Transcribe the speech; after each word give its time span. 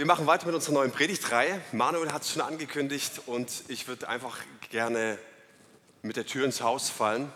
Wir 0.00 0.06
machen 0.06 0.26
weiter 0.26 0.46
mit 0.46 0.54
unserer 0.54 0.72
neuen 0.72 0.92
Predigtreihe. 0.92 1.60
Manuel 1.72 2.10
hat 2.10 2.22
es 2.22 2.30
schon 2.32 2.40
angekündigt 2.40 3.20
und 3.26 3.52
ich 3.68 3.86
würde 3.86 4.08
einfach 4.08 4.38
gerne 4.70 5.18
mit 6.00 6.16
der 6.16 6.24
Tür 6.24 6.46
ins 6.46 6.62
Haus 6.62 6.88
fallen 6.88 7.30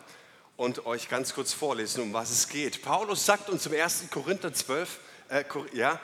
und 0.57 0.87
euch 0.87 1.11
ganz 1.11 1.35
kurz 1.35 1.53
vorlesen, 1.53 2.03
um 2.03 2.15
was 2.15 2.31
es 2.31 2.49
geht. 2.49 2.81
Paulus 2.81 3.27
sagt 3.27 3.51
uns 3.51 3.67
im 3.67 3.75
1. 3.75 4.05
Korinther 4.11 4.55
12, 4.55 4.99
äh, 5.29 5.45
ja, 5.75 6.01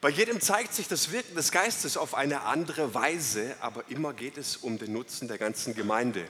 bei 0.00 0.08
jedem 0.08 0.40
zeigt 0.40 0.72
sich 0.72 0.88
das 0.88 1.12
Wirken 1.12 1.34
des 1.34 1.52
Geistes 1.52 1.98
auf 1.98 2.14
eine 2.14 2.44
andere 2.44 2.94
Weise, 2.94 3.54
aber 3.60 3.84
immer 3.90 4.14
geht 4.14 4.38
es 4.38 4.56
um 4.56 4.78
den 4.78 4.94
Nutzen 4.94 5.28
der 5.28 5.36
ganzen 5.36 5.74
Gemeinde. 5.74 6.24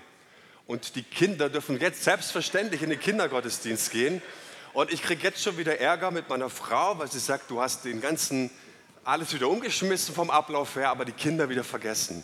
Und 0.66 0.96
die 0.96 1.04
Kinder 1.04 1.48
dürfen 1.48 1.78
jetzt 1.78 2.02
selbstverständlich 2.02 2.82
in 2.82 2.90
den 2.90 2.98
Kindergottesdienst 2.98 3.92
gehen. 3.92 4.20
Und 4.72 4.92
ich 4.92 5.00
kriege 5.00 5.22
jetzt 5.22 5.40
schon 5.40 5.58
wieder 5.58 5.78
Ärger 5.78 6.10
mit 6.10 6.28
meiner 6.28 6.50
Frau, 6.50 6.98
weil 6.98 7.08
sie 7.08 7.20
sagt, 7.20 7.48
du 7.52 7.60
hast 7.60 7.84
den 7.84 8.00
ganzen 8.00 8.50
alles 9.04 9.32
wieder 9.32 9.48
umgeschmissen 9.48 10.14
vom 10.14 10.30
Ablauf 10.30 10.76
her, 10.76 10.90
aber 10.90 11.04
die 11.04 11.12
Kinder 11.12 11.48
wieder 11.48 11.64
vergessen. 11.64 12.22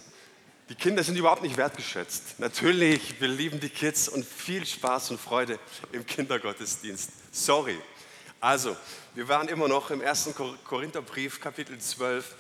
Die 0.69 0.75
Kinder 0.75 1.05
sind 1.05 1.17
überhaupt 1.17 1.43
nicht 1.43 1.57
wertgeschätzt. 1.57 2.39
Natürlich, 2.39 3.21
wir 3.21 3.29
lieben 3.29 3.61
die 3.61 3.69
Kids 3.69 4.09
und 4.09 4.27
viel 4.27 4.67
Spaß 4.67 5.13
und 5.13 5.21
Freude 5.21 5.61
im 5.93 6.05
Kindergottesdienst. 6.05 7.11
Sorry. 7.31 7.79
Also, 8.41 8.77
wir 9.15 9.29
waren 9.29 9.49
immer 9.49 9.69
noch 9.69 9.91
im 9.91 10.03
1. 10.03 10.31
Korintherbrief, 10.65 11.41
Kapitel 11.41 11.79
12. 11.79 12.35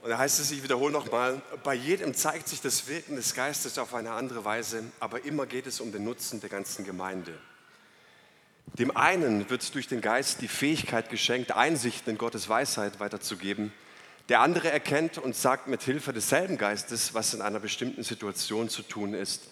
Und 0.00 0.10
da 0.10 0.18
heißt 0.18 0.40
es, 0.40 0.50
ich 0.52 0.62
wiederhole 0.62 0.92
nochmal, 0.92 1.42
bei 1.64 1.74
jedem 1.74 2.14
zeigt 2.14 2.48
sich 2.48 2.60
das 2.60 2.88
Wirken 2.88 3.16
des 3.16 3.34
Geistes 3.34 3.78
auf 3.78 3.94
eine 3.94 4.12
andere 4.12 4.44
Weise, 4.44 4.84
aber 4.98 5.24
immer 5.24 5.44
geht 5.46 5.66
es 5.66 5.80
um 5.80 5.92
den 5.92 6.04
Nutzen 6.04 6.40
der 6.40 6.48
ganzen 6.48 6.84
Gemeinde. 6.84 7.38
Dem 8.74 8.96
einen 8.96 9.48
wird 9.50 9.74
durch 9.74 9.88
den 9.88 10.00
Geist 10.00 10.40
die 10.40 10.48
Fähigkeit 10.48 11.08
geschenkt, 11.10 11.52
Einsichten 11.52 12.12
in 12.12 12.18
Gottes 12.18 12.48
Weisheit 12.48 13.00
weiterzugeben. 13.00 13.72
Der 14.28 14.40
andere 14.40 14.70
erkennt 14.70 15.18
und 15.18 15.34
sagt 15.34 15.68
mit 15.68 15.82
Hilfe 15.82 16.12
desselben 16.12 16.58
Geistes, 16.58 17.14
was 17.14 17.32
in 17.34 17.40
einer 17.40 17.60
bestimmten 17.60 18.02
Situation 18.02 18.68
zu 18.68 18.82
tun 18.82 19.14
ist. 19.14 19.48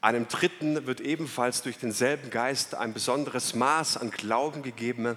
Einem 0.00 0.28
Dritten 0.28 0.86
wird 0.86 1.00
ebenfalls 1.00 1.62
durch 1.62 1.78
denselben 1.78 2.30
Geist 2.30 2.74
ein 2.74 2.92
besonderes 2.92 3.54
Maß 3.54 3.96
an 3.96 4.10
Glauben 4.10 4.62
gegeben 4.62 5.16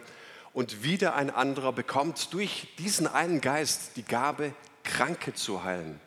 und 0.53 0.83
wieder 0.83 1.15
ein 1.15 1.29
anderer 1.29 1.73
bekommt 1.73 2.33
durch 2.33 2.67
diesen 2.79 3.05
einen 3.05 3.41
Geist 3.41 3.91
die 3.95 4.03
Gabe, 4.03 4.53
Kranke 4.83 5.33
zu 5.33 5.63
heilen. 5.63 5.99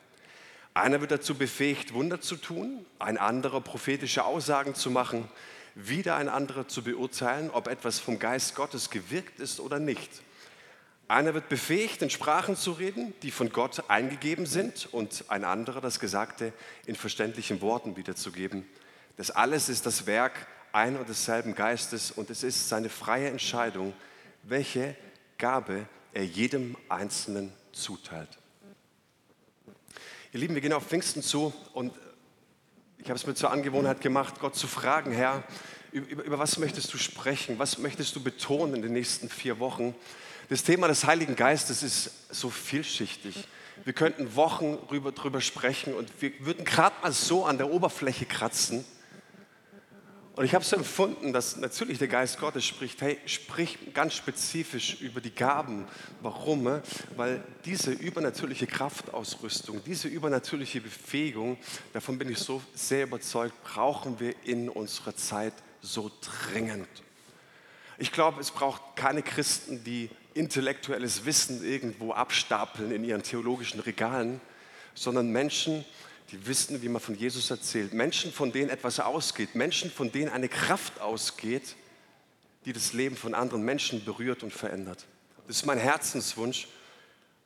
Einer 0.73 1.01
wird 1.01 1.13
dazu 1.13 1.37
befähigt, 1.37 1.95
Wunder 1.95 2.21
zu 2.21 2.35
tun, 2.35 2.85
ein 2.99 3.17
anderer 3.17 3.61
prophetische 3.61 4.25
Aussagen 4.25 4.75
zu 4.75 4.91
machen, 4.91 5.29
wieder 5.75 6.17
ein 6.17 6.29
anderer 6.29 6.69
zu 6.69 6.83
beurteilen, 6.83 7.51
ob 7.51 7.69
etwas 7.69 7.99
vom 7.99 8.19
Geist 8.19 8.55
Gottes 8.55 8.91
gewirkt 8.91 9.41
ist 9.41 9.61
oder 9.61 9.79
nicht. 9.79 10.11
Einer 11.07 11.35
wird 11.35 11.49
befähigt, 11.49 12.01
in 12.01 12.11
Sprachen 12.11 12.57
zu 12.57 12.73
reden, 12.73 13.13
die 13.23 13.31
von 13.31 13.51
Gott 13.51 13.91
eingegeben 13.91 14.47
sind, 14.47 14.89
und 14.93 15.25
ein 15.29 15.45
anderer 15.45 15.81
das 15.81 16.01
Gesagte 16.01 16.53
in 16.87 16.97
verständlichen 16.97 17.61
Worten 17.61 17.97
wiederzugeben. 17.97 18.67
Das 19.17 19.31
alles 19.31 19.69
ist 19.69 19.85
das 19.85 20.07
Werk 20.07 20.47
ein 20.73 20.97
und 20.97 21.09
desselben 21.09 21.55
Geistes 21.55 22.11
und 22.11 22.31
es 22.31 22.43
ist 22.43 22.69
seine 22.69 22.89
freie 22.89 23.29
Entscheidung, 23.29 23.93
welche 24.43 24.97
Gabe 25.39 25.87
er 26.13 26.25
jedem 26.25 26.77
Einzelnen 26.89 27.53
zuteilt. 27.73 28.31
Ihr 30.33 30.41
Lieben, 30.41 30.55
wir 30.55 30.63
gehen 30.63 30.73
auf 30.73 30.87
Pfingsten 30.87 31.23
zu 31.23 31.53
und 31.75 31.93
ich 33.05 33.11
habe 33.11 33.19
es 33.19 33.27
mir 33.27 33.35
zur 33.35 33.51
Angewohnheit 33.51 34.01
gemacht, 34.01 34.41
Gott 34.41 34.57
zu 34.57 34.67
fragen, 34.67 35.13
Herr, 35.13 35.45
über, 35.93 36.25
über, 36.25 36.39
was 36.39 36.57
möchtest 36.57 36.91
du 36.95 36.97
sprechen? 36.97 37.59
Was 37.59 37.77
möchtest 37.77 38.17
du 38.17 38.23
betonen 38.23 38.77
in 38.77 38.81
den 38.83 38.95
nächsten 38.95 39.29
vier 39.29 39.59
Wochen? 39.59 39.95
Das 40.49 40.65
Thema 40.65 40.89
des 40.89 41.05
Heiligen 41.05 41.37
Geistes 41.37 41.83
ist 41.83 42.11
so 42.31 42.49
vielschichtig. 42.49 43.47
Wir 43.85 43.93
könnten 43.93 44.37
Wochen 44.37 44.79
drüber, 44.89 45.13
drüber 45.13 45.43
sprechen 45.43 45.93
und 45.93 46.11
wir 46.23 46.33
würden 46.41 46.65
gerade 46.65 46.97
mal 47.03 47.13
so 47.13 47.45
an 47.45 47.59
der 47.59 47.71
Oberfläche 47.71 48.25
kratzen. 48.25 48.87
Und 50.37 50.45
ich 50.45 50.55
habe 50.55 50.65
so 50.65 50.75
empfunden, 50.75 51.33
dass 51.33 51.57
natürlich 51.57 51.99
der 51.99 52.09
Geist 52.09 52.41
Gottes 52.41 52.65
spricht, 52.65 53.01
hey, 53.03 53.19
sprich 53.25 53.79
ganz 53.95 54.15
spezifisch 54.15 55.01
über 55.01 55.21
die 55.21 55.33
Gaben. 55.33 55.87
Warum? 56.23 56.81
Weil 57.17 57.45
diese 57.65 57.93
übernatürliche 57.93 58.67
Kraftausrüstung, 58.67 59.81
diese 59.85 60.09
übernatürliche 60.09 60.81
Befähigung, 60.81 61.57
davon 61.93 62.19
bin 62.19 62.31
ich 62.31 62.39
so 62.39 62.61
sehr 62.75 63.05
überzeugt, 63.05 63.55
brauchen 63.63 64.19
wir 64.19 64.35
in 64.45 64.69
unserer 64.69 65.15
Zeit 65.15 65.55
so 65.83 66.11
dringend. 66.51 66.89
Ich 67.99 68.11
glaube, 68.11 68.41
es 68.41 68.51
braucht 68.51 68.97
keine 68.97 69.23
Christen, 69.23 69.85
die 69.85 70.11
intellektuelles 70.35 71.25
Wissen 71.27 71.65
irgendwo 71.65 72.13
abstapeln 72.13 72.91
in 72.91 73.05
ihren 73.05 73.23
theologischen 73.23 73.79
Regalen, 73.79 74.41
sondern 74.95 75.31
Menschen, 75.31 75.85
die 75.85 75.85
die 76.31 76.47
wissen, 76.47 76.83
wie 76.83 76.89
man 76.89 77.01
von 77.01 77.15
Jesus 77.15 77.51
erzählt. 77.51 77.93
Menschen, 77.93 78.33
von 78.33 78.53
denen 78.53 78.71
etwas 78.71 79.01
ausgeht. 79.01 79.55
Menschen, 79.55 79.91
von 79.91 80.11
denen 80.11 80.31
eine 80.31 80.49
Kraft 80.49 81.01
ausgeht, 81.01 81.77
die 82.65 82.73
das 82.73 82.93
Leben 82.93 83.17
von 83.17 83.35
anderen 83.35 83.63
Menschen 83.63 84.05
berührt 84.05 84.43
und 84.43 84.53
verändert. 84.53 85.05
Das 85.47 85.57
ist 85.57 85.67
mein 85.67 85.79
Herzenswunsch, 85.79 86.69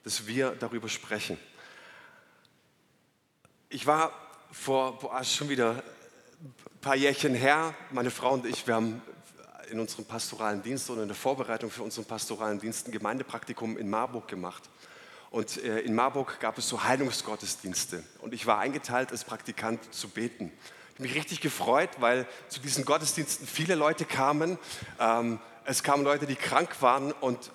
dass 0.04 0.26
wir 0.26 0.52
darüber 0.52 0.88
sprechen. 0.88 1.38
Ich 3.68 3.86
war 3.86 4.12
vor 4.52 4.98
boah, 4.98 5.22
schon 5.24 5.48
wieder 5.48 5.82
ein 6.40 6.80
paar 6.80 6.96
Jährchen 6.96 7.34
her, 7.34 7.74
meine 7.90 8.10
Frau 8.10 8.32
und 8.32 8.46
ich, 8.46 8.66
wir 8.66 8.76
haben 8.76 9.02
in 9.70 9.80
unserem 9.80 10.04
pastoralen 10.04 10.62
Dienst 10.62 10.88
und 10.88 11.00
in 11.00 11.08
der 11.08 11.16
Vorbereitung 11.16 11.70
für 11.70 11.82
unseren 11.82 12.04
pastoralen 12.04 12.58
Dienst 12.58 12.88
ein 12.88 12.92
Gemeindepraktikum 12.92 13.76
in 13.76 13.90
Marburg 13.90 14.28
gemacht. 14.28 14.62
Und 15.30 15.62
äh, 15.62 15.80
in 15.80 15.94
Marburg 15.94 16.40
gab 16.40 16.56
es 16.58 16.68
so 16.68 16.84
Heilungsgottesdienste. 16.84 18.02
Und 18.20 18.32
ich 18.32 18.46
war 18.46 18.58
eingeteilt, 18.58 19.12
als 19.12 19.24
Praktikant 19.24 19.94
zu 19.94 20.08
beten. 20.08 20.50
Ich 20.90 20.94
habe 20.94 21.02
mich 21.02 21.14
richtig 21.14 21.40
gefreut, 21.40 21.90
weil 21.98 22.26
zu 22.48 22.60
diesen 22.60 22.84
Gottesdiensten 22.84 23.46
viele 23.46 23.74
Leute 23.74 24.04
kamen. 24.04 24.58
Ähm, 24.98 25.38
es 25.64 25.82
kamen 25.82 26.02
Leute, 26.02 26.26
die 26.26 26.34
krank 26.34 26.80
waren. 26.80 27.12
Und 27.12 27.52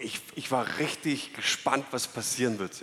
ich, 0.00 0.20
ich 0.34 0.50
war 0.50 0.78
richtig 0.78 1.34
gespannt, 1.34 1.86
was 1.92 2.06
passieren 2.06 2.58
wird. 2.58 2.82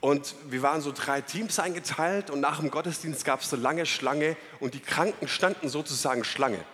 Und 0.00 0.34
wir 0.48 0.62
waren 0.62 0.80
so 0.80 0.90
drei 0.90 1.20
Teams 1.20 1.58
eingeteilt. 1.58 2.30
Und 2.30 2.40
nach 2.40 2.58
dem 2.58 2.70
Gottesdienst 2.70 3.24
gab 3.24 3.42
es 3.42 3.52
eine 3.52 3.62
lange 3.62 3.84
Schlange. 3.84 4.36
Und 4.60 4.72
die 4.72 4.80
Kranken 4.80 5.28
standen 5.28 5.68
sozusagen 5.68 6.24
Schlange. 6.24 6.64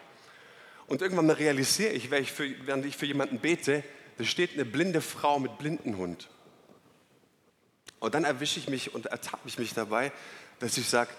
Und 0.86 1.02
irgendwann 1.02 1.26
mal 1.26 1.34
realisiere 1.34 1.90
ich, 1.90 2.10
während 2.10 2.86
ich 2.86 2.96
für 2.96 3.04
jemanden 3.04 3.40
bete, 3.40 3.82
da 4.16 4.24
steht 4.24 4.54
eine 4.54 4.64
blinde 4.64 5.00
Frau 5.00 5.38
mit 5.38 5.58
Blindenhund. 5.58 6.28
Und 8.00 8.14
dann 8.14 8.24
erwische 8.24 8.60
ich 8.60 8.68
mich 8.68 8.94
und 8.94 9.06
ertappe 9.06 9.46
ich 9.46 9.58
mich 9.58 9.74
dabei, 9.74 10.12
dass 10.60 10.76
ich 10.78 10.88
sage, 10.88 11.10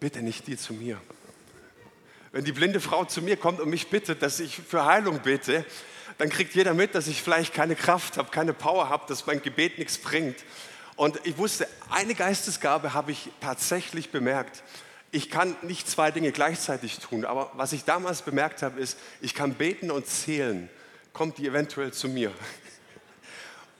bitte 0.00 0.22
nicht 0.22 0.46
die 0.46 0.56
zu 0.56 0.72
mir. 0.72 1.00
Wenn 2.32 2.44
die 2.44 2.52
blinde 2.52 2.80
Frau 2.80 3.04
zu 3.04 3.22
mir 3.22 3.36
kommt 3.36 3.60
und 3.60 3.70
mich 3.70 3.88
bittet, 3.88 4.22
dass 4.22 4.40
ich 4.40 4.56
für 4.56 4.84
Heilung 4.84 5.20
bete, 5.20 5.64
dann 6.18 6.28
kriegt 6.28 6.54
jeder 6.54 6.74
mit, 6.74 6.94
dass 6.94 7.06
ich 7.06 7.22
vielleicht 7.22 7.54
keine 7.54 7.76
Kraft 7.76 8.16
habe, 8.16 8.30
keine 8.30 8.52
Power 8.52 8.88
habe, 8.88 9.04
dass 9.08 9.26
mein 9.26 9.40
Gebet 9.40 9.78
nichts 9.78 9.98
bringt. 9.98 10.36
Und 10.96 11.20
ich 11.24 11.38
wusste, 11.38 11.68
eine 11.90 12.14
Geistesgabe 12.14 12.92
habe 12.92 13.12
ich 13.12 13.30
tatsächlich 13.40 14.10
bemerkt. 14.10 14.62
Ich 15.10 15.30
kann 15.30 15.56
nicht 15.62 15.88
zwei 15.88 16.10
Dinge 16.10 16.32
gleichzeitig 16.32 16.98
tun, 16.98 17.24
aber 17.24 17.50
was 17.54 17.72
ich 17.72 17.84
damals 17.84 18.22
bemerkt 18.22 18.62
habe, 18.62 18.80
ist, 18.80 18.98
ich 19.20 19.34
kann 19.34 19.54
beten 19.54 19.90
und 19.90 20.06
zählen. 20.06 20.68
Kommt 21.12 21.38
die 21.38 21.46
eventuell 21.46 21.92
zu 21.92 22.08
mir? 22.08 22.32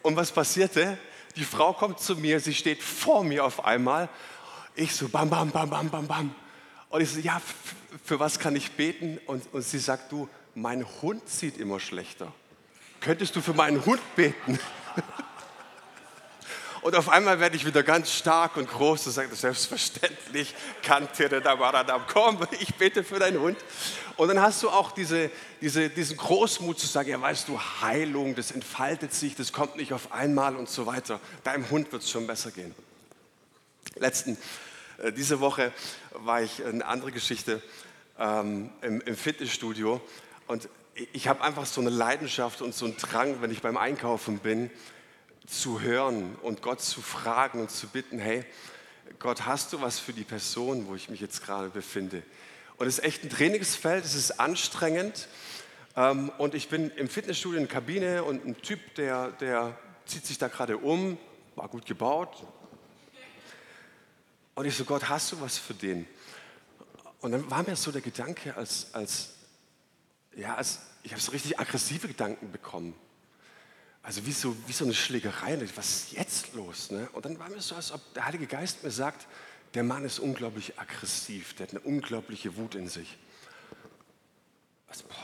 Und 0.02 0.16
was 0.16 0.32
passierte? 0.32 0.96
Die 1.36 1.44
Frau 1.44 1.72
kommt 1.72 2.00
zu 2.00 2.16
mir, 2.16 2.40
sie 2.40 2.54
steht 2.54 2.82
vor 2.82 3.24
mir 3.24 3.44
auf 3.44 3.64
einmal. 3.64 4.08
Ich 4.74 4.94
so, 4.94 5.08
bam, 5.08 5.30
bam, 5.30 5.50
bam, 5.50 5.70
bam, 5.70 5.88
bam, 5.88 6.06
bam. 6.06 6.34
Und 6.90 7.00
ich 7.00 7.10
so, 7.10 7.20
ja, 7.20 7.40
für 8.04 8.18
was 8.18 8.38
kann 8.38 8.56
ich 8.56 8.72
beten? 8.72 9.18
Und, 9.26 9.42
und 9.52 9.62
sie 9.62 9.78
sagt, 9.78 10.10
du, 10.12 10.28
mein 10.54 10.84
Hund 11.02 11.28
sieht 11.28 11.58
immer 11.58 11.80
schlechter. 11.80 12.32
Könntest 13.00 13.36
du 13.36 13.40
für 13.40 13.54
meinen 13.54 13.84
Hund 13.84 14.00
beten? 14.16 14.58
Und 16.82 16.94
auf 16.94 17.08
einmal 17.08 17.40
werde 17.40 17.56
ich 17.56 17.66
wieder 17.66 17.82
ganz 17.82 18.12
stark 18.12 18.56
und 18.56 18.68
groß 18.68 19.06
und 19.06 19.12
sage, 19.12 19.34
selbstverständlich, 19.34 20.54
kann 20.82 21.08
komm, 22.12 22.38
ich 22.60 22.74
bete 22.74 23.04
für 23.04 23.18
deinen 23.18 23.40
Hund. 23.40 23.58
Und 24.16 24.28
dann 24.28 24.40
hast 24.40 24.62
du 24.62 24.70
auch 24.70 24.92
diese, 24.92 25.30
diese, 25.60 25.88
diesen 25.90 26.16
Großmut 26.16 26.78
zu 26.78 26.86
sagen, 26.86 27.08
ja 27.08 27.20
weißt 27.20 27.48
du, 27.48 27.60
Heilung, 27.80 28.34
das 28.34 28.50
entfaltet 28.50 29.12
sich, 29.14 29.36
das 29.36 29.52
kommt 29.52 29.76
nicht 29.76 29.92
auf 29.92 30.12
einmal 30.12 30.56
und 30.56 30.68
so 30.68 30.86
weiter. 30.86 31.20
Deinem 31.44 31.70
Hund 31.70 31.92
wird 31.92 32.02
es 32.02 32.10
schon 32.10 32.26
besser 32.26 32.50
gehen. 32.50 32.74
Letzten, 33.96 34.36
äh, 34.98 35.12
diese 35.12 35.40
Woche 35.40 35.72
war 36.12 36.42
ich 36.42 36.64
eine 36.64 36.84
andere 36.84 37.12
Geschichte 37.12 37.62
ähm, 38.18 38.70
im, 38.82 39.00
im 39.02 39.16
Fitnessstudio 39.16 40.00
und 40.46 40.68
ich 41.12 41.28
habe 41.28 41.42
einfach 41.42 41.66
so 41.66 41.80
eine 41.80 41.90
Leidenschaft 41.90 42.60
und 42.60 42.74
so 42.74 42.86
einen 42.86 42.96
Drang, 42.96 43.40
wenn 43.40 43.52
ich 43.52 43.62
beim 43.62 43.76
Einkaufen 43.76 44.38
bin, 44.38 44.70
zu 45.48 45.80
hören 45.80 46.36
und 46.42 46.62
Gott 46.62 46.80
zu 46.80 47.00
fragen 47.00 47.60
und 47.60 47.70
zu 47.70 47.88
bitten, 47.88 48.18
hey, 48.18 48.44
Gott, 49.18 49.46
hast 49.46 49.72
du 49.72 49.80
was 49.80 49.98
für 49.98 50.12
die 50.12 50.24
Person, 50.24 50.86
wo 50.86 50.94
ich 50.94 51.08
mich 51.08 51.20
jetzt 51.20 51.42
gerade 51.42 51.70
befinde? 51.70 52.22
Und 52.76 52.86
es 52.86 52.98
ist 52.98 53.04
echt 53.04 53.24
ein 53.24 53.30
Trainingsfeld, 53.30 54.04
es 54.04 54.14
ist 54.14 54.38
anstrengend. 54.38 55.26
Ähm, 55.96 56.30
und 56.38 56.54
ich 56.54 56.68
bin 56.68 56.90
im 56.90 57.08
Fitnessstudio 57.08 57.58
in 57.58 57.66
der 57.66 57.74
Kabine 57.74 58.24
und 58.24 58.44
ein 58.46 58.60
Typ, 58.60 58.94
der, 58.96 59.32
der, 59.32 59.76
zieht 60.06 60.24
sich 60.24 60.38
da 60.38 60.48
gerade 60.48 60.78
um, 60.78 61.18
war 61.56 61.68
gut 61.68 61.84
gebaut. 61.86 62.46
Und 64.54 64.64
ich 64.64 64.76
so, 64.76 64.84
Gott, 64.84 65.08
hast 65.08 65.32
du 65.32 65.40
was 65.40 65.58
für 65.58 65.74
den? 65.74 66.06
Und 67.20 67.32
dann 67.32 67.50
war 67.50 67.62
mir 67.62 67.76
so 67.76 67.90
der 67.90 68.00
Gedanke, 68.00 68.56
als, 68.56 68.94
als 68.94 69.30
ja, 70.36 70.54
als, 70.54 70.80
ich 71.02 71.12
habe 71.12 71.20
so 71.20 71.32
richtig 71.32 71.58
aggressive 71.58 72.06
Gedanken 72.06 72.52
bekommen. 72.52 72.94
Also 74.08 74.24
wie 74.24 74.32
so, 74.32 74.56
wie 74.66 74.72
so 74.72 74.86
eine 74.86 74.94
Schlägerei. 74.94 75.58
Was 75.74 75.86
ist 75.90 76.12
jetzt 76.12 76.54
los? 76.54 76.90
Ne? 76.90 77.10
Und 77.12 77.26
dann 77.26 77.38
war 77.38 77.50
mir 77.50 77.60
so, 77.60 77.74
als 77.74 77.92
ob 77.92 78.00
der 78.14 78.24
Heilige 78.24 78.46
Geist 78.46 78.82
mir 78.82 78.90
sagt, 78.90 79.26
der 79.74 79.82
Mann 79.82 80.02
ist 80.02 80.18
unglaublich 80.18 80.80
aggressiv, 80.80 81.52
der 81.52 81.66
hat 81.66 81.74
eine 81.74 81.80
unglaubliche 81.80 82.56
Wut 82.56 82.74
in 82.74 82.88
sich. 82.88 83.18
Also, 84.88 85.04
boah, 85.08 85.14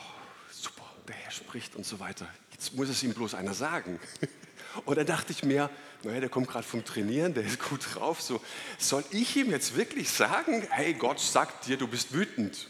super, 0.51 0.85
der 1.09 1.15
Herr 1.15 1.31
spricht 1.31 1.77
und 1.77 1.87
so 1.87 1.99
weiter. 1.99 2.29
Jetzt 2.53 2.75
muss 2.75 2.91
es 2.91 3.03
ihm 3.03 3.15
bloß 3.15 3.33
einer 3.33 3.55
sagen. 3.55 3.99
Und 4.85 4.99
dann 4.99 5.07
dachte 5.07 5.33
ich 5.33 5.45
mir, 5.45 5.71
naja, 6.03 6.21
der 6.21 6.29
kommt 6.29 6.49
gerade 6.49 6.67
vom 6.67 6.85
Trainieren, 6.85 7.33
der 7.33 7.45
ist 7.45 7.61
gut 7.61 7.95
drauf. 7.95 8.21
So, 8.21 8.43
soll 8.77 9.05
ich 9.13 9.35
ihm 9.35 9.51
jetzt 9.51 9.77
wirklich 9.77 10.11
sagen, 10.11 10.67
hey, 10.69 10.93
Gott 10.93 11.21
sagt 11.21 11.69
dir, 11.69 11.79
du 11.79 11.87
bist 11.89 12.13
wütend? 12.13 12.69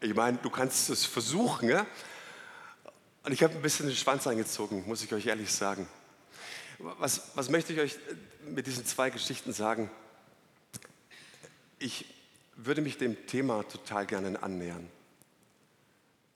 Ich 0.00 0.12
meine, 0.12 0.36
du 0.36 0.50
kannst 0.50 0.90
es 0.90 1.06
versuchen. 1.06 1.70
Ja? 1.70 1.86
Und 3.26 3.32
ich 3.32 3.42
habe 3.42 3.56
ein 3.56 3.60
bisschen 3.62 3.88
den 3.88 3.96
Schwanz 3.96 4.28
eingezogen, 4.28 4.84
muss 4.86 5.02
ich 5.02 5.12
euch 5.12 5.26
ehrlich 5.26 5.52
sagen. 5.52 5.88
Was, 6.78 7.22
was 7.34 7.50
möchte 7.50 7.72
ich 7.72 7.80
euch 7.80 7.98
mit 8.44 8.68
diesen 8.68 8.86
zwei 8.86 9.10
Geschichten 9.10 9.52
sagen? 9.52 9.90
Ich 11.80 12.04
würde 12.54 12.82
mich 12.82 12.98
dem 12.98 13.26
Thema 13.26 13.64
total 13.64 14.06
gerne 14.06 14.40
annähern. 14.40 14.88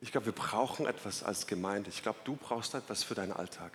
Ich 0.01 0.11
glaube, 0.11 0.27
wir 0.27 0.33
brauchen 0.33 0.85
etwas 0.85 1.23
als 1.23 1.47
Gemeinde. 1.47 1.91
Ich 1.91 2.03
glaube, 2.03 2.19
du 2.25 2.35
brauchst 2.35 2.75
etwas 2.75 3.05
für 3.05 3.15
deinen 3.15 3.35
Alltag. 3.35 3.71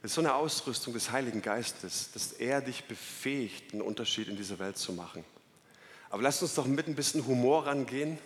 Es 0.00 0.12
ist 0.12 0.14
so 0.14 0.22
eine 0.22 0.34
Ausrüstung 0.34 0.94
des 0.94 1.10
Heiligen 1.10 1.42
Geistes, 1.42 2.10
dass 2.10 2.32
er 2.32 2.62
dich 2.62 2.84
befähigt, 2.84 3.74
einen 3.74 3.82
Unterschied 3.82 4.28
in 4.28 4.38
dieser 4.38 4.58
Welt 4.58 4.78
zu 4.78 4.94
machen. 4.94 5.26
Aber 6.08 6.22
lasst 6.22 6.40
uns 6.40 6.54
doch 6.54 6.66
mit 6.66 6.86
ein 6.86 6.94
bisschen 6.94 7.26
Humor 7.26 7.66
rangehen. 7.66 8.18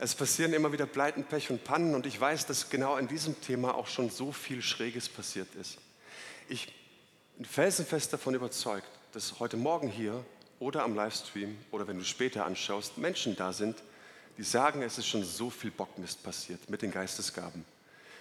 Es 0.00 0.14
passieren 0.14 0.52
immer 0.52 0.72
wieder 0.72 0.86
Pleiten, 0.86 1.24
Pech 1.24 1.50
und 1.50 1.64
Pannen 1.64 1.96
und 1.96 2.06
ich 2.06 2.20
weiß, 2.20 2.46
dass 2.46 2.70
genau 2.70 2.96
in 2.98 3.08
diesem 3.08 3.40
Thema 3.40 3.74
auch 3.74 3.88
schon 3.88 4.10
so 4.10 4.30
viel 4.30 4.62
Schräges 4.62 5.08
passiert 5.08 5.52
ist. 5.56 5.78
Ich 6.48 6.72
bin 7.36 7.44
felsenfest 7.44 8.12
davon 8.12 8.34
überzeugt, 8.34 8.86
dass 9.12 9.40
heute 9.40 9.56
Morgen 9.56 9.88
hier 9.88 10.24
oder 10.60 10.84
am 10.84 10.94
Livestream 10.94 11.58
oder 11.72 11.88
wenn 11.88 11.98
du 11.98 12.04
später 12.04 12.46
anschaust, 12.46 12.96
Menschen 12.96 13.34
da 13.34 13.52
sind, 13.52 13.82
die 14.36 14.44
sagen, 14.44 14.82
es 14.82 14.98
ist 14.98 15.08
schon 15.08 15.24
so 15.24 15.50
viel 15.50 15.72
Bockmist 15.72 16.22
passiert 16.22 16.70
mit 16.70 16.82
den 16.82 16.92
Geistesgaben. 16.92 17.64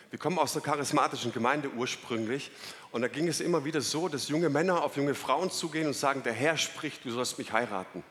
Wir 0.09 0.17
kommen 0.17 0.39
aus 0.39 0.55
einer 0.55 0.65
charismatischen 0.65 1.31
Gemeinde 1.31 1.69
ursprünglich 1.69 2.49
und 2.91 3.03
da 3.03 3.07
ging 3.07 3.27
es 3.27 3.39
immer 3.39 3.65
wieder 3.65 3.81
so, 3.81 4.07
dass 4.07 4.29
junge 4.29 4.49
Männer 4.49 4.83
auf 4.83 4.97
junge 4.97 5.13
Frauen 5.13 5.51
zugehen 5.51 5.85
und 5.85 5.93
sagen, 5.93 6.23
der 6.23 6.33
Herr 6.33 6.57
spricht, 6.57 7.05
du 7.05 7.11
sollst 7.11 7.37
mich 7.37 7.51
heiraten. 7.51 8.03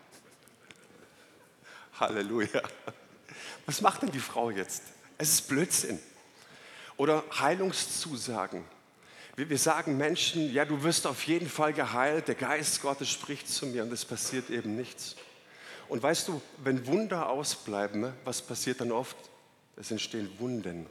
Halleluja. 1.99 2.63
Was 3.67 3.81
macht 3.81 4.03
denn 4.03 4.13
die 4.13 4.21
Frau 4.21 4.51
jetzt? 4.51 4.83
Es 5.19 5.31
ist 5.31 5.49
Blödsinn. 5.49 5.99
Oder 6.97 7.25
Heilungszusagen. 7.39 8.65
Wir 9.37 9.59
sagen 9.59 9.99
Menschen, 9.99 10.51
ja, 10.53 10.65
du 10.65 10.83
wirst 10.83 11.07
auf 11.07 11.25
jeden 11.25 11.49
Fall 11.49 11.75
geheilt, 11.75 12.29
der 12.29 12.37
Geist 12.37 12.81
Gottes 12.81 13.11
spricht 13.11 13.49
zu 13.49 13.67
mir 13.67 13.83
und 13.83 13.93
es 13.93 14.05
passiert 14.05 14.49
eben 14.49 14.77
nichts. 14.77 15.17
Und 15.89 16.03
weißt 16.03 16.29
du, 16.29 16.41
wenn 16.65 16.87
Wunder 16.87 17.29
ausbleiben, 17.29 18.13
was 18.25 18.41
passiert 18.41 18.81
dann 18.81 18.93
oft? 18.93 19.17
Es 19.77 19.91
entstehen 19.91 20.31
Wunden. 20.39 20.87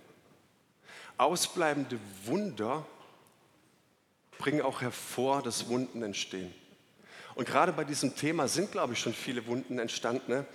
Ausbleibende 1.17 1.97
Wunder 2.25 2.85
bringen 4.37 4.61
auch 4.61 4.81
hervor, 4.81 5.41
dass 5.41 5.69
Wunden 5.69 6.03
entstehen. 6.03 6.53
Und 7.33 7.47
gerade 7.47 7.73
bei 7.73 7.83
diesem 7.83 8.15
Thema 8.15 8.47
sind, 8.47 8.71
glaube 8.71 8.93
ich, 8.93 8.99
schon 8.99 9.13
viele 9.13 9.47
Wunden 9.47 9.79
entstanden. 9.79 10.45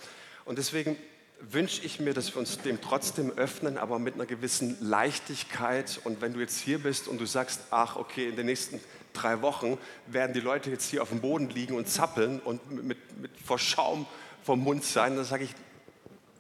Und 0.45 0.59
deswegen 0.59 0.97
wünsche 1.41 1.85
ich 1.85 2.01
mir, 2.01 2.15
dass 2.15 2.35
wir 2.35 2.39
uns 2.39 2.59
dem 2.59 2.81
trotzdem 2.81 3.31
öffnen, 3.33 3.79
aber 3.79 3.99
mit 3.99 4.15
einer 4.15 4.27
gewissen 4.27 4.77
Leichtigkeit. 4.81 6.01
Und 6.05 6.21
wenn 6.21 6.33
du 6.35 6.41
jetzt 6.41 6.61
hier 6.61 6.79
bist 6.79 7.09
und 7.09 7.19
du 7.19 7.27
sagst, 7.27 7.61
ach 7.71 7.97
okay, 7.97 8.29
in 8.29 8.37
den 8.37 8.47
nächsten 8.47 8.81
drei 9.13 9.43
Wochen 9.43 9.79
werden 10.07 10.33
die 10.33 10.41
Leute 10.41 10.71
jetzt 10.71 10.91
hier 10.91 11.03
auf 11.03 11.09
dem 11.09 11.21
Boden 11.21 11.51
liegen 11.51 11.75
und 11.75 11.89
zappeln 11.89 12.41
und 12.41 12.71
mit, 12.71 12.99
mit 13.21 13.31
vor 13.45 13.59
Schaum 13.59 14.07
vom 14.45 14.61
Mund 14.61 14.85
sein, 14.85 15.17
dann 15.17 15.25
sage 15.25 15.45
ich, 15.45 15.51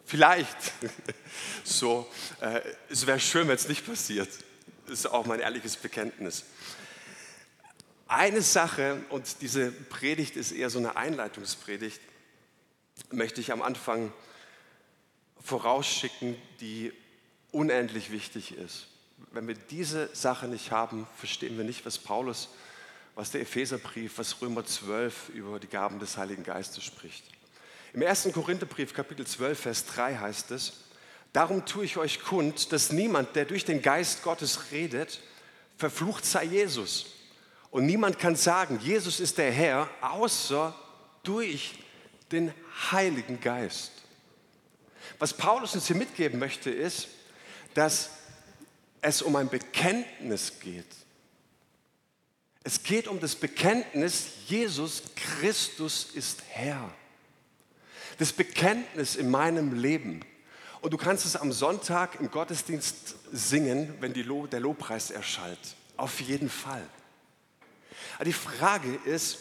vielleicht. 0.04 0.56
so, 1.64 2.06
äh, 2.40 2.60
es 2.88 3.06
wäre 3.06 3.20
schön, 3.20 3.48
wenn 3.48 3.56
es 3.56 3.68
nicht 3.68 3.86
passiert. 3.86 4.28
Das 4.86 5.00
ist 5.00 5.06
auch 5.06 5.26
mein 5.26 5.40
ehrliches 5.40 5.76
Bekenntnis. 5.76 6.44
Eine 8.08 8.42
Sache, 8.42 9.02
und 9.10 9.40
diese 9.40 9.70
Predigt 9.70 10.36
ist 10.36 10.50
eher 10.50 10.68
so 10.68 10.78
eine 10.78 10.96
Einleitungspredigt, 10.96 12.00
möchte 13.12 13.40
ich 13.40 13.52
am 13.52 13.62
Anfang 13.62 14.12
vorausschicken, 15.50 16.36
die 16.60 16.92
unendlich 17.50 18.12
wichtig 18.12 18.56
ist. 18.56 18.86
Wenn 19.32 19.48
wir 19.48 19.56
diese 19.56 20.08
Sache 20.14 20.46
nicht 20.46 20.70
haben, 20.70 21.08
verstehen 21.16 21.56
wir 21.58 21.64
nicht, 21.64 21.84
was 21.84 21.98
Paulus, 21.98 22.50
was 23.16 23.32
der 23.32 23.40
Epheserbrief, 23.40 24.16
was 24.18 24.40
Römer 24.40 24.64
12 24.64 25.30
über 25.30 25.58
die 25.58 25.66
Gaben 25.66 25.98
des 25.98 26.16
Heiligen 26.16 26.44
Geistes 26.44 26.84
spricht. 26.84 27.24
Im 27.92 28.02
1. 28.02 28.28
Korintherbrief, 28.32 28.94
Kapitel 28.94 29.26
12, 29.26 29.58
Vers 29.58 29.86
3 29.86 30.18
heißt 30.18 30.52
es, 30.52 30.84
Darum 31.32 31.64
tue 31.64 31.84
ich 31.84 31.96
euch 31.96 32.22
kund, 32.22 32.70
dass 32.70 32.92
niemand, 32.92 33.34
der 33.34 33.44
durch 33.44 33.64
den 33.64 33.82
Geist 33.82 34.22
Gottes 34.22 34.70
redet, 34.70 35.20
verflucht 35.76 36.24
sei 36.24 36.44
Jesus. 36.44 37.06
Und 37.72 37.86
niemand 37.86 38.20
kann 38.20 38.36
sagen, 38.36 38.78
Jesus 38.80 39.18
ist 39.18 39.38
der 39.38 39.50
Herr, 39.50 39.88
außer 40.00 40.72
durch 41.24 41.74
den 42.30 42.54
Heiligen 42.92 43.40
Geist. 43.40 43.99
Was 45.18 45.34
Paulus 45.34 45.74
uns 45.74 45.86
hier 45.86 45.96
mitgeben 45.96 46.38
möchte, 46.38 46.70
ist, 46.70 47.08
dass 47.74 48.10
es 49.02 49.22
um 49.22 49.36
ein 49.36 49.48
Bekenntnis 49.48 50.60
geht. 50.60 50.86
Es 52.62 52.82
geht 52.82 53.08
um 53.08 53.20
das 53.20 53.34
Bekenntnis, 53.34 54.26
Jesus 54.46 55.02
Christus 55.16 56.08
ist 56.14 56.42
Herr. 56.48 56.92
Das 58.18 58.32
Bekenntnis 58.32 59.16
in 59.16 59.30
meinem 59.30 59.80
Leben. 59.80 60.20
Und 60.82 60.92
du 60.92 60.98
kannst 60.98 61.24
es 61.24 61.36
am 61.36 61.52
Sonntag 61.52 62.20
im 62.20 62.30
Gottesdienst 62.30 63.16
singen, 63.32 63.94
wenn 64.00 64.14
Lo 64.14 64.46
der 64.46 64.60
Lobpreis 64.60 65.10
erschallt. 65.10 65.58
Auf 65.96 66.20
jeden 66.20 66.50
Fall. 66.50 66.86
Aber 68.16 68.24
die 68.24 68.32
Frage 68.32 68.98
ist, 69.04 69.38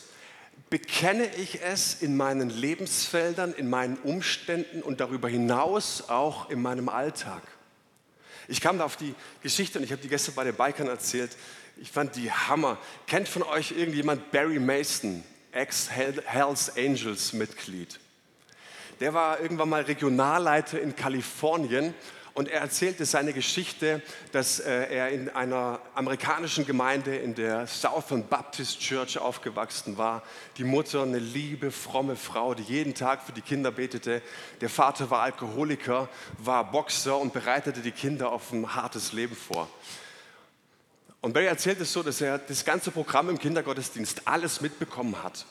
bekenne 0.70 1.28
ich 1.36 1.62
es 1.62 2.02
in 2.02 2.16
meinen 2.16 2.50
Lebensfeldern, 2.50 3.54
in 3.54 3.70
meinen 3.70 3.98
Umständen 3.98 4.82
und 4.82 5.00
darüber 5.00 5.30
hinaus 5.30 6.10
auch 6.10 6.50
in 6.50 6.62
meinem 6.62 6.90
Alltag. 6.90 7.42
Ich 8.48 8.62
kam 8.62 8.78
da 8.78 8.86
auf 8.86 8.96
die 8.96 9.14
Geschichte 9.44 9.78
und 9.78 9.84
ich 9.84 9.92
habe 9.92 10.02
die 10.02 10.08
gestern 10.08 10.36
bei 10.36 10.44
den 10.44 10.56
Bikern 10.56 10.88
erzählt. 10.88 11.36
Ich 11.78 11.92
fand 11.92 12.16
die 12.16 12.32
Hammer. 12.32 12.78
Kennt 13.08 13.28
von 13.28 13.44
euch 13.44 13.72
irgendjemand 13.72 14.32
Barry 14.32 14.60
Mason, 14.60 15.24
Ex-Hells 15.52 16.76
Angels 16.76 17.34
Mitglied? 17.34 18.00
Der 19.00 19.14
war 19.14 19.40
irgendwann 19.40 19.70
mal 19.70 19.84
Regionalleiter 19.84 20.82
in 20.82 20.96
Kalifornien 20.96 21.94
und 22.34 22.48
er 22.48 22.62
erzählte 22.62 23.06
seine 23.06 23.34
Geschichte, 23.34 24.02
dass 24.32 24.60
äh, 24.60 24.94
er 24.94 25.10
in 25.10 25.30
einer 25.30 25.80
amerikanischen 25.96 26.66
Gemeinde 26.66 27.16
in 27.16 27.36
der 27.36 27.68
Southern 27.68 28.28
Baptist 28.28 28.80
Church 28.80 29.18
aufgewachsen 29.18 29.98
war. 29.98 30.24
Die 30.58 30.64
Mutter 30.64 31.04
eine 31.04 31.20
liebe, 31.20 31.72
fromme 31.72 32.16
Frau, 32.16 32.54
die 32.54 32.64
jeden 32.64 32.94
Tag 32.94 33.24
für 33.24 33.32
die 33.32 33.42
Kinder 33.42 33.72
betete. 33.72 34.22
Der 34.62 34.70
Vater 34.70 35.10
war 35.10 35.22
Alkoholiker, 35.22 36.10
war 36.38 36.72
Boxer 36.72 37.18
und 37.18 37.34
bereitete 37.34 37.82
die 37.82 37.92
Kinder 37.92 38.32
auf 38.32 38.52
ein 38.52 38.76
hartes 38.76 39.14
Leben 39.14 39.36
vor. 39.36 39.68
Und 41.22 41.34
Barry 41.34 41.48
erzählt 41.48 41.82
es 41.82 41.92
so, 41.92 42.02
dass 42.02 42.22
er 42.22 42.38
das 42.38 42.64
ganze 42.64 42.92
Programm 42.92 43.30
im 43.30 43.38
Kindergottesdienst 43.38 44.22
alles 44.26 44.62
mitbekommen 44.62 45.22
hat. 45.22 45.46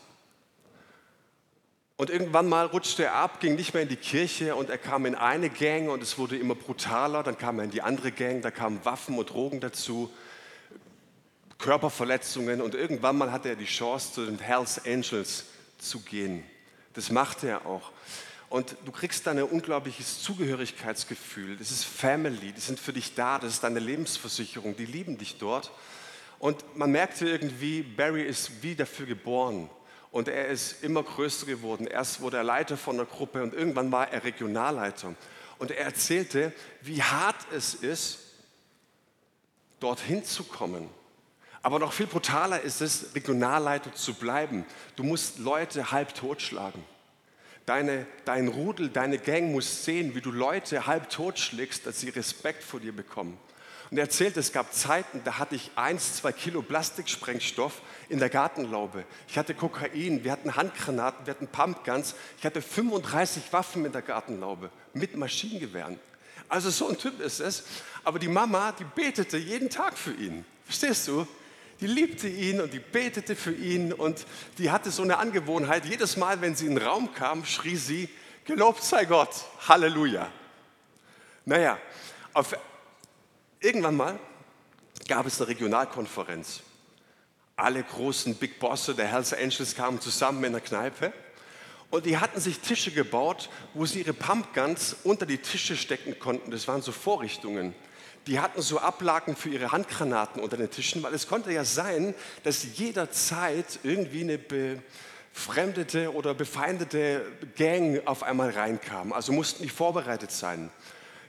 Und 1.98 2.10
irgendwann 2.10 2.48
mal 2.48 2.66
rutschte 2.66 3.02
er 3.06 3.14
ab, 3.14 3.40
ging 3.40 3.56
nicht 3.56 3.74
mehr 3.74 3.82
in 3.82 3.88
die 3.88 3.96
Kirche 3.96 4.54
und 4.54 4.70
er 4.70 4.78
kam 4.78 5.04
in 5.04 5.16
eine 5.16 5.50
Gang 5.50 5.90
und 5.90 6.00
es 6.00 6.16
wurde 6.16 6.36
immer 6.36 6.54
brutaler. 6.54 7.24
Dann 7.24 7.36
kam 7.36 7.58
er 7.58 7.64
in 7.64 7.72
die 7.72 7.82
andere 7.82 8.12
Gang, 8.12 8.40
da 8.40 8.52
kamen 8.52 8.84
Waffen 8.84 9.18
und 9.18 9.30
Drogen 9.30 9.58
dazu, 9.58 10.08
Körperverletzungen 11.58 12.60
und 12.60 12.76
irgendwann 12.76 13.18
mal 13.18 13.32
hatte 13.32 13.48
er 13.48 13.56
die 13.56 13.64
Chance, 13.64 14.12
zu 14.12 14.26
den 14.26 14.38
Hells 14.38 14.80
Angels 14.86 15.46
zu 15.78 15.98
gehen. 15.98 16.44
Das 16.94 17.10
machte 17.10 17.48
er 17.48 17.66
auch. 17.66 17.90
Und 18.48 18.76
du 18.84 18.92
kriegst 18.92 19.26
da 19.26 19.32
ein 19.32 19.42
unglaubliches 19.42 20.22
Zugehörigkeitsgefühl. 20.22 21.56
Das 21.56 21.72
ist 21.72 21.82
Family, 21.82 22.52
die 22.52 22.60
sind 22.60 22.78
für 22.78 22.92
dich 22.92 23.16
da, 23.16 23.40
das 23.40 23.54
ist 23.54 23.64
deine 23.64 23.80
Lebensversicherung, 23.80 24.76
die 24.76 24.86
lieben 24.86 25.18
dich 25.18 25.38
dort. 25.38 25.72
Und 26.38 26.76
man 26.76 26.92
merkte 26.92 27.28
irgendwie, 27.28 27.82
Barry 27.82 28.22
ist 28.22 28.62
wie 28.62 28.76
dafür 28.76 29.06
geboren. 29.06 29.68
Und 30.18 30.26
er 30.26 30.48
ist 30.48 30.82
immer 30.82 31.04
größer 31.04 31.46
geworden. 31.46 31.86
Erst 31.86 32.20
wurde 32.20 32.38
er 32.38 32.42
Leiter 32.42 32.76
von 32.76 32.96
der 32.96 33.06
Gruppe 33.06 33.40
und 33.40 33.54
irgendwann 33.54 33.92
war 33.92 34.12
er 34.12 34.24
Regionalleiter. 34.24 35.14
Und 35.60 35.70
er 35.70 35.84
erzählte, 35.84 36.52
wie 36.82 37.00
hart 37.00 37.36
es 37.54 37.74
ist, 37.74 38.18
dorthin 39.78 40.24
zu 40.24 40.42
kommen. 40.42 40.90
Aber 41.62 41.78
noch 41.78 41.92
viel 41.92 42.08
brutaler 42.08 42.60
ist 42.62 42.80
es, 42.80 43.14
Regionalleiter 43.14 43.94
zu 43.94 44.12
bleiben. 44.12 44.66
Du 44.96 45.04
musst 45.04 45.38
Leute 45.38 45.92
halb 45.92 46.12
totschlagen. 46.16 46.82
Deine, 47.64 48.04
dein 48.24 48.48
Rudel, 48.48 48.88
deine 48.88 49.18
Gang 49.18 49.52
muss 49.52 49.84
sehen, 49.84 50.16
wie 50.16 50.20
du 50.20 50.32
Leute 50.32 50.88
halb 50.88 51.10
totschlägst, 51.10 51.86
dass 51.86 52.00
sie 52.00 52.08
Respekt 52.08 52.64
vor 52.64 52.80
dir 52.80 52.92
bekommen. 52.92 53.38
Und 53.90 53.96
er 53.96 54.04
erzählt, 54.04 54.36
es 54.36 54.52
gab 54.52 54.74
Zeiten, 54.74 55.22
da 55.24 55.38
hatte 55.38 55.54
ich 55.54 55.70
eins, 55.76 56.16
zwei 56.16 56.32
Kilo 56.32 56.60
Plastiksprengstoff 56.60 57.80
in 58.10 58.18
der 58.18 58.28
Gartenlaube. 58.28 59.04
Ich 59.28 59.38
hatte 59.38 59.54
Kokain, 59.54 60.24
wir 60.24 60.32
hatten 60.32 60.56
Handgranaten, 60.56 61.26
wir 61.26 61.34
hatten 61.34 61.48
Pumpguns. 61.48 62.14
Ich 62.38 62.44
hatte 62.44 62.60
35 62.60 63.44
Waffen 63.50 63.86
in 63.86 63.92
der 63.92 64.02
Gartenlaube 64.02 64.70
mit 64.92 65.16
Maschinengewehren. 65.16 65.98
Also 66.50 66.70
so 66.70 66.88
ein 66.88 66.98
Typ 66.98 67.20
ist 67.20 67.40
es. 67.40 67.64
Aber 68.04 68.18
die 68.18 68.28
Mama, 68.28 68.72
die 68.72 68.84
betete 68.84 69.38
jeden 69.38 69.70
Tag 69.70 69.96
für 69.96 70.12
ihn. 70.12 70.44
Verstehst 70.64 71.08
du? 71.08 71.26
Die 71.80 71.86
liebte 71.86 72.28
ihn 72.28 72.60
und 72.60 72.72
die 72.72 72.80
betete 72.80 73.36
für 73.36 73.54
ihn 73.54 73.92
und 73.92 74.26
die 74.58 74.70
hatte 74.70 74.90
so 74.90 75.02
eine 75.02 75.18
Angewohnheit. 75.18 75.86
Jedes 75.86 76.16
Mal, 76.16 76.40
wenn 76.40 76.56
sie 76.56 76.66
in 76.66 76.74
den 76.74 76.84
Raum 76.84 77.14
kam, 77.14 77.44
schrie 77.44 77.76
sie, 77.76 78.08
gelobt 78.44 78.82
sei 78.82 79.04
Gott, 79.04 79.44
Halleluja. 79.68 80.28
Naja, 81.44 81.78
auf 82.34 82.56
Irgendwann 83.60 83.96
mal 83.96 84.18
gab 85.08 85.26
es 85.26 85.40
eine 85.40 85.48
Regionalkonferenz. 85.48 86.60
Alle 87.56 87.82
großen 87.82 88.36
Big 88.36 88.60
Bosse 88.60 88.94
der 88.94 89.08
Hells 89.08 89.32
Angels 89.34 89.74
kamen 89.74 90.00
zusammen 90.00 90.44
in 90.44 90.52
der 90.52 90.60
Kneipe 90.60 91.12
und 91.90 92.06
die 92.06 92.18
hatten 92.18 92.38
sich 92.38 92.60
Tische 92.60 92.92
gebaut, 92.92 93.50
wo 93.74 93.84
sie 93.84 94.00
ihre 94.00 94.12
Pumpguns 94.12 94.94
unter 95.02 95.26
die 95.26 95.38
Tische 95.38 95.76
stecken 95.76 96.20
konnten. 96.20 96.52
Das 96.52 96.68
waren 96.68 96.82
so 96.82 96.92
Vorrichtungen. 96.92 97.74
Die 98.28 98.38
hatten 98.38 98.62
so 98.62 98.78
Ablagen 98.78 99.34
für 99.34 99.48
ihre 99.48 99.72
Handgranaten 99.72 100.40
unter 100.40 100.56
den 100.56 100.70
Tischen, 100.70 101.02
weil 101.02 101.14
es 101.14 101.26
konnte 101.26 101.50
ja 101.50 101.64
sein, 101.64 102.14
dass 102.44 102.78
jederzeit 102.78 103.80
irgendwie 103.82 104.20
eine 104.20 104.38
befremdete 104.38 106.14
oder 106.14 106.32
befeindete 106.32 107.24
Gang 107.56 108.06
auf 108.06 108.22
einmal 108.22 108.50
reinkam. 108.50 109.12
Also 109.12 109.32
mussten 109.32 109.64
die 109.64 109.68
vorbereitet 109.68 110.30
sein. 110.30 110.70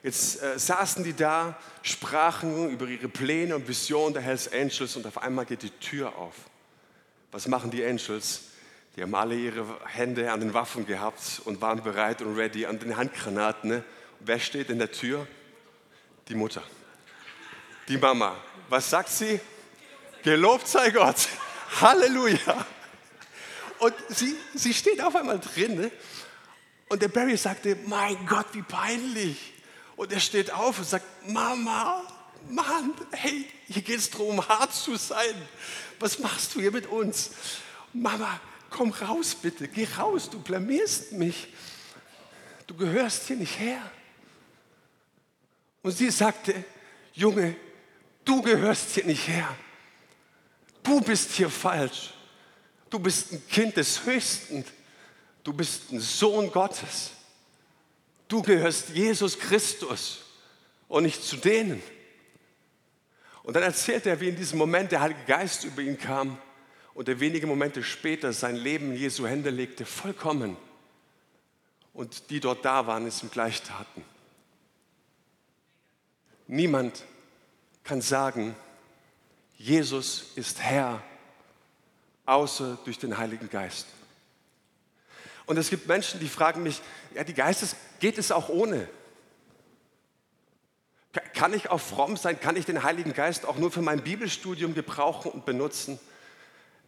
Jetzt 0.01 0.41
äh, 0.41 0.57
saßen 0.57 1.03
die 1.03 1.13
da, 1.13 1.57
sprachen 1.81 2.69
über 2.69 2.87
ihre 2.87 3.09
Pläne 3.09 3.55
und 3.55 3.67
Visionen 3.67 4.13
der 4.13 4.21
Hells 4.21 4.51
Angels 4.51 4.95
und 4.95 5.05
auf 5.05 5.17
einmal 5.21 5.45
geht 5.45 5.63
die 5.63 5.71
Tür 5.71 6.15
auf. 6.15 6.35
Was 7.31 7.47
machen 7.47 7.69
die 7.69 7.83
Angels? 7.83 8.43
Die 8.95 9.01
haben 9.01 9.13
alle 9.13 9.35
ihre 9.35 9.65
Hände 9.85 10.31
an 10.31 10.39
den 10.39 10.53
Waffen 10.53 10.85
gehabt 10.85 11.41
und 11.45 11.61
waren 11.61 11.83
bereit 11.83 12.21
und 12.21 12.35
ready 12.35 12.65
an 12.65 12.79
den 12.79 12.95
Handgranaten. 12.95 13.69
Ne? 13.69 13.83
Wer 14.19 14.39
steht 14.39 14.69
in 14.69 14.79
der 14.79 14.91
Tür? 14.91 15.27
Die 16.27 16.35
Mutter. 16.35 16.63
Die 17.87 17.97
Mama. 17.97 18.35
Was 18.69 18.89
sagt 18.89 19.09
sie? 19.09 19.39
Gelobt 20.23 20.67
sei 20.67 20.91
Gott. 20.91 21.27
Halleluja. 21.81 22.65
Und 23.79 23.93
sie, 24.09 24.35
sie 24.53 24.73
steht 24.73 25.01
auf 25.01 25.15
einmal 25.15 25.39
drin. 25.39 25.75
Ne? 25.75 25.91
Und 26.89 27.01
der 27.01 27.07
Barry 27.07 27.37
sagte, 27.37 27.77
mein 27.85 28.25
Gott, 28.25 28.47
wie 28.53 28.61
peinlich. 28.61 29.53
Und 29.99 30.13
er 30.13 30.21
steht 30.21 30.49
auf 30.51 30.79
und 30.79 30.87
sagt, 30.87 31.05
Mama, 31.27 32.01
Mann, 32.47 32.93
hey, 33.11 33.45
hier 33.67 33.81
geht 33.81 33.99
es 33.99 34.09
darum, 34.09 34.47
hart 34.47 34.73
zu 34.73 34.95
sein. 34.95 35.35
Was 35.99 36.19
machst 36.19 36.55
du 36.55 36.61
hier 36.61 36.71
mit 36.71 36.87
uns? 36.87 37.31
Mama, 37.91 38.39
komm 38.69 38.91
raus 38.91 39.35
bitte, 39.35 39.67
geh 39.67 39.85
raus, 39.97 40.29
du 40.29 40.39
blamierst 40.39 41.11
mich. 41.11 41.49
Du 42.65 42.77
gehörst 42.77 43.27
hier 43.27 43.35
nicht 43.35 43.59
her. 43.59 43.81
Und 45.81 45.91
sie 45.91 46.11
sagte, 46.11 46.63
Junge, 47.11 47.57
du 48.23 48.41
gehörst 48.41 48.91
hier 48.91 49.03
nicht 49.03 49.27
her. 49.27 49.53
Du 50.81 51.01
bist 51.01 51.31
hier 51.33 51.49
falsch. 51.49 52.13
Du 52.89 52.99
bist 52.99 53.33
ein 53.33 53.45
Kind 53.49 53.75
des 53.75 54.05
Höchsten. 54.05 54.63
Du 55.43 55.51
bist 55.51 55.91
ein 55.91 55.99
Sohn 55.99 56.49
Gottes. 56.49 57.11
Du 58.29 58.43
gehörst 58.43 58.89
Jesus 58.89 59.37
Christus 59.37 60.23
und 60.87 61.03
nicht 61.03 61.21
zu 61.23 61.35
denen. 61.35 61.81
Und 63.43 63.55
dann 63.55 63.63
erzählt 63.63 64.05
er, 64.05 64.21
wie 64.21 64.29
in 64.29 64.35
diesem 64.35 64.59
Moment 64.59 64.91
der 64.91 65.01
Heilige 65.01 65.25
Geist 65.25 65.63
über 65.63 65.81
ihn 65.81 65.97
kam 65.97 66.37
und 66.93 67.09
er 67.09 67.19
wenige 67.19 67.47
Momente 67.47 67.81
später 67.83 68.31
sein 68.31 68.55
Leben 68.55 68.91
in 68.91 68.97
Jesu 68.97 69.25
Hände 69.25 69.49
legte, 69.49 69.85
vollkommen. 69.85 70.55
Und 71.91 72.29
die 72.29 72.39
dort 72.39 72.63
da 72.63 72.85
waren, 72.85 73.07
es 73.07 73.23
ihm 73.23 73.31
gleich 73.31 73.63
taten. 73.63 74.05
Niemand 76.45 77.03
kann 77.83 78.01
sagen, 78.01 78.55
Jesus 79.57 80.27
ist 80.35 80.59
Herr, 80.59 81.01
außer 82.27 82.77
durch 82.85 82.99
den 82.99 83.17
Heiligen 83.17 83.49
Geist. 83.49 83.87
Und 85.49 85.57
es 85.57 85.71
gibt 85.71 85.87
Menschen, 85.87 86.19
die 86.19 86.27
fragen 86.27 86.61
mich, 86.61 86.79
ja, 87.15 87.23
die 87.23 87.33
Geistes, 87.33 87.75
geht 87.99 88.19
es 88.19 88.31
auch 88.31 88.49
ohne? 88.49 88.87
Kann 91.33 91.55
ich 91.55 91.71
auch 91.71 91.81
fromm 91.81 92.17
sein? 92.17 92.39
Kann 92.39 92.55
ich 92.55 92.65
den 92.65 92.83
Heiligen 92.83 93.13
Geist 93.13 93.47
auch 93.47 93.57
nur 93.57 93.71
für 93.71 93.81
mein 93.81 94.03
Bibelstudium 94.03 94.75
gebrauchen 94.75 95.31
und 95.31 95.47
benutzen? 95.47 95.99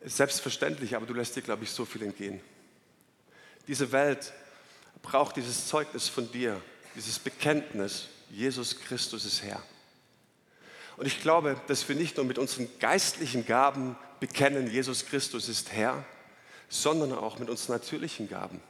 Selbstverständlich, 0.05 0.95
aber 0.95 1.07
du 1.07 1.15
lässt 1.15 1.35
dir, 1.35 1.41
glaube 1.41 1.63
ich, 1.63 1.71
so 1.71 1.85
viel 1.85 2.03
entgehen. 2.03 2.39
Diese 3.67 3.91
Welt 3.91 4.31
braucht 5.01 5.37
dieses 5.37 5.65
Zeugnis 5.65 6.07
von 6.07 6.31
dir, 6.31 6.61
dieses 6.95 7.17
Bekenntnis, 7.17 8.09
Jesus 8.29 8.79
Christus 8.79 9.25
ist 9.25 9.41
Herr. 9.41 9.63
Und 10.97 11.07
ich 11.07 11.19
glaube, 11.19 11.59
dass 11.65 11.89
wir 11.89 11.95
nicht 11.95 12.17
nur 12.17 12.27
mit 12.27 12.37
unseren 12.37 12.69
geistlichen 12.77 13.43
Gaben 13.43 13.97
bekennen, 14.19 14.69
Jesus 14.69 15.07
Christus 15.07 15.49
ist 15.49 15.71
Herr, 15.71 16.05
sondern 16.71 17.13
auch 17.13 17.37
mit 17.37 17.49
uns 17.49 17.67
natürlichen 17.69 18.29
Gaben. 18.29 18.61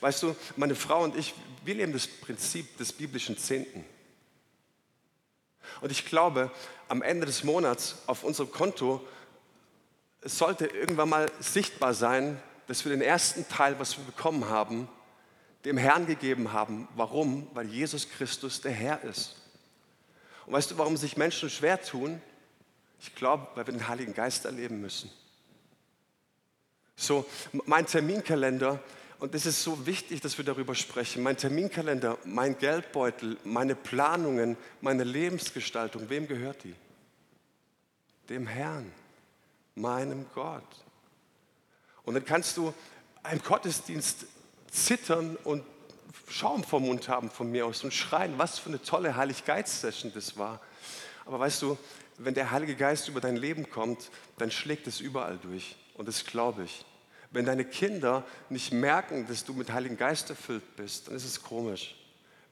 Weißt 0.00 0.22
du, 0.22 0.34
meine 0.56 0.74
Frau 0.74 1.04
und 1.04 1.16
ich, 1.16 1.34
wir 1.64 1.74
leben 1.74 1.92
das 1.92 2.06
Prinzip 2.06 2.76
des 2.78 2.92
biblischen 2.92 3.38
Zehnten. 3.38 3.84
Und 5.80 5.92
ich 5.92 6.06
glaube, 6.06 6.50
am 6.88 7.02
Ende 7.02 7.26
des 7.26 7.44
Monats 7.44 7.96
auf 8.06 8.24
unserem 8.24 8.50
Konto 8.50 9.06
sollte 10.22 10.66
irgendwann 10.66 11.10
mal 11.10 11.30
sichtbar 11.40 11.94
sein, 11.94 12.40
dass 12.66 12.84
wir 12.84 12.92
den 12.92 13.02
ersten 13.02 13.46
Teil, 13.48 13.78
was 13.78 13.98
wir 13.98 14.04
bekommen 14.04 14.48
haben, 14.48 14.88
dem 15.64 15.76
Herrn 15.76 16.06
gegeben 16.06 16.52
haben. 16.52 16.88
Warum? 16.96 17.48
Weil 17.54 17.66
Jesus 17.66 18.08
Christus 18.08 18.60
der 18.60 18.72
Herr 18.72 19.02
ist. 19.02 19.36
Und 20.46 20.54
weißt 20.54 20.70
du, 20.70 20.78
warum 20.78 20.96
sich 20.96 21.16
Menschen 21.16 21.50
schwer 21.50 21.82
tun? 21.82 22.20
Ich 23.00 23.14
glaube, 23.14 23.46
weil 23.54 23.66
wir 23.66 23.74
den 23.74 23.88
Heiligen 23.88 24.14
Geist 24.14 24.44
erleben 24.44 24.80
müssen. 24.80 25.10
So, 26.96 27.26
mein 27.66 27.86
Terminkalender, 27.86 28.80
und 29.18 29.34
es 29.34 29.46
ist 29.46 29.62
so 29.62 29.86
wichtig, 29.86 30.20
dass 30.20 30.36
wir 30.36 30.44
darüber 30.44 30.74
sprechen, 30.74 31.22
mein 31.22 31.36
Terminkalender, 31.36 32.18
mein 32.24 32.58
Geldbeutel, 32.58 33.38
meine 33.44 33.74
Planungen, 33.74 34.56
meine 34.80 35.04
Lebensgestaltung, 35.04 36.10
wem 36.10 36.26
gehört 36.26 36.64
die? 36.64 36.74
Dem 38.28 38.46
Herrn, 38.46 38.90
meinem 39.74 40.26
Gott. 40.34 40.62
Und 42.04 42.14
dann 42.14 42.24
kannst 42.24 42.56
du 42.56 42.74
einen 43.22 43.42
Gottesdienst 43.42 44.26
zittern 44.70 45.36
und 45.44 45.64
Schaum 46.28 46.64
vom 46.64 46.86
Mund 46.86 47.08
haben 47.08 47.30
von 47.30 47.50
mir 47.50 47.66
aus 47.66 47.84
und 47.84 47.92
schreien, 47.92 48.38
was 48.38 48.58
für 48.58 48.70
eine 48.70 48.82
tolle 48.82 49.16
Heiligkeitssession 49.16 50.12
das 50.14 50.38
war. 50.38 50.60
Aber 51.26 51.38
weißt 51.38 51.60
du, 51.60 51.76
wenn 52.16 52.34
der 52.34 52.50
Heilige 52.50 52.74
Geist 52.74 53.08
über 53.08 53.20
dein 53.20 53.36
Leben 53.36 53.68
kommt, 53.68 54.10
dann 54.38 54.50
schlägt 54.50 54.86
es 54.86 55.00
überall 55.00 55.38
durch. 55.42 55.76
Und 55.94 56.08
das 56.08 56.24
glaube 56.24 56.64
ich. 56.64 56.84
Wenn 57.30 57.46
deine 57.46 57.64
Kinder 57.64 58.26
nicht 58.50 58.72
merken, 58.72 59.26
dass 59.26 59.44
du 59.44 59.54
mit 59.54 59.72
Heiligen 59.72 59.96
Geist 59.96 60.28
erfüllt 60.30 60.76
bist, 60.76 61.08
dann 61.08 61.14
ist 61.14 61.24
es 61.24 61.42
komisch. 61.42 61.94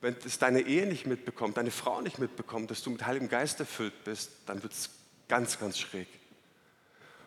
Wenn 0.00 0.16
es 0.24 0.38
deine 0.38 0.62
Ehe 0.62 0.86
nicht 0.86 1.06
mitbekommt, 1.06 1.58
deine 1.58 1.70
Frau 1.70 2.00
nicht 2.00 2.18
mitbekommt, 2.18 2.70
dass 2.70 2.82
du 2.82 2.90
mit 2.90 3.04
Heiligem 3.04 3.28
Geist 3.28 3.60
erfüllt 3.60 4.04
bist, 4.04 4.30
dann 4.46 4.62
wird 4.62 4.72
es 4.72 4.90
ganz, 5.28 5.58
ganz 5.58 5.78
schräg. 5.78 6.08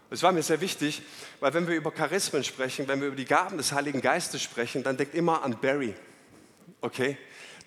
Es 0.09 0.23
war 0.23 0.31
mir 0.31 0.43
sehr 0.43 0.61
wichtig, 0.61 1.01
weil 1.39 1.53
wenn 1.53 1.67
wir 1.67 1.75
über 1.75 1.91
Charismen 1.91 2.43
sprechen, 2.43 2.87
wenn 2.87 2.99
wir 2.99 3.07
über 3.07 3.15
die 3.15 3.25
Gaben 3.25 3.57
des 3.57 3.71
Heiligen 3.71 4.01
Geistes 4.01 4.41
sprechen, 4.41 4.83
dann 4.83 4.97
denkt 4.97 5.15
immer 5.15 5.43
an 5.43 5.59
Barry. 5.59 5.95
Okay? 6.81 7.17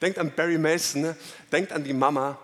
Denkt 0.02 0.18
an 0.18 0.32
Barry 0.34 0.58
Mason, 0.58 1.16
denkt 1.50 1.72
an 1.72 1.84
die 1.84 1.92
Mama, 1.92 2.38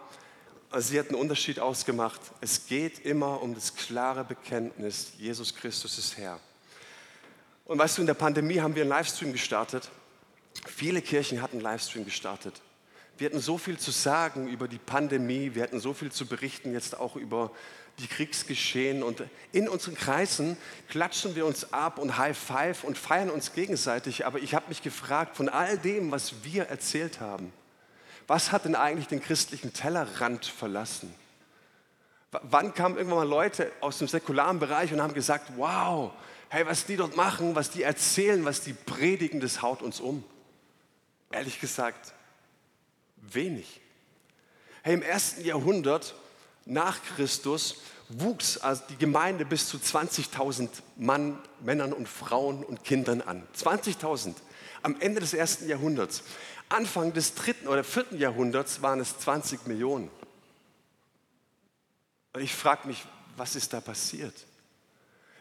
sie 0.79 0.99
hat 0.99 1.09
einen 1.09 1.17
Unterschied 1.17 1.61
ausgemacht. 1.61 2.21
Es 2.41 2.67
geht 2.67 3.05
immer 3.05 3.43
um 3.43 3.55
das 3.55 3.75
klare 3.75 4.25
Bekenntnis, 4.25 5.13
Jesus 5.19 5.55
Christus 5.55 5.99
ist 5.99 6.17
Herr. 6.17 6.41
Und 7.65 7.79
weißt 7.79 7.99
du, 7.99 8.03
in 8.03 8.07
der 8.07 8.15
Pandemie 8.15 8.61
haben 8.61 8.75
wir 8.75 8.83
einen 8.83 8.91
Livestream 8.91 9.33
gestartet. 9.33 9.91
Viele 10.67 11.03
Kirchen 11.03 11.43
hatten 11.43 11.57
einen 11.57 11.63
Livestream 11.63 12.05
gestartet. 12.05 12.61
Wir 13.19 13.27
hatten 13.27 13.41
so 13.41 13.59
viel 13.59 13.79
zu 13.79 13.91
sagen 13.91 14.49
über 14.49 14.69
die 14.69 14.79
Pandemie, 14.79 15.55
wir 15.55 15.63
hatten 15.63 15.81
so 15.81 15.93
viel 15.95 16.11
zu 16.11 16.27
berichten, 16.27 16.73
jetzt 16.73 16.99
auch 16.99 17.17
über 17.17 17.51
die 17.99 18.07
Kriegsgeschehen. 18.07 19.03
Und 19.03 19.23
in 19.53 19.69
unseren 19.69 19.95
Kreisen 19.95 20.57
klatschen 20.89 21.37
wir 21.37 21.47
uns 21.47 21.73
ab 21.73 21.99
und 21.99 22.19
High 22.19 22.37
Five 22.37 22.85
und 22.85 22.99
feiern 22.99 23.31
uns 23.31 23.53
gegenseitig. 23.53 24.27
Aber 24.27 24.39
ich 24.39 24.55
habe 24.55 24.69
mich 24.69 24.83
gefragt, 24.83 25.37
von 25.37 25.49
all 25.49 25.79
dem, 25.79 26.11
was 26.11 26.45
wir 26.45 26.65
erzählt 26.65 27.21
haben, 27.21 27.53
was 28.33 28.51
hat 28.51 28.65
denn 28.65 28.75
eigentlich 28.75 29.09
den 29.09 29.23
christlichen 29.23 29.75
Tellerrand 29.75 30.47
verlassen? 30.47 31.13
Wann 32.31 32.73
kamen 32.73 32.97
irgendwann 32.97 33.19
mal 33.19 33.29
Leute 33.29 33.71
aus 33.83 33.99
dem 33.99 34.09
säkularen 34.09 34.59
Bereich 34.59 34.91
und 34.91 35.03
haben 35.03 35.13
gesagt, 35.13 35.53
wow, 35.59 36.13
hey, 36.49 36.65
was 36.65 36.87
die 36.87 36.97
dort 36.97 37.15
machen, 37.15 37.55
was 37.55 37.69
die 37.69 37.83
erzählen, 37.83 38.43
was 38.47 38.63
die 38.63 38.73
predigen, 38.73 39.41
das 39.41 39.61
haut 39.61 39.83
uns 39.83 40.01
um? 40.01 40.25
Ehrlich 41.31 41.61
gesagt, 41.61 42.15
wenig. 43.17 43.83
Hey, 44.81 44.95
im 44.95 45.03
ersten 45.03 45.45
Jahrhundert 45.45 46.15
nach 46.65 47.05
Christus 47.15 47.83
wuchs 48.09 48.57
also 48.57 48.83
die 48.89 48.97
Gemeinde 48.97 49.45
bis 49.45 49.69
zu 49.69 49.77
20.000 49.77 50.71
Mann, 50.97 51.39
Männern 51.61 51.93
und 51.93 52.09
Frauen 52.09 52.65
und 52.65 52.83
Kindern 52.83 53.21
an. 53.21 53.47
20.000 53.55 54.37
am 54.83 54.97
Ende 55.01 55.21
des 55.21 55.35
ersten 55.35 55.69
Jahrhunderts. 55.69 56.23
Anfang 56.73 57.13
des 57.13 57.35
dritten 57.35 57.69
oder 57.69 57.85
vierten 57.85 58.19
Jahrhunderts 58.19 58.83
waren 58.83 59.01
es 59.01 59.19
20 59.19 59.67
Millionen. 59.67 60.11
Und 62.33 62.41
ich 62.41 62.55
frage 62.55 62.89
mich, 62.89 63.05
was 63.37 63.57
ist 63.57 63.73
da 63.73 63.81
passiert? 63.81 64.35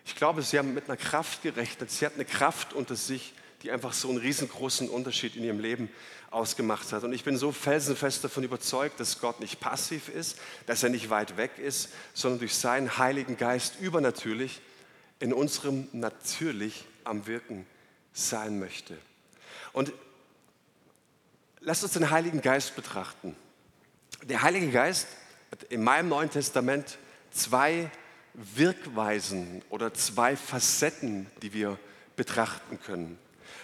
Ich 0.05 0.15
glaube, 0.15 0.41
sie 0.41 0.57
haben 0.57 0.73
mit 0.73 0.85
einer 0.85 0.97
Kraft 0.97 1.41
gerechnet. 1.41 1.91
Sie 1.91 2.05
hatten 2.05 2.15
eine 2.15 2.25
Kraft 2.25 2.73
unter 2.73 2.95
sich, 2.95 3.33
die 3.61 3.71
einfach 3.71 3.93
so 3.93 4.09
einen 4.09 4.17
riesengroßen 4.17 4.89
Unterschied 4.89 5.35
in 5.35 5.43
ihrem 5.43 5.59
Leben 5.59 5.89
ausgemacht 6.31 6.91
hat. 6.91 7.03
Und 7.03 7.13
ich 7.13 7.23
bin 7.23 7.38
so 7.38 7.51
felsenfest 7.51 8.23
davon 8.23 8.43
überzeugt, 8.43 9.00
dass 9.00 9.19
Gott 9.19 9.39
nicht 9.39 9.59
passiv 9.59 10.09
ist, 10.09 10.38
dass 10.65 10.83
er 10.83 10.89
nicht 10.89 11.09
weit 11.09 11.38
weg 11.38 11.51
ist, 11.57 11.89
sondern 12.13 12.39
durch 12.39 12.55
seinen 12.55 12.97
Heiligen 12.97 13.38
Geist 13.38 13.79
übernatürlich 13.79 14.61
in 15.19 15.33
unserem 15.33 15.88
natürlich 15.91 16.85
am 17.03 17.27
Wirken 17.27 17.67
sein 18.13 18.59
möchte. 18.59 18.97
Und 19.73 19.93
lasst 21.61 21.83
uns 21.83 21.93
den 21.93 22.09
Heiligen 22.09 22.41
Geist 22.41 22.75
betrachten. 22.75 23.35
Der 24.23 24.41
Heilige 24.41 24.71
Geist 24.71 25.07
hat 25.51 25.63
in 25.63 25.83
meinem 25.83 26.09
Neuen 26.09 26.29
Testament 26.29 26.97
zwei 27.31 27.89
Wirkweisen 28.33 29.61
oder 29.69 29.93
zwei 29.93 30.35
Facetten, 30.35 31.27
die 31.41 31.53
wir 31.53 31.77
betrachten 32.15 32.79
können. 32.81 33.17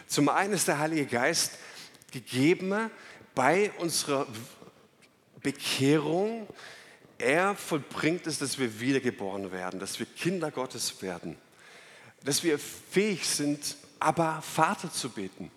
Zum 0.08 0.30
einen 0.30 0.54
ist 0.54 0.68
der 0.68 0.80
Heilige 0.80 1.06
Geist 1.06 1.52
gegeben 2.12 2.90
bei 3.36 3.72
unserer 3.78 4.28
Bekehrung. 5.42 6.48
Er 7.18 7.56
vollbringt 7.56 8.28
es, 8.28 8.40
dass 8.40 8.60
wir 8.60 8.80
wiedergeboren 8.80 9.52
werden, 9.52 9.80
dass 9.80 10.00
wir 10.00 10.06
Kinder 10.06 10.52
Gottes 10.52 11.02
werden, 11.02 11.36
dass 12.24 12.44
wir 12.44 12.60
fähig 12.60 13.28
sind, 13.28 13.78
aber 14.00 14.42
Vater 14.42 14.92
zu 14.92 15.10
beten. 15.10 15.52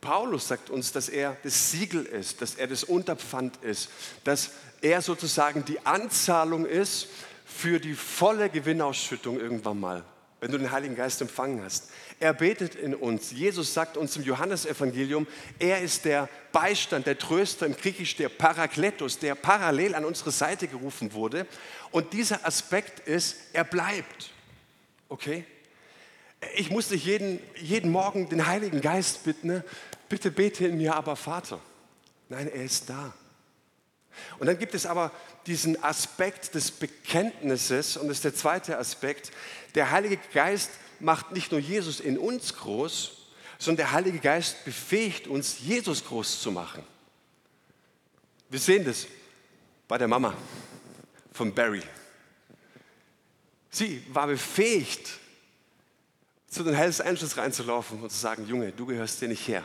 Paulus 0.00 0.48
sagt 0.48 0.70
uns, 0.70 0.92
dass 0.92 1.08
er 1.08 1.36
das 1.42 1.70
Siegel 1.70 2.04
ist, 2.04 2.40
dass 2.42 2.54
er 2.54 2.66
das 2.66 2.84
Unterpfand 2.84 3.56
ist, 3.62 3.88
dass 4.24 4.50
er 4.80 5.02
sozusagen 5.02 5.64
die 5.64 5.84
Anzahlung 5.84 6.64
ist 6.64 7.08
für 7.44 7.78
die 7.78 7.94
volle 7.94 8.48
Gewinnausschüttung 8.48 9.38
irgendwann 9.38 9.80
mal 9.80 10.04
wenn 10.40 10.50
du 10.50 10.58
den 10.58 10.72
Heiligen 10.72 10.96
Geist 10.96 11.20
empfangen 11.20 11.62
hast. 11.62 11.90
Er 12.18 12.32
betet 12.32 12.74
in 12.74 12.94
uns. 12.94 13.30
Jesus 13.30 13.74
sagt 13.74 13.96
uns 13.96 14.16
im 14.16 14.24
Johannesevangelium, 14.24 15.26
er 15.58 15.80
ist 15.80 16.06
der 16.06 16.28
Beistand, 16.52 17.06
der 17.06 17.18
Tröster, 17.18 17.66
im 17.66 17.76
Griechisch 17.76 18.16
der 18.16 18.30
Parakletos, 18.30 19.18
der 19.18 19.34
parallel 19.34 19.94
an 19.94 20.04
unsere 20.04 20.30
Seite 20.30 20.66
gerufen 20.66 21.12
wurde. 21.12 21.46
Und 21.90 22.12
dieser 22.12 22.46
Aspekt 22.46 23.06
ist, 23.06 23.36
er 23.52 23.64
bleibt. 23.64 24.30
Okay? 25.08 25.44
Ich 26.56 26.70
muss 26.70 26.90
nicht 26.90 27.04
jeden, 27.04 27.38
jeden 27.56 27.90
Morgen 27.90 28.30
den 28.30 28.46
Heiligen 28.46 28.80
Geist 28.80 29.24
bitten, 29.24 29.48
ne? 29.48 29.64
Bitte 30.10 30.30
bete 30.30 30.66
in 30.66 30.76
mir, 30.76 30.94
aber 30.94 31.16
Vater. 31.16 31.58
Nein, 32.28 32.48
er 32.48 32.64
ist 32.64 32.90
da. 32.90 33.14
Und 34.38 34.48
dann 34.48 34.58
gibt 34.58 34.74
es 34.74 34.84
aber 34.84 35.12
diesen 35.46 35.82
Aspekt 35.82 36.54
des 36.54 36.70
Bekenntnisses 36.70 37.96
und 37.96 38.08
das 38.08 38.18
ist 38.18 38.24
der 38.24 38.34
zweite 38.34 38.76
Aspekt. 38.76 39.30
Der 39.74 39.90
Heilige 39.90 40.18
Geist 40.34 40.70
macht 40.98 41.32
nicht 41.32 41.52
nur 41.52 41.60
Jesus 41.60 42.00
in 42.00 42.18
uns 42.18 42.56
groß, 42.56 43.28
sondern 43.58 43.86
der 43.86 43.92
Heilige 43.92 44.18
Geist 44.18 44.64
befähigt 44.64 45.28
uns, 45.28 45.60
Jesus 45.60 46.04
groß 46.04 46.42
zu 46.42 46.50
machen. 46.50 46.84
Wir 48.50 48.58
sehen 48.58 48.84
das 48.84 49.06
bei 49.86 49.96
der 49.96 50.08
Mama 50.08 50.34
von 51.32 51.54
Barry. 51.54 51.82
Sie 53.70 54.04
war 54.12 54.26
befähigt, 54.26 55.18
zu 56.48 56.64
den 56.64 56.74
Hells 56.74 57.00
Angels 57.00 57.36
reinzulaufen 57.36 58.02
und 58.02 58.10
zu 58.10 58.18
sagen, 58.18 58.44
Junge, 58.48 58.72
du 58.72 58.84
gehörst 58.84 59.20
dir 59.20 59.28
nicht 59.28 59.46
her. 59.46 59.62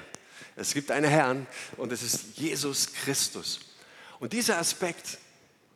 Es 0.55 0.73
gibt 0.73 0.91
einen 0.91 1.09
Herrn 1.09 1.47
und 1.77 1.91
es 1.91 2.01
ist 2.01 2.37
Jesus 2.37 2.93
Christus. 2.93 3.59
Und 4.19 4.33
dieser 4.33 4.57
Aspekt, 4.57 5.17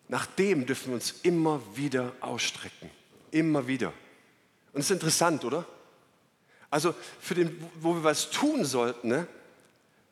nach 0.08 0.26
dem 0.26 0.66
dürfen 0.66 0.88
wir 0.88 0.96
uns 0.96 1.16
immer 1.24 1.62
wieder 1.76 2.14
ausstrecken. 2.22 2.90
Immer 3.32 3.68
wieder. 3.68 3.94
Und 4.74 4.80
es 4.82 4.86
ist 4.86 4.92
interessant, 4.92 5.44
oder? 5.44 5.66
Also, 6.70 6.96
für 7.20 7.36
den, 7.36 7.64
wo 7.76 7.96
wir 7.96 8.04
was 8.04 8.30
tun 8.30 8.64
sollten, 8.64 9.10
ne? 9.10 9.28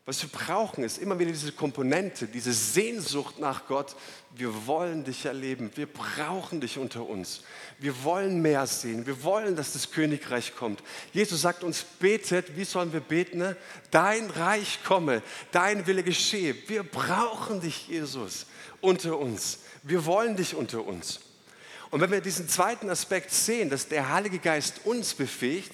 Was 0.08 0.22
wir 0.22 0.30
brauchen, 0.30 0.86
ist 0.86 1.00
immer 1.00 1.20
wieder 1.20 1.32
diese 1.32 1.52
Komponente, 1.52 2.28
diese 2.28 2.54
Sehnsucht 2.54 3.40
nach 3.40 3.68
Gott. 3.68 3.94
Wir 4.34 4.66
wollen 4.66 5.04
dich 5.04 5.26
erleben. 5.26 5.70
Wir 5.76 5.86
brauchen 5.86 6.62
dich 6.62 6.78
unter 6.78 7.06
uns. 7.06 7.42
Wir 7.78 8.06
wollen 8.06 8.42
mehr 8.42 8.66
sehen. 8.68 9.06
Wir 9.06 9.22
wollen, 9.24 9.58
dass 9.58 9.74
das 9.74 9.92
Königreich 9.92 10.56
kommt. 10.56 10.82
Jesus 11.12 11.42
sagt 11.42 11.62
uns, 11.66 11.84
betet. 11.84 12.56
Wie 12.56 12.64
sollen 12.64 12.94
wir 12.94 13.02
beten? 13.02 13.54
Dein 13.92 14.30
Reich 14.30 14.80
komme, 14.86 15.22
dein 15.52 15.86
Wille 15.86 16.04
geschehe. 16.04 16.56
Wir 16.68 16.84
brauchen 16.84 17.60
dich, 17.60 17.90
Jesus, 17.90 18.46
unter 18.80 19.20
uns. 19.20 19.60
Wir 19.84 20.06
wollen 20.06 20.38
dich 20.38 20.56
unter 20.56 20.88
uns. 20.88 21.20
Und 21.92 22.00
wenn 22.00 22.12
wir 22.12 22.22
diesen 22.22 22.48
zweiten 22.48 22.90
Aspekt 22.90 23.32
sehen, 23.32 23.70
dass 23.70 23.90
der 23.90 24.10
Heilige 24.10 24.40
Geist 24.40 24.86
uns 24.86 25.14
befähigt, 25.14 25.74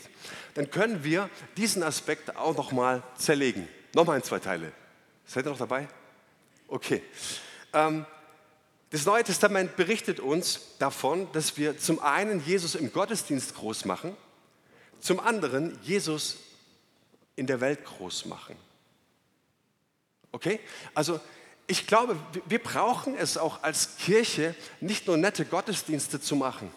dann 0.56 0.72
können 0.72 1.04
wir 1.04 1.30
diesen 1.56 1.84
Aspekt 1.84 2.36
auch 2.36 2.58
nochmal 2.58 3.04
zerlegen. 3.15 3.67
Nochmal 3.93 4.17
in 4.17 4.23
zwei 4.23 4.39
Teile. 4.39 4.71
Seid 5.25 5.45
ihr 5.45 5.51
noch 5.51 5.58
dabei? 5.58 5.88
Okay. 6.67 7.03
Ähm, 7.73 8.06
das 8.89 9.06
Neue 9.06 9.23
Testament 9.23 9.75
berichtet 9.75 10.19
uns 10.19 10.77
davon, 10.79 11.27
dass 11.32 11.58
wir 11.58 11.77
zum 11.77 11.99
einen 11.99 12.43
Jesus 12.45 12.75
im 12.75 12.91
Gottesdienst 12.91 13.56
groß 13.56 13.86
machen, 13.86 14.15
zum 14.99 15.19
anderen 15.19 15.79
Jesus 15.84 16.38
in 17.36 17.47
der 17.47 17.62
Welt 17.62 17.84
groß 17.86 18.25
machen. 18.25 18.56
Okay? 20.32 20.60
Also 20.93 21.19
ich 21.67 21.88
glaube, 21.88 22.17
wir 22.45 22.62
brauchen 22.62 23.15
es 23.15 23.38
auch 23.38 23.63
als 23.63 23.97
Kirche, 23.97 24.56
nicht 24.82 25.08
nur 25.08 25.17
nette 25.17 25.45
Gottesdienste 25.45 26.19
zu 26.19 26.36
machen, 26.36 26.71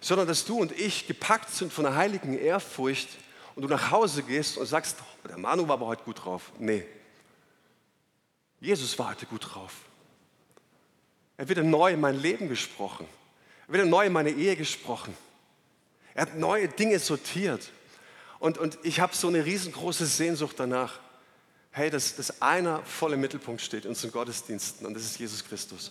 sondern 0.00 0.26
dass 0.26 0.44
du 0.44 0.58
und 0.60 0.72
ich 0.72 1.06
gepackt 1.06 1.50
sind 1.50 1.72
von 1.72 1.86
einer 1.86 1.96
heiligen 1.96 2.38
Ehrfurcht 2.38 3.08
und 3.54 3.62
du 3.62 3.68
nach 3.68 3.90
Hause 3.90 4.22
gehst 4.22 4.56
und 4.58 4.66
sagst, 4.66 4.96
oh, 5.00 5.28
der 5.28 5.38
Manu 5.38 5.68
war 5.68 5.74
aber 5.74 5.86
heute 5.86 6.04
gut 6.04 6.24
drauf. 6.24 6.52
Nee, 6.58 6.84
Jesus 8.60 8.98
war 8.98 9.10
heute 9.10 9.26
gut 9.26 9.52
drauf. 9.52 9.72
Er 11.36 11.48
wird 11.48 11.64
neu 11.64 11.92
in 11.92 12.00
mein 12.00 12.18
Leben 12.20 12.48
gesprochen. 12.48 13.06
Er 13.66 13.74
wird 13.74 13.88
neu 13.88 14.06
in 14.06 14.12
meine 14.12 14.30
Ehe 14.30 14.54
gesprochen. 14.54 15.16
Er 16.14 16.22
hat 16.22 16.36
neue 16.36 16.68
Dinge 16.68 16.98
sortiert. 16.98 17.72
Und, 18.38 18.58
und 18.58 18.78
ich 18.82 19.00
habe 19.00 19.14
so 19.16 19.28
eine 19.28 19.44
riesengroße 19.44 20.06
Sehnsucht 20.06 20.56
danach, 20.58 21.00
hey, 21.72 21.90
dass, 21.90 22.16
dass 22.16 22.42
einer 22.42 22.84
voll 22.84 23.14
im 23.14 23.20
Mittelpunkt 23.20 23.62
steht 23.62 23.84
in 23.84 23.90
unseren 23.90 24.12
Gottesdiensten 24.12 24.86
und 24.86 24.94
das 24.94 25.04
ist 25.04 25.18
Jesus 25.18 25.44
Christus. 25.44 25.90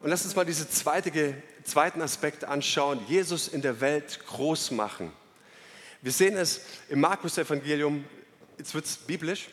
Und 0.00 0.10
lass 0.10 0.24
uns 0.24 0.34
mal 0.34 0.44
diesen 0.44 0.68
zweite, 0.70 1.40
zweiten 1.62 2.02
Aspekt 2.02 2.44
anschauen, 2.44 2.98
Jesus 3.06 3.46
in 3.46 3.62
der 3.62 3.80
Welt 3.80 4.18
groß 4.26 4.72
machen. 4.72 5.12
Wir 6.02 6.10
sehen 6.12 6.36
es 6.36 6.60
im 6.88 7.00
Markus-Evangelium, 7.00 8.04
jetzt 8.58 8.74
wird 8.74 8.84
es 8.84 8.96
biblisch, 8.96 9.48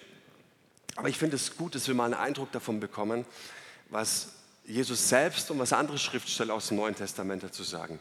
aber 0.96 1.08
ich 1.08 1.18
finde 1.18 1.36
es 1.36 1.56
gut, 1.56 1.76
dass 1.76 1.88
wir 1.88 1.94
mal 1.94 2.06
einen 2.06 2.16
Eindruck 2.16 2.52
davon 2.52 2.80
bekommen, 2.80 3.24
was 3.90 4.30
Jesus 4.66 5.10
selbst 5.10 5.52
und 5.52 5.60
was 5.60 5.74
andere 5.74 6.00
Schriftsteller 6.00 6.56
aus 6.56 6.70
dem 6.70 6.78
Neuen 6.78 6.96
Testament 6.96 7.44
dazu 7.44 7.62
sagen. 7.62 8.00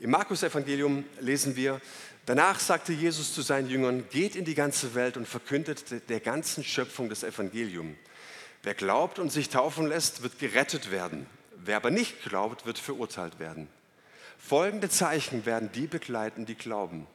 Im 0.00 0.10
Markus-Evangelium 0.10 1.04
lesen 1.20 1.54
wir, 1.54 1.80
Danach 2.24 2.60
sagte 2.60 2.92
Jesus 2.92 3.34
zu 3.34 3.42
seinen 3.42 3.68
Jüngern, 3.68 4.08
geht 4.08 4.36
in 4.36 4.44
die 4.44 4.54
ganze 4.54 4.94
Welt 4.94 5.16
und 5.16 5.26
verkündet 5.26 6.08
der 6.08 6.20
ganzen 6.20 6.62
Schöpfung 6.62 7.08
das 7.08 7.24
Evangelium. 7.24 7.96
Wer 8.62 8.74
glaubt 8.74 9.18
und 9.18 9.32
sich 9.32 9.48
taufen 9.48 9.88
lässt, 9.88 10.22
wird 10.22 10.38
gerettet 10.38 10.92
werden. 10.92 11.26
Wer 11.56 11.76
aber 11.76 11.90
nicht 11.90 12.22
glaubt, 12.22 12.64
wird 12.64 12.78
verurteilt 12.78 13.40
werden. 13.40 13.66
Folgende 14.38 14.88
Zeichen 14.88 15.46
werden 15.46 15.70
die 15.72 15.88
begleiten, 15.88 16.46
die 16.46 16.54
glauben. 16.54 17.08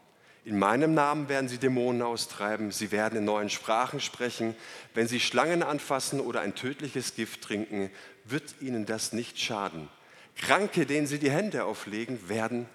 In 0.47 0.59
meinem 0.59 0.93
Namen 0.93 1.27
werden 1.27 1.49
sie 1.49 1.57
Dämonen 1.57 2.01
austreiben, 2.01 2.71
sie 2.71 2.93
werden 2.93 3.19
in 3.19 3.25
neuen 3.25 3.49
Sprachen 3.49 3.99
sprechen. 3.99 4.55
Wenn 4.93 5.05
sie 5.05 5.19
Schlangen 5.19 5.61
anfassen 5.61 6.21
oder 6.21 6.39
ein 6.39 6.55
tödliches 6.55 7.15
Gift 7.15 7.41
trinken, 7.41 7.91
wird 8.23 8.55
ihnen 8.61 8.85
das 8.85 9.11
nicht 9.11 9.37
schaden. 9.41 9.89
Kranke, 10.37 10.85
denen 10.85 11.05
sie 11.05 11.19
die 11.19 11.31
Hände 11.31 11.65
auflegen, 11.65 12.29
werden 12.29 12.65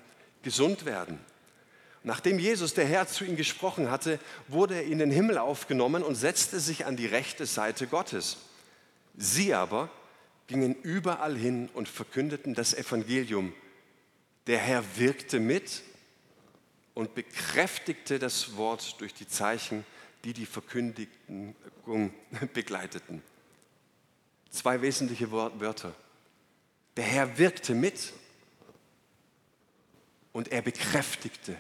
gesund 0.43 0.85
werden. 0.85 1.19
Nachdem 2.03 2.39
Jesus, 2.39 2.75
der 2.75 2.85
Herr, 2.85 3.09
zu 3.09 3.25
ihm 3.25 3.37
gesprochen 3.37 3.91
hatte, 3.91 4.19
wurde 4.49 4.75
er 4.75 4.85
in 4.85 4.99
den 4.99 5.11
Himmel 5.11 5.39
aufgenommen 5.39 6.03
und 6.03 6.15
setzte 6.15 6.61
sich 6.61 6.85
an 6.85 6.99
die 6.99 7.07
rechte 7.07 7.47
Seite 7.47 7.87
Gottes. 7.87 8.37
Sie 9.17 9.55
aber 9.55 9.89
gingen 10.47 10.75
überall 10.83 11.39
hin 11.39 11.71
und 11.73 11.89
verkündeten 11.89 12.53
das 12.53 12.75
Evangelium. 12.75 13.55
Der 14.47 14.59
Herr 14.59 14.85
wirkte 14.97 15.41
mit 15.41 15.81
und 16.95 17.15
bekräftigte 17.15 18.19
das 18.19 18.57
Wort 18.57 19.01
durch 19.01 19.15
die 19.15 19.27
Zeichen, 19.27 19.85
die 20.25 20.33
die 20.33 20.47
Verkündigung 20.47 21.55
begleiteten. 22.53 23.23
Zwei 24.51 24.83
wesentliche 24.83 25.31
Wörter. 25.31 25.95
Der 26.97 27.05
Herr 27.05 27.39
wirkte 27.39 27.75
mit 27.75 28.13
und 30.33 30.49
er 30.49 30.63
bekräftigte. 30.63 31.57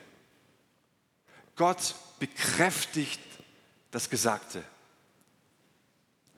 Gott 1.56 1.94
bekräftigt 2.18 3.20
das 3.90 4.10
Gesagte. 4.10 4.62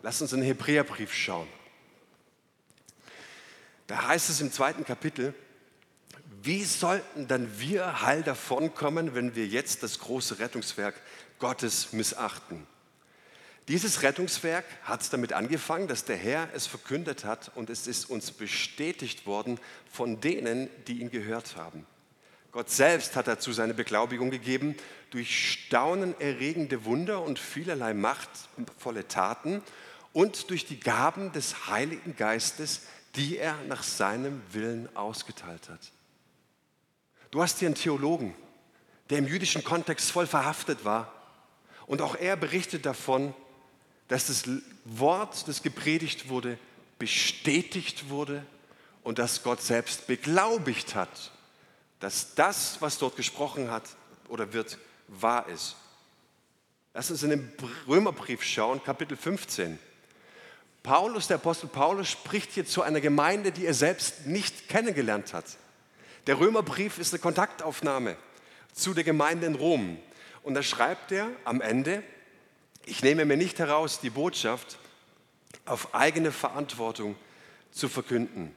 Lass 0.03 0.21
uns 0.21 0.33
in 0.33 0.41
den 0.41 0.47
Hebräerbrief 0.47 1.13
schauen. 1.13 1.49
Da 3.87 4.09
heißt 4.09 4.31
es 4.31 4.41
im 4.41 4.53
zweiten 4.53 4.85
Kapitel, 4.85 5.35
wie 6.45 6.63
sollten 6.63 7.27
dann 7.27 7.59
wir 7.59 8.03
heil 8.03 8.23
davonkommen, 8.23 9.15
wenn 9.15 9.35
wir 9.35 9.47
jetzt 9.47 9.83
das 9.83 9.99
große 9.99 10.39
Rettungswerk 10.39 10.95
Gottes 11.39 11.93
missachten? 11.93 12.67
Dieses 13.69 14.03
Rettungswerk 14.03 14.67
hat 14.83 15.11
damit 15.11 15.33
angefangen, 15.33 15.89
dass 15.89 16.05
der 16.05 16.19
Herr 16.19 16.49
es 16.53 16.67
verkündet 16.67 17.25
hat 17.25 17.51
und 17.55 17.71
es 17.71 17.87
ist 17.87 18.11
uns 18.11 18.31
bestätigt 18.31 19.25
worden 19.25 19.59
von 19.91 20.21
denen, 20.21 20.69
die 20.87 21.01
ihn 21.01 21.11
gehört 21.11 21.57
haben. 21.57 21.87
Gott 22.53 22.69
selbst 22.69 23.17
hat 23.17 23.27
dazu 23.27 23.53
seine 23.55 23.73
Beglaubigung 23.73 24.31
gegeben 24.31 24.77
durch 25.11 25.53
staunenerregende 25.53 26.85
Wunder 26.85 27.23
und 27.23 27.39
vielerlei 27.39 27.95
machtvolle 27.95 29.09
Taten 29.09 29.63
und 30.13 30.51
durch 30.51 30.67
die 30.67 30.79
Gaben 30.79 31.33
des 31.33 31.69
Heiligen 31.69 32.17
Geistes, 32.17 32.83
die 33.17 33.39
er 33.39 33.57
nach 33.67 33.83
seinem 33.83 34.43
Willen 34.53 34.95
ausgeteilt 34.95 35.71
hat. 35.71 35.94
Du 37.35 37.43
hast 37.43 37.59
hier 37.59 37.67
einen 37.67 37.75
Theologen, 37.75 38.33
der 39.11 39.19
im 39.19 39.27
jüdischen 39.27 39.65
Kontext 39.65 40.13
voll 40.13 40.29
verhaftet 40.29 40.85
war. 40.85 41.13
Und 41.89 42.01
auch 42.01 42.15
er 42.15 42.37
berichtet 42.37 42.87
davon, 42.87 43.35
dass 44.07 44.29
das 44.29 44.45
Wort, 44.85 45.49
das 45.49 45.65
gepredigt 45.65 46.29
wurde, 46.29 46.61
bestätigt 47.01 48.09
wurde 48.09 48.47
und 49.03 49.19
dass 49.19 49.43
Gott 49.43 49.61
selbst 49.61 50.07
beglaubigt 50.07 50.95
hat, 50.95 51.33
dass 51.99 52.37
das, 52.37 52.81
was 52.81 52.99
dort 52.99 53.17
gesprochen 53.17 53.69
hat 53.69 53.83
oder 54.29 54.53
wird, 54.53 54.79
wahr 55.09 55.49
ist. 55.49 55.75
Lass 56.93 57.11
uns 57.11 57.25
in 57.25 57.31
den 57.31 57.53
Römerbrief 57.89 58.45
schauen, 58.45 58.81
Kapitel 58.85 59.17
15. 59.17 59.81
Paulus, 60.85 61.27
der 61.27 61.39
Apostel 61.39 61.67
Paulus, 61.67 62.11
spricht 62.11 62.53
hier 62.53 62.65
zu 62.65 62.83
einer 62.83 63.01
Gemeinde, 63.01 63.51
die 63.51 63.67
er 63.67 63.75
selbst 63.75 64.25
nicht 64.27 64.69
kennengelernt 64.69 65.35
hat. 65.35 65.47
Der 66.27 66.39
Römerbrief 66.39 66.99
ist 66.99 67.13
eine 67.13 67.21
Kontaktaufnahme 67.21 68.17
zu 68.73 68.95
der 68.95 69.05
Gemeinde 69.05 69.47
in 69.47 69.55
Rom. 69.55 69.99
Und 70.43 70.55
da 70.55 70.63
schreibt 70.63 71.13
er 71.13 71.29
am 71.45 71.61
Ende, 71.61 72.03
ich 72.87 73.03
nehme 73.03 73.25
mir 73.25 73.37
nicht 73.37 73.59
heraus, 73.59 74.01
die 74.01 74.11
Botschaft 74.11 74.79
auf 75.65 75.95
eigene 75.95 76.33
Verantwortung 76.33 77.17
zu 77.71 77.89
verkünden. 77.89 78.55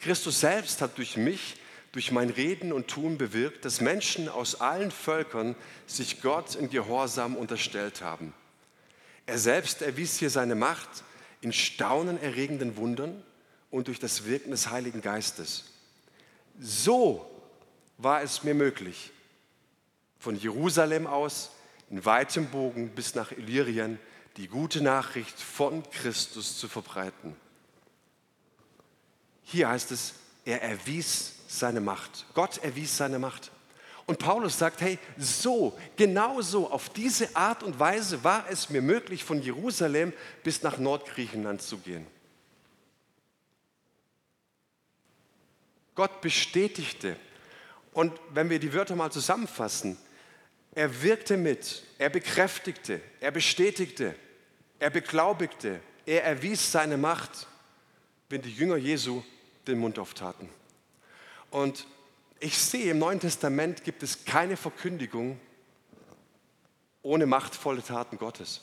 Christus 0.00 0.40
selbst 0.40 0.80
hat 0.80 0.96
durch 0.96 1.16
mich, 1.16 1.56
durch 1.92 2.12
mein 2.12 2.30
Reden 2.30 2.72
und 2.72 2.88
Tun 2.88 3.18
bewirkt, 3.18 3.64
dass 3.64 3.80
Menschen 3.80 4.28
aus 4.28 4.60
allen 4.60 4.90
Völkern 4.90 5.56
sich 5.86 6.22
Gott 6.22 6.54
in 6.54 6.70
Gehorsam 6.70 7.36
unterstellt 7.36 8.02
haben. 8.02 8.32
Er 9.26 9.38
selbst 9.38 9.82
erwies 9.82 10.18
hier 10.18 10.30
seine 10.30 10.54
Macht 10.54 10.88
in 11.40 11.52
staunenerregenden 11.52 12.76
Wundern 12.76 13.22
und 13.70 13.88
durch 13.88 13.98
das 13.98 14.24
Wirken 14.24 14.50
des 14.50 14.70
Heiligen 14.70 15.02
Geistes. 15.02 15.64
So 16.58 17.24
war 17.98 18.22
es 18.22 18.42
mir 18.42 18.54
möglich, 18.54 19.12
von 20.18 20.36
Jerusalem 20.36 21.06
aus 21.06 21.50
in 21.90 22.04
weitem 22.04 22.46
Bogen 22.46 22.90
bis 22.90 23.14
nach 23.14 23.32
Illyrien 23.32 23.98
die 24.36 24.48
gute 24.48 24.80
Nachricht 24.80 25.38
von 25.38 25.88
Christus 25.90 26.58
zu 26.58 26.68
verbreiten. 26.68 27.34
Hier 29.44 29.68
heißt 29.68 29.90
es, 29.92 30.14
er 30.44 30.62
erwies 30.62 31.34
seine 31.48 31.80
Macht. 31.80 32.26
Gott 32.34 32.58
erwies 32.58 32.96
seine 32.96 33.18
Macht. 33.18 33.50
Und 34.06 34.18
Paulus 34.18 34.58
sagt, 34.58 34.80
hey, 34.80 34.98
so, 35.16 35.78
genau 35.96 36.40
so, 36.40 36.70
auf 36.70 36.88
diese 36.88 37.34
Art 37.36 37.62
und 37.62 37.78
Weise 37.78 38.24
war 38.24 38.46
es 38.48 38.70
mir 38.70 38.80
möglich, 38.80 39.24
von 39.24 39.42
Jerusalem 39.42 40.12
bis 40.42 40.62
nach 40.62 40.78
Nordgriechenland 40.78 41.62
zu 41.62 41.78
gehen. 41.78 42.06
Gott 45.98 46.20
bestätigte. 46.20 47.16
Und 47.92 48.12
wenn 48.32 48.50
wir 48.50 48.60
die 48.60 48.72
Wörter 48.72 48.94
mal 48.94 49.10
zusammenfassen, 49.10 49.98
er 50.72 51.02
wirkte 51.02 51.36
mit, 51.36 51.82
er 51.98 52.08
bekräftigte, 52.08 53.00
er 53.18 53.32
bestätigte, 53.32 54.14
er 54.78 54.90
beglaubigte, 54.90 55.80
er 56.06 56.22
erwies 56.22 56.70
seine 56.70 56.98
Macht, 56.98 57.48
wenn 58.28 58.42
die 58.42 58.52
Jünger 58.52 58.76
Jesu 58.76 59.24
den 59.66 59.80
Mund 59.80 59.98
auftaten. 59.98 60.48
Und 61.50 61.84
ich 62.38 62.56
sehe, 62.56 62.92
im 62.92 63.00
Neuen 63.00 63.18
Testament 63.18 63.82
gibt 63.82 64.04
es 64.04 64.24
keine 64.24 64.56
Verkündigung 64.56 65.40
ohne 67.02 67.26
machtvolle 67.26 67.82
Taten 67.82 68.18
Gottes. 68.18 68.60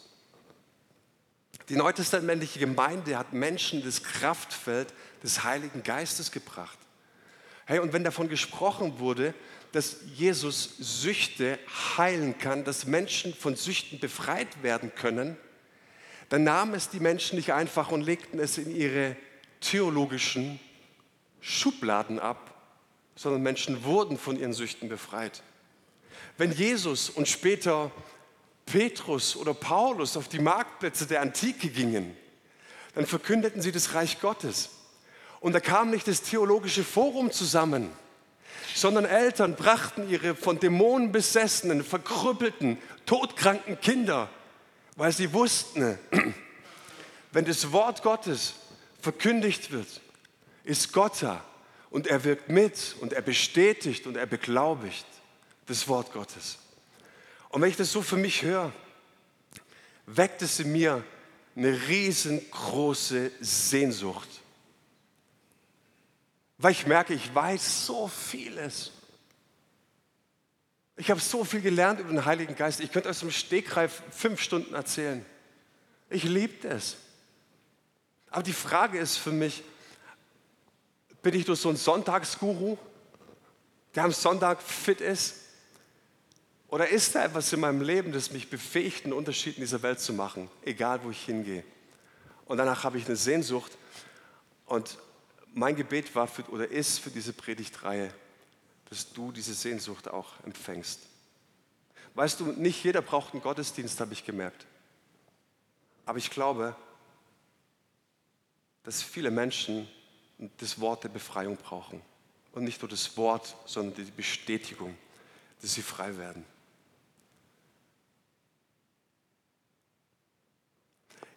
Die 1.68 1.76
neutestamentliche 1.76 2.60
Gemeinde 2.60 3.18
hat 3.18 3.34
Menschen 3.34 3.84
das 3.84 4.04
Kraftfeld 4.04 4.94
des 5.22 5.44
Heiligen 5.44 5.84
Geistes 5.84 6.32
gebracht. 6.32 6.80
Hey, 7.66 7.80
und 7.80 7.94
wenn 7.94 8.04
davon 8.04 8.30
gesprochen 8.30 9.00
wurde, 9.00 9.34
dass 9.72 9.98
Jesus 10.14 10.76
Süchte 10.80 11.60
heilen 11.98 12.38
kann, 12.38 12.64
dass 12.64 12.86
Menschen 12.86 13.34
von 13.34 13.56
Süchten 13.56 14.00
befreit 14.00 14.64
werden 14.64 14.94
können, 14.96 15.36
dann 16.30 16.44
nahmen 16.44 16.76
es 16.76 16.90
die 16.90 17.00
Menschen 17.00 17.38
nicht 17.38 17.54
einfach 17.54 17.92
und 17.92 18.02
legten 18.02 18.40
es 18.40 18.58
in 18.58 18.76
ihre 18.76 19.16
theologischen 19.62 20.60
Schubladen 21.42 22.20
ab, 22.20 22.54
sondern 23.16 23.42
Menschen 23.42 23.84
wurden 23.84 24.18
von 24.18 24.40
ihren 24.40 24.54
Süchten 24.54 24.90
befreit. 24.90 25.42
Wenn 26.38 26.52
Jesus 26.52 27.10
und 27.10 27.28
später 27.28 27.92
Petrus 28.66 29.36
oder 29.36 29.54
Paulus 29.54 30.18
auf 30.18 30.28
die 30.28 30.40
Marktplätze 30.40 31.06
der 31.08 31.22
Antike 31.22 31.70
gingen, 31.70 32.16
dann 32.94 33.06
verkündeten 33.06 33.62
sie 33.62 33.72
das 33.72 33.94
Reich 33.94 34.22
Gottes. 34.22 34.70
Und 35.40 35.54
da 35.54 35.60
kam 35.60 35.92
nicht 35.92 36.08
das 36.08 36.22
theologische 36.22 36.84
Forum 36.84 37.32
zusammen, 37.32 37.92
sondern 38.74 39.06
Eltern 39.06 39.56
brachten 39.56 40.10
ihre 40.10 40.36
von 40.36 40.60
Dämonen 40.60 41.12
besessenen, 41.12 41.84
verkrüppelten, 41.84 42.78
todkranken 43.06 43.80
Kinder, 43.80 44.30
weil 44.96 45.12
sie 45.12 45.34
wussten, 45.34 45.98
wenn 47.32 47.46
das 47.46 47.72
Wort 47.72 48.04
Gottes 48.04 48.54
verkündigt 49.02 49.72
wird, 49.72 50.02
ist 50.64 50.94
Gott 50.94 51.22
da 51.22 51.44
und 51.90 52.08
er 52.08 52.24
wirkt 52.24 52.50
mit 52.50 52.96
und 53.00 53.14
er 53.14 53.22
bestätigt 53.22 54.08
und 54.08 54.18
er 54.18 54.26
beglaubigt 54.26 55.06
das 55.68 55.88
Wort 55.88 56.12
Gottes. 56.12 56.58
Und 57.50 57.62
wenn 57.62 57.70
ich 57.70 57.78
das 57.78 57.92
so 57.92 58.02
für 58.02 58.18
mich 58.18 58.42
höre, 58.42 58.74
weckt 60.06 60.42
es 60.42 60.60
in 60.60 60.72
mir 60.72 61.04
eine 61.56 61.88
riesengroße 61.88 63.32
Sehnsucht. 63.40 64.28
Weil 66.58 66.72
ich 66.72 66.88
merke, 66.88 67.14
ich 67.14 67.34
weiß 67.34 67.86
so 67.86 68.08
vieles. 68.08 68.92
Ich 70.98 71.12
habe 71.12 71.20
so 71.20 71.44
viel 71.44 71.62
gelernt 71.62 72.00
über 72.00 72.10
den 72.10 72.24
Heiligen 72.26 72.56
Geist. 72.56 72.80
Ich 72.80 72.92
könnte 72.92 73.10
aus 73.10 73.20
dem 73.20 73.32
Stegreif 73.32 74.02
fünf 74.12 74.42
Stunden 74.42 74.74
erzählen. 74.74 75.26
Ich 76.10 76.24
liebe 76.24 76.68
es. 76.68 76.98
Aber 78.30 78.44
die 78.44 78.54
Frage 78.54 79.00
ist 79.00 79.18
für 79.18 79.32
mich, 79.32 79.64
bin 81.22 81.34
ich 81.34 81.48
nur 81.48 81.56
so 81.56 81.70
ein 81.70 81.76
Sonntagsguru, 81.76 82.78
der 83.96 84.04
am 84.04 84.12
Sonntag 84.12 84.62
fit 84.62 85.02
ist? 85.02 85.36
Oder 86.68 86.90
ist 86.90 87.16
da 87.16 87.26
etwas 87.26 87.52
in 87.52 87.60
meinem 87.60 87.82
Leben, 87.82 88.12
das 88.12 88.32
mich 88.32 88.50
befähigt, 88.50 89.06
einen 89.06 89.14
Unterschied 89.14 89.56
in 89.58 89.62
dieser 89.62 89.82
Welt 89.82 90.00
zu 90.00 90.14
machen, 90.14 90.50
egal 90.64 91.04
wo 91.04 91.10
ich 91.10 91.26
hingehe? 91.26 91.64
Und 92.46 92.58
danach 92.58 92.84
habe 92.84 92.98
ich 92.98 93.06
eine 93.06 93.16
Sehnsucht. 93.16 93.72
Und 94.66 94.98
mein 95.56 95.76
Gebet 95.76 96.14
war 96.14 96.28
für, 96.28 96.44
oder 96.50 96.70
ist 96.70 97.00
für 97.00 97.10
diese 97.10 97.34
Predigtreihe, 97.34 98.14
dass 98.90 99.12
du 99.14 99.32
diese 99.32 99.54
Sehnsucht 99.54 100.10
auch 100.10 100.34
empfängst. 100.44 101.00
Weißt 102.14 102.40
du, 102.40 102.48
nicht 102.52 102.84
jeder 102.84 103.02
braucht 103.02 103.34
einen 103.34 103.42
Gottesdienst, 103.42 104.00
habe 104.00 104.14
ich 104.14 104.26
gemerkt. 104.26 104.66
Aber 106.06 106.18
ich 106.18 106.30
glaube, 106.30 106.76
dass 108.84 109.02
viele 109.02 109.32
Menschen 109.32 109.88
das 110.58 110.80
Wort 110.80 111.06
der 111.06 111.10
Befreiung 111.10 111.56
brauchen. 111.58 112.02
Und 112.52 112.66
nicht 112.66 112.82
nur 112.82 112.90
das 112.90 113.16
Wort, 113.18 113.56
sondern 113.66 113.96
die 114.06 114.12
Bestätigung, 114.12 114.96
dass 115.62 115.74
sie 115.74 115.82
frei 115.82 116.18
werden. 116.18 116.46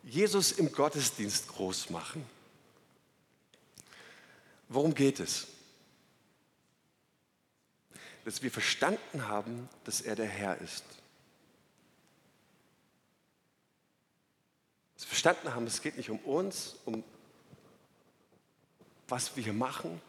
Jesus 0.03 0.53
im 0.53 0.73
Gottesdienst 0.73 1.49
groß 1.49 1.91
machen. 1.91 2.25
Worum 4.69 4.95
geht 4.95 5.21
es? 5.21 5.47
Dass 8.25 8.43
wir 8.43 8.51
verstanden 8.51 9.27
haben, 9.27 9.69
dass 9.85 10.01
er 10.01 10.15
der 10.15 10.27
Herr 10.27 10.59
ist. 10.59 10.85
Dass 14.95 15.05
wir 15.05 15.09
verstanden 15.09 15.55
haben, 15.55 15.67
es 15.67 15.81
geht 15.81 15.97
nicht 15.97 16.11
um 16.11 16.19
uns, 16.19 16.77
um 16.85 17.03
was 19.09 19.35
wir 19.37 19.45
hier 19.45 19.53
machen. 19.55 20.01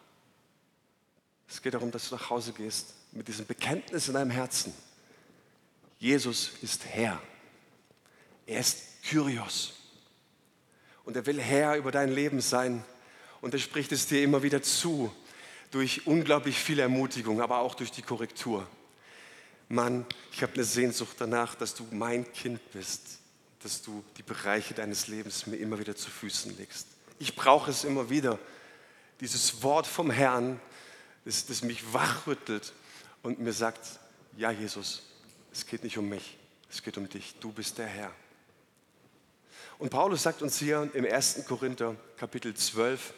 Es 1.47 1.61
geht 1.61 1.73
darum, 1.73 1.91
dass 1.91 2.09
du 2.09 2.15
nach 2.15 2.29
Hause 2.29 2.51
gehst 2.51 2.93
mit 3.11 3.27
diesem 3.27 3.45
Bekenntnis 3.45 4.07
in 4.07 4.13
deinem 4.13 4.31
Herzen. 4.31 4.73
Jesus 5.97 6.51
ist 6.61 6.85
Herr. 6.85 7.21
Er 8.45 8.59
ist 8.59 9.03
Kyrios. 9.03 9.73
Und 11.05 11.15
er 11.15 11.25
will 11.25 11.41
Herr 11.41 11.75
über 11.75 11.91
dein 11.91 12.09
Leben 12.09 12.41
sein. 12.41 12.83
Und 13.41 13.53
er 13.53 13.59
spricht 13.59 13.91
es 13.91 14.07
dir 14.07 14.23
immer 14.23 14.43
wieder 14.43 14.61
zu, 14.61 15.13
durch 15.71 16.07
unglaublich 16.07 16.57
viel 16.57 16.79
Ermutigung, 16.79 17.41
aber 17.41 17.59
auch 17.59 17.75
durch 17.75 17.91
die 17.91 18.01
Korrektur. 18.01 18.67
Mann, 19.69 20.05
ich 20.31 20.41
habe 20.41 20.53
eine 20.53 20.63
Sehnsucht 20.63 21.15
danach, 21.19 21.55
dass 21.55 21.75
du 21.75 21.87
mein 21.91 22.31
Kind 22.33 22.59
bist, 22.71 23.19
dass 23.61 23.81
du 23.81 24.03
die 24.17 24.23
Bereiche 24.23 24.73
deines 24.73 25.07
Lebens 25.07 25.45
mir 25.45 25.57
immer 25.57 25.79
wieder 25.79 25.95
zu 25.95 26.09
Füßen 26.09 26.57
legst. 26.57 26.87
Ich 27.19 27.35
brauche 27.35 27.69
es 27.69 27.83
immer 27.83 28.09
wieder, 28.09 28.39
dieses 29.19 29.61
Wort 29.61 29.85
vom 29.85 30.09
Herrn, 30.09 30.59
das, 31.25 31.45
das 31.45 31.61
mich 31.61 31.93
wachrüttelt 31.93 32.73
und 33.21 33.39
mir 33.39 33.53
sagt, 33.53 33.99
ja 34.37 34.51
Jesus, 34.51 35.03
es 35.51 35.65
geht 35.65 35.83
nicht 35.83 35.97
um 35.97 36.07
mich, 36.09 36.37
es 36.71 36.81
geht 36.81 36.97
um 36.97 37.07
dich, 37.07 37.35
du 37.39 37.51
bist 37.51 37.77
der 37.77 37.87
Herr. 37.87 38.11
Und 39.79 39.91
Paulus 39.91 40.23
sagt 40.23 40.41
uns 40.41 40.59
hier 40.59 40.89
im 40.93 41.05
1. 41.05 41.45
Korinther 41.47 41.95
Kapitel 42.17 42.53
12, 42.53 43.13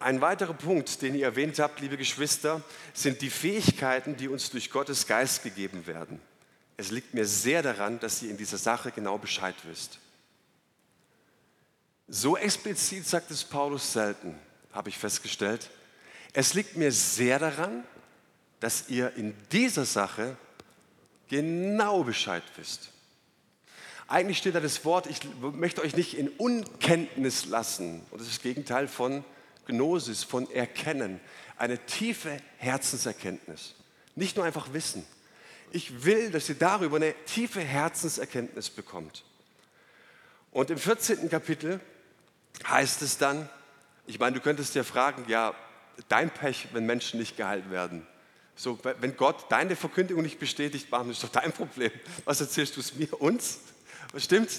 ein 0.00 0.20
weiterer 0.20 0.52
Punkt, 0.52 1.02
den 1.02 1.14
ihr 1.14 1.24
erwähnt 1.24 1.60
habt, 1.60 1.78
liebe 1.78 1.96
Geschwister, 1.96 2.62
sind 2.92 3.22
die 3.22 3.30
Fähigkeiten, 3.30 4.16
die 4.16 4.26
uns 4.26 4.50
durch 4.50 4.72
Gottes 4.72 5.06
Geist 5.06 5.44
gegeben 5.44 5.86
werden. 5.86 6.20
Es 6.76 6.90
liegt 6.90 7.14
mir 7.14 7.24
sehr 7.26 7.62
daran, 7.62 8.00
dass 8.00 8.22
ihr 8.22 8.30
in 8.30 8.36
dieser 8.36 8.58
Sache 8.58 8.90
genau 8.90 9.18
Bescheid 9.18 9.54
wisst. 9.64 10.00
So 12.08 12.36
explizit 12.36 13.06
sagt 13.06 13.30
es 13.30 13.44
Paulus 13.44 13.92
selten, 13.92 14.34
habe 14.72 14.88
ich 14.88 14.98
festgestellt. 14.98 15.70
Es 16.32 16.54
liegt 16.54 16.76
mir 16.76 16.90
sehr 16.90 17.38
daran, 17.38 17.84
dass 18.58 18.88
ihr 18.88 19.14
in 19.14 19.32
dieser 19.52 19.84
Sache 19.84 20.36
genau 21.28 22.02
Bescheid 22.02 22.42
wisst. 22.56 22.90
Eigentlich 24.08 24.38
steht 24.38 24.54
da 24.54 24.60
das 24.60 24.86
Wort, 24.86 25.06
ich 25.06 25.20
möchte 25.52 25.82
euch 25.82 25.94
nicht 25.94 26.16
in 26.16 26.30
Unkenntnis 26.30 27.44
lassen. 27.44 28.00
Und 28.10 28.20
das 28.20 28.28
ist 28.28 28.38
das 28.38 28.42
Gegenteil 28.42 28.88
von 28.88 29.22
Gnosis, 29.66 30.24
von 30.24 30.50
Erkennen. 30.50 31.20
Eine 31.58 31.78
tiefe 31.84 32.40
Herzenserkenntnis. 32.56 33.74
Nicht 34.16 34.36
nur 34.36 34.46
einfach 34.46 34.72
Wissen. 34.72 35.04
Ich 35.72 36.06
will, 36.06 36.30
dass 36.30 36.48
ihr 36.48 36.54
darüber 36.54 36.96
eine 36.96 37.14
tiefe 37.26 37.60
Herzenserkenntnis 37.60 38.70
bekommt. 38.70 39.24
Und 40.52 40.70
im 40.70 40.78
14. 40.78 41.28
Kapitel 41.28 41.78
heißt 42.66 43.02
es 43.02 43.18
dann, 43.18 43.50
ich 44.06 44.18
meine, 44.18 44.36
du 44.36 44.40
könntest 44.40 44.74
dir 44.74 44.84
fragen, 44.84 45.26
ja, 45.28 45.54
dein 46.08 46.30
Pech, 46.30 46.68
wenn 46.72 46.86
Menschen 46.86 47.20
nicht 47.20 47.36
geheilt 47.36 47.70
werden. 47.70 48.06
So, 48.56 48.78
wenn 49.00 49.16
Gott 49.18 49.44
deine 49.50 49.76
Verkündigung 49.76 50.22
nicht 50.22 50.38
bestätigt, 50.38 50.90
machen, 50.90 51.10
ist 51.10 51.22
doch 51.22 51.28
dein 51.28 51.52
Problem. 51.52 51.92
Was 52.24 52.40
erzählst 52.40 52.74
du 52.76 52.80
es 52.80 52.94
mir, 52.94 53.20
uns? 53.20 53.60
Was 54.12 54.24
stimmt? 54.24 54.50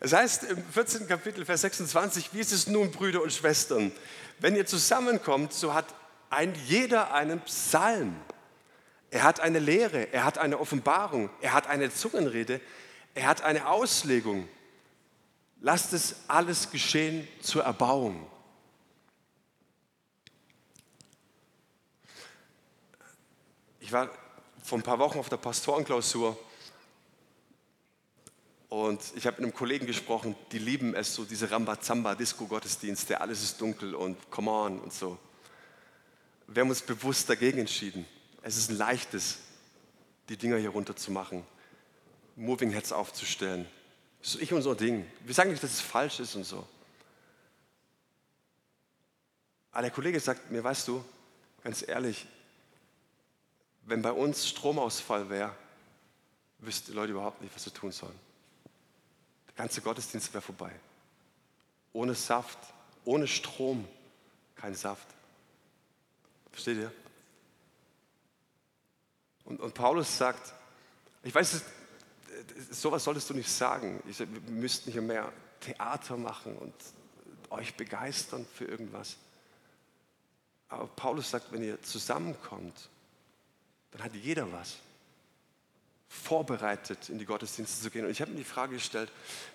Es 0.00 0.12
heißt 0.12 0.44
im 0.44 0.62
14. 0.62 1.08
Kapitel, 1.08 1.44
Vers 1.44 1.62
26, 1.62 2.34
wie 2.34 2.40
ist 2.40 2.52
es 2.52 2.66
nun, 2.66 2.90
Brüder 2.90 3.22
und 3.22 3.32
Schwestern? 3.32 3.90
Wenn 4.38 4.54
ihr 4.54 4.66
zusammenkommt, 4.66 5.54
so 5.54 5.72
hat 5.72 5.86
ein 6.28 6.54
jeder 6.66 7.14
einen 7.14 7.40
Psalm. 7.40 8.14
Er 9.10 9.22
hat 9.22 9.40
eine 9.40 9.58
Lehre, 9.58 10.12
er 10.12 10.24
hat 10.24 10.36
eine 10.36 10.58
Offenbarung, 10.58 11.30
er 11.40 11.54
hat 11.54 11.68
eine 11.68 11.92
Zungenrede, 11.92 12.60
er 13.14 13.26
hat 13.26 13.40
eine 13.42 13.68
Auslegung. 13.68 14.46
Lasst 15.60 15.94
es 15.94 16.16
alles 16.28 16.70
geschehen 16.70 17.26
zur 17.40 17.64
Erbauung. 17.64 18.30
Ich 23.80 23.90
war 23.92 24.10
vor 24.62 24.78
ein 24.78 24.82
paar 24.82 24.98
Wochen 24.98 25.18
auf 25.18 25.30
der 25.30 25.38
Pastorenklausur 25.38 26.38
und 28.68 29.00
ich 29.14 29.26
habe 29.26 29.36
mit 29.36 29.44
einem 29.44 29.54
Kollegen 29.54 29.86
gesprochen, 29.86 30.34
die 30.50 30.58
lieben 30.58 30.94
es 30.94 31.14
so, 31.14 31.24
diese 31.24 31.50
Rambazamba-Disco-Gottesdienste, 31.50 33.20
alles 33.20 33.42
ist 33.42 33.60
dunkel 33.60 33.94
und 33.94 34.30
come 34.30 34.50
on 34.50 34.80
und 34.80 34.92
so. 34.92 35.18
Wir 36.48 36.62
haben 36.62 36.70
uns 36.70 36.82
bewusst 36.82 37.28
dagegen 37.28 37.58
entschieden. 37.58 38.06
Es 38.42 38.56
ist 38.56 38.70
ein 38.70 38.76
leichtes, 38.76 39.38
die 40.28 40.36
Dinger 40.36 40.56
hier 40.56 40.70
runter 40.70 40.96
zu 40.96 41.12
machen, 41.12 41.44
Moving 42.34 42.70
Heads 42.70 42.92
aufzustellen. 42.92 43.66
Das 44.20 44.34
ist 44.34 44.40
nicht 44.40 44.52
unser 44.52 44.74
Ding. 44.74 45.06
Wir 45.24 45.34
sagen 45.34 45.50
nicht, 45.50 45.62
dass 45.62 45.72
es 45.72 45.80
falsch 45.80 46.20
ist 46.20 46.34
und 46.34 46.44
so. 46.44 46.66
Aber 49.70 49.82
der 49.82 49.90
Kollege 49.90 50.18
sagt 50.18 50.50
mir, 50.50 50.64
weißt 50.64 50.88
du, 50.88 51.04
ganz 51.62 51.86
ehrlich, 51.86 52.26
wenn 53.84 54.02
bei 54.02 54.10
uns 54.10 54.48
Stromausfall 54.48 55.30
wäre, 55.30 55.54
wüssten 56.58 56.92
die 56.92 56.96
Leute 56.96 57.12
überhaupt 57.12 57.40
nicht, 57.42 57.54
was 57.54 57.62
sie 57.62 57.70
tun 57.70 57.92
sollen. 57.92 58.25
Ganze 59.56 59.80
Gottesdienst 59.80 60.32
wäre 60.32 60.42
vorbei. 60.42 60.70
Ohne 61.92 62.14
Saft, 62.14 62.58
ohne 63.04 63.26
Strom, 63.26 63.88
kein 64.54 64.74
Saft. 64.74 65.06
Versteht 66.52 66.78
ihr? 66.78 66.92
Und, 69.44 69.60
und 69.60 69.74
Paulus 69.74 70.16
sagt, 70.16 70.52
ich 71.22 71.34
weiß, 71.34 71.62
sowas 72.70 73.04
solltest 73.04 73.30
du 73.30 73.34
nicht 73.34 73.50
sagen. 73.50 74.02
Ich, 74.08 74.18
wir 74.18 74.26
müssten 74.26 74.92
hier 74.92 75.02
mehr 75.02 75.32
Theater 75.60 76.16
machen 76.16 76.56
und 76.56 76.74
euch 77.50 77.74
begeistern 77.74 78.46
für 78.54 78.64
irgendwas. 78.64 79.16
Aber 80.68 80.86
Paulus 80.88 81.30
sagt, 81.30 81.52
wenn 81.52 81.62
ihr 81.62 81.80
zusammenkommt, 81.82 82.88
dann 83.92 84.02
hat 84.02 84.14
jeder 84.14 84.50
was 84.52 84.76
vorbereitet, 86.08 87.08
in 87.08 87.18
die 87.18 87.24
Gottesdienste 87.24 87.82
zu 87.82 87.90
gehen. 87.90 88.04
Und 88.04 88.10
ich 88.10 88.20
habe 88.20 88.30
mir 88.30 88.38
die 88.38 88.44
Frage 88.44 88.74
gestellt, 88.74 89.10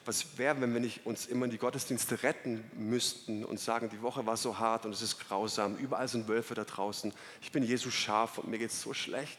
was 0.05 0.37
wäre, 0.37 0.59
wenn 0.59 0.73
wir 0.73 0.81
nicht 0.81 1.05
uns 1.05 1.25
immer 1.25 1.45
in 1.45 1.51
die 1.51 1.57
Gottesdienste 1.57 2.23
retten 2.23 2.63
müssten 2.73 3.45
und 3.45 3.59
sagen, 3.59 3.89
die 3.89 4.01
Woche 4.01 4.25
war 4.25 4.37
so 4.37 4.59
hart 4.59 4.85
und 4.85 4.91
es 4.91 5.01
ist 5.01 5.19
grausam, 5.19 5.77
überall 5.77 6.07
sind 6.07 6.27
Wölfe 6.27 6.53
da 6.53 6.63
draußen, 6.63 7.13
ich 7.41 7.51
bin 7.51 7.63
Jesus 7.63 7.93
scharf 7.93 8.37
und 8.37 8.49
mir 8.49 8.57
geht 8.57 8.71
es 8.71 8.81
so 8.81 8.93
schlecht. 8.93 9.37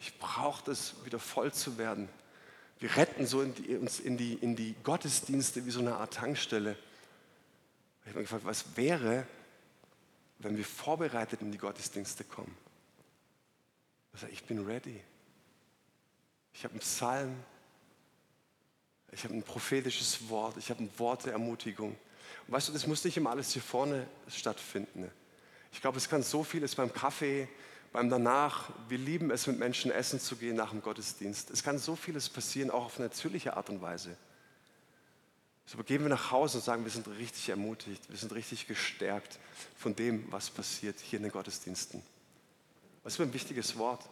Ich 0.00 0.18
brauche 0.18 0.64
das, 0.64 0.94
wieder 1.04 1.18
voll 1.18 1.52
zu 1.52 1.76
werden. 1.78 2.08
Wir 2.78 2.96
retten 2.96 3.26
so 3.26 3.42
in 3.42 3.54
die, 3.54 3.76
uns 3.76 3.98
in 3.98 4.16
die, 4.16 4.34
in 4.34 4.54
die 4.54 4.76
Gottesdienste 4.84 5.66
wie 5.66 5.70
so 5.70 5.80
eine 5.80 5.96
Art 5.96 6.14
Tankstelle. 6.14 6.76
Ich 8.02 8.10
habe 8.10 8.18
mir 8.18 8.22
gefragt, 8.22 8.44
was 8.44 8.76
wäre, 8.76 9.26
wenn 10.38 10.56
wir 10.56 10.64
vorbereitet 10.64 11.42
in 11.42 11.50
die 11.50 11.58
Gottesdienste 11.58 12.22
kommen? 12.22 12.56
Also 14.12 14.26
ich 14.28 14.44
bin 14.44 14.64
ready. 14.64 15.00
Ich 16.52 16.64
habe 16.64 16.72
einen 16.72 16.80
Psalm, 16.80 17.36
ich 19.12 19.24
habe 19.24 19.34
ein 19.34 19.42
prophetisches 19.42 20.28
Wort, 20.28 20.56
ich 20.56 20.70
habe 20.70 20.82
ein 20.82 20.90
Wort 20.98 21.24
der 21.24 21.32
Ermutigung. 21.32 21.90
Und 22.46 22.52
weißt 22.52 22.68
du, 22.68 22.72
das 22.72 22.86
muss 22.86 23.04
nicht 23.04 23.16
immer 23.16 23.30
alles 23.30 23.52
hier 23.52 23.62
vorne 23.62 24.06
stattfinden. 24.28 25.10
Ich 25.72 25.80
glaube, 25.80 25.98
es 25.98 26.08
kann 26.08 26.22
so 26.22 26.44
vieles 26.44 26.74
beim 26.74 26.92
Kaffee, 26.92 27.48
beim 27.92 28.10
Danach. 28.10 28.70
Wir 28.88 28.98
lieben 28.98 29.30
es, 29.30 29.46
mit 29.46 29.58
Menschen 29.58 29.90
essen 29.90 30.20
zu 30.20 30.36
gehen 30.36 30.56
nach 30.56 30.70
dem 30.70 30.82
Gottesdienst. 30.82 31.50
Es 31.50 31.62
kann 31.62 31.78
so 31.78 31.96
vieles 31.96 32.28
passieren, 32.28 32.70
auch 32.70 32.86
auf 32.86 32.98
natürliche 32.98 33.56
Art 33.56 33.70
und 33.70 33.80
Weise. 33.80 34.16
So 35.66 35.76
gehen 35.82 36.02
wir 36.02 36.08
nach 36.08 36.30
Hause 36.30 36.58
und 36.58 36.64
sagen, 36.64 36.84
wir 36.84 36.90
sind 36.90 37.06
richtig 37.08 37.50
ermutigt, 37.50 38.08
wir 38.08 38.16
sind 38.16 38.32
richtig 38.32 38.66
gestärkt 38.66 39.38
von 39.76 39.94
dem, 39.94 40.30
was 40.32 40.48
passiert 40.48 40.98
hier 40.98 41.18
in 41.18 41.24
den 41.24 41.32
Gottesdiensten. 41.32 42.02
Ist 43.04 43.18
mir 43.18 43.26
ein 43.26 43.34
wichtiges 43.34 43.76
Wort. 43.76 44.08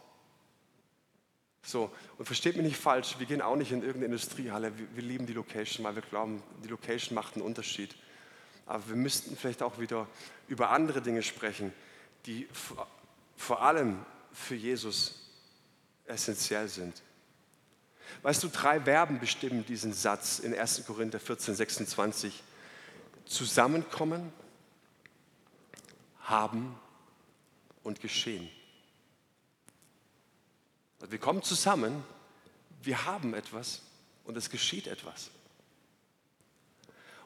So, 1.67 1.91
und 2.17 2.25
versteht 2.25 2.55
mich 2.55 2.65
nicht 2.65 2.77
falsch, 2.77 3.19
wir 3.19 3.25
gehen 3.25 3.41
auch 3.41 3.57
nicht 3.57 3.73
in 3.73 3.81
irgendeine 3.81 4.05
Industriehalle, 4.05 4.77
wir, 4.77 4.87
wir 4.95 5.03
lieben 5.03 5.25
die 5.25 5.33
Location, 5.33 5.83
weil 5.85 5.95
wir 5.95 6.01
glauben, 6.01 6.41
die 6.63 6.69
Location 6.69 7.13
macht 7.13 7.35
einen 7.35 7.43
Unterschied. 7.43 7.93
Aber 8.65 8.87
wir 8.87 8.95
müssten 8.95 9.35
vielleicht 9.35 9.61
auch 9.61 9.77
wieder 9.77 10.07
über 10.47 10.69
andere 10.69 11.01
Dinge 11.01 11.21
sprechen, 11.21 11.73
die 12.25 12.47
vor 13.35 13.61
allem 13.61 13.99
für 14.31 14.55
Jesus 14.55 15.29
essentiell 16.05 16.69
sind. 16.69 17.01
Weißt 18.21 18.43
du, 18.43 18.47
drei 18.47 18.79
Verben 18.79 19.19
bestimmen 19.19 19.65
diesen 19.65 19.91
Satz 19.91 20.39
in 20.39 20.57
1. 20.57 20.85
Korinther 20.87 21.19
14, 21.19 21.53
26. 21.53 22.43
Zusammenkommen, 23.25 24.31
haben 26.21 26.79
und 27.83 27.99
geschehen. 27.99 28.49
Also 30.99 31.11
wir 31.11 31.19
kommen 31.19 31.43
zusammen, 31.43 32.03
wir 32.81 33.05
haben 33.05 33.33
etwas 33.33 33.81
und 34.25 34.37
es 34.37 34.49
geschieht 34.49 34.87
etwas. 34.87 35.29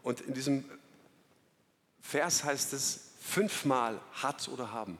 Und 0.03 0.21
in 0.21 0.33
diesem 0.33 0.65
Vers 2.01 2.43
heißt 2.43 2.73
es, 2.73 3.11
fünfmal 3.21 3.99
hat 4.13 4.47
oder 4.49 4.71
haben. 4.71 4.97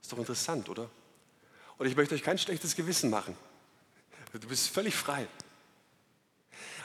Ist 0.00 0.12
doch 0.12 0.18
interessant, 0.18 0.68
oder? 0.68 0.88
Und 1.78 1.86
ich 1.86 1.96
möchte 1.96 2.14
euch 2.14 2.22
kein 2.22 2.38
schlechtes 2.38 2.76
Gewissen 2.76 3.10
machen. 3.10 3.36
Du 4.32 4.48
bist 4.48 4.68
völlig 4.68 4.94
frei. 4.94 5.26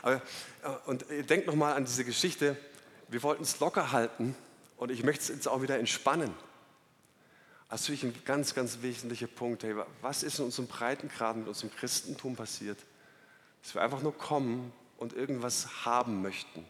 Aber, 0.01 0.15
äh, 0.15 0.19
und 0.85 1.05
denkt 1.29 1.47
nochmal 1.47 1.75
an 1.75 1.85
diese 1.85 2.03
Geschichte. 2.03 2.57
Wir 3.07 3.21
wollten 3.23 3.43
es 3.43 3.59
locker 3.59 3.91
halten 3.91 4.35
und 4.77 4.89
ich 4.89 5.03
möchte 5.03 5.21
es 5.21 5.27
jetzt 5.29 5.47
auch 5.47 5.61
wieder 5.61 5.77
entspannen. 5.77 6.33
Das 7.71 7.79
ist 7.79 7.87
natürlich 7.87 8.03
ein 8.03 8.25
ganz, 8.25 8.53
ganz 8.53 8.79
wesentlicher 8.81 9.27
Punkt. 9.27 9.63
Hey, 9.63 9.73
was 10.01 10.23
ist 10.23 10.39
in 10.39 10.45
unserem 10.45 10.67
Breitengrad 10.67 11.37
mit 11.37 11.47
unserem 11.47 11.73
Christentum 11.73 12.35
passiert? 12.35 12.77
Dass 13.63 13.73
wir 13.73 13.81
einfach 13.81 14.01
nur 14.01 14.17
kommen 14.17 14.73
und 14.97 15.13
irgendwas 15.13 15.85
haben 15.85 16.21
möchten. 16.21 16.65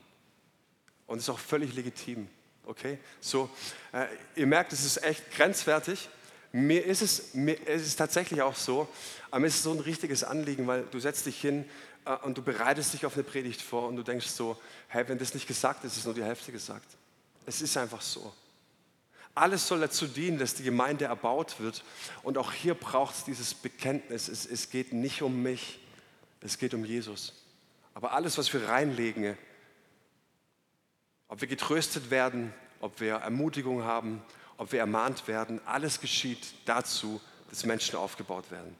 Und 1.08 1.18
das 1.18 1.24
ist 1.24 1.30
auch 1.30 1.40
völlig 1.40 1.74
legitim. 1.74 2.28
Okay? 2.68 3.00
So, 3.20 3.50
äh, 3.94 4.06
ihr 4.36 4.46
merkt, 4.46 4.74
es 4.74 4.86
ist 4.86 5.02
echt 5.02 5.32
grenzwertig. 5.32 6.08
Mir 6.52 6.86
ist 6.86 7.02
es, 7.02 7.34
mir, 7.34 7.60
ist 7.68 7.96
tatsächlich 7.96 8.44
auch 8.44 8.56
so, 8.56 8.88
aber 9.32 9.40
mir 9.40 9.48
ist 9.48 9.56
es 9.56 9.64
so 9.64 9.72
ein 9.72 9.80
richtiges 9.80 10.24
Anliegen, 10.24 10.68
weil 10.68 10.84
du 10.92 11.00
setzt 11.00 11.26
dich 11.26 11.42
hin 11.42 11.66
äh, 12.06 12.16
und 12.18 12.38
du 12.38 12.44
bereitest 12.44 12.94
dich 12.94 13.08
auf 13.08 13.16
eine 13.16 13.24
Predigt 13.24 13.64
vor 13.64 13.88
und 13.88 13.96
du 13.96 14.04
denkst 14.04 14.28
so, 14.28 14.56
hey, 14.88 15.08
wenn 15.08 15.18
das 15.18 15.34
nicht 15.34 15.48
gesagt 15.48 15.84
ist, 15.84 15.98
ist 15.98 16.06
nur 16.06 16.14
die 16.14 16.24
Hälfte 16.24 16.52
gesagt. 16.52 16.96
Es 17.48 17.60
ist 17.60 17.76
einfach 17.76 18.02
so. 18.02 18.32
Alles 19.34 19.68
soll 19.68 19.80
dazu 19.80 20.08
dienen, 20.08 20.38
dass 20.38 20.56
die 20.56 20.64
Gemeinde 20.64 21.06
erbaut 21.06 21.60
wird. 21.60 21.84
Und 22.24 22.38
auch 22.38 22.52
hier 22.52 22.74
braucht 22.74 23.16
es 23.16 23.24
dieses 23.24 23.54
Bekenntnis. 23.54 24.28
Es, 24.28 24.46
es 24.46 24.70
geht 24.70 24.92
nicht 24.92 25.22
um 25.22 25.42
mich, 25.42 25.80
es 26.42 26.58
geht 26.58 26.74
um 26.74 26.84
Jesus. 26.84 27.34
Aber 27.94 28.14
alles, 28.14 28.38
was 28.38 28.52
wir 28.54 28.68
reinlegen, 28.68 29.38
ob 31.28 31.40
wir 31.40 31.48
getröstet 31.48 32.10
werden, 32.10 32.54
ob 32.82 33.00
wir 33.00 33.16
Ermutigung 33.16 33.84
haben, 33.84 34.22
ob 34.58 34.72
wir 34.72 34.80
ermahnt 34.80 35.28
werden, 35.28 35.62
alles 35.66 36.02
geschieht 36.02 36.54
dazu, 36.66 37.22
dass 37.50 37.66
Menschen 37.66 37.96
aufgebaut 37.96 38.52
werden. 38.52 38.76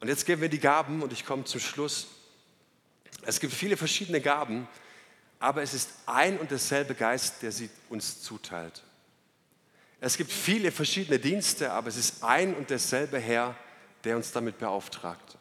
Und 0.00 0.08
jetzt 0.08 0.26
geben 0.26 0.42
wir 0.42 0.48
die 0.48 0.60
Gaben 0.60 1.02
und 1.02 1.12
ich 1.12 1.24
komme 1.24 1.44
zum 1.44 1.60
Schluss. 1.60 2.08
Es 3.22 3.40
gibt 3.40 3.52
viele 3.52 3.76
verschiedene 3.76 4.20
Gaben, 4.20 4.68
aber 5.40 5.62
es 5.62 5.74
ist 5.74 5.90
ein 6.06 6.38
und 6.38 6.50
derselbe 6.50 6.94
Geist, 6.94 7.42
der 7.42 7.52
sie 7.52 7.70
uns 7.88 8.22
zuteilt. 8.22 8.82
Es 10.00 10.16
gibt 10.16 10.32
viele 10.32 10.70
verschiedene 10.70 11.18
Dienste, 11.18 11.72
aber 11.72 11.88
es 11.88 11.96
ist 11.96 12.22
ein 12.22 12.54
und 12.54 12.70
derselbe 12.70 13.18
Herr, 13.18 13.56
der 14.04 14.16
uns 14.16 14.30
damit 14.32 14.58
beauftragt. 14.58 15.36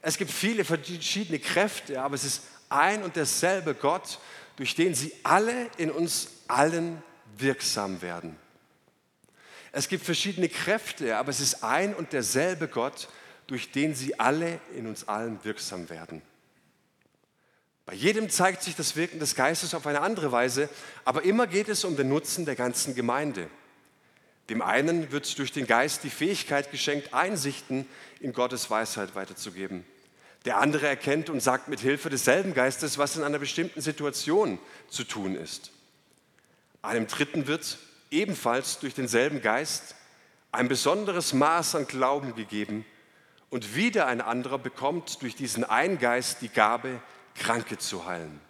Es 0.00 0.16
gibt 0.16 0.30
viele 0.30 0.64
verschiedene 0.64 1.38
Kräfte, 1.38 2.00
aber 2.00 2.14
es 2.14 2.24
ist 2.24 2.42
ein 2.68 3.02
und 3.02 3.16
derselbe 3.16 3.74
Gott, 3.74 4.18
durch 4.56 4.74
den 4.74 4.94
sie 4.94 5.12
alle 5.22 5.70
in 5.76 5.90
uns 5.90 6.28
allen 6.48 7.02
wirksam 7.36 8.00
werden. 8.00 8.36
Es 9.72 9.88
gibt 9.88 10.04
verschiedene 10.04 10.48
Kräfte, 10.48 11.16
aber 11.16 11.30
es 11.30 11.40
ist 11.40 11.62
ein 11.62 11.94
und 11.94 12.12
derselbe 12.12 12.68
Gott, 12.68 13.08
durch 13.46 13.70
den 13.70 13.94
sie 13.94 14.18
alle 14.18 14.60
in 14.74 14.86
uns 14.86 15.06
allen 15.06 15.42
wirksam 15.44 15.90
werden. 15.90 16.22
Bei 17.88 17.94
jedem 17.94 18.28
zeigt 18.28 18.62
sich 18.62 18.76
das 18.76 18.96
Wirken 18.96 19.18
des 19.18 19.34
Geistes 19.34 19.72
auf 19.72 19.86
eine 19.86 20.02
andere 20.02 20.30
Weise, 20.30 20.68
aber 21.06 21.22
immer 21.22 21.46
geht 21.46 21.70
es 21.70 21.84
um 21.84 21.96
den 21.96 22.10
Nutzen 22.10 22.44
der 22.44 22.54
ganzen 22.54 22.94
Gemeinde. 22.94 23.48
Dem 24.50 24.60
einen 24.60 25.10
wird 25.10 25.38
durch 25.38 25.52
den 25.52 25.66
Geist 25.66 26.04
die 26.04 26.10
Fähigkeit 26.10 26.70
geschenkt, 26.70 27.14
Einsichten 27.14 27.86
in 28.20 28.34
Gottes 28.34 28.68
Weisheit 28.68 29.14
weiterzugeben. 29.14 29.86
Der 30.44 30.58
andere 30.58 30.86
erkennt 30.86 31.30
und 31.30 31.40
sagt 31.40 31.68
mit 31.68 31.80
Hilfe 31.80 32.10
desselben 32.10 32.52
Geistes, 32.52 32.98
was 32.98 33.16
in 33.16 33.24
einer 33.24 33.38
bestimmten 33.38 33.80
Situation 33.80 34.58
zu 34.90 35.04
tun 35.04 35.34
ist. 35.34 35.70
Einem 36.82 37.06
dritten 37.06 37.46
wird 37.46 37.78
ebenfalls 38.10 38.80
durch 38.80 38.92
denselben 38.92 39.40
Geist 39.40 39.94
ein 40.52 40.68
besonderes 40.68 41.32
Maß 41.32 41.74
an 41.74 41.86
Glauben 41.86 42.34
gegeben 42.34 42.84
und 43.48 43.74
wieder 43.74 44.06
ein 44.08 44.20
anderer 44.20 44.58
bekommt 44.58 45.22
durch 45.22 45.34
diesen 45.34 45.64
einen 45.64 45.98
Geist 45.98 46.42
die 46.42 46.50
Gabe, 46.50 47.00
Kranke 47.34 47.78
zu 47.78 48.06
heilen. 48.06 48.40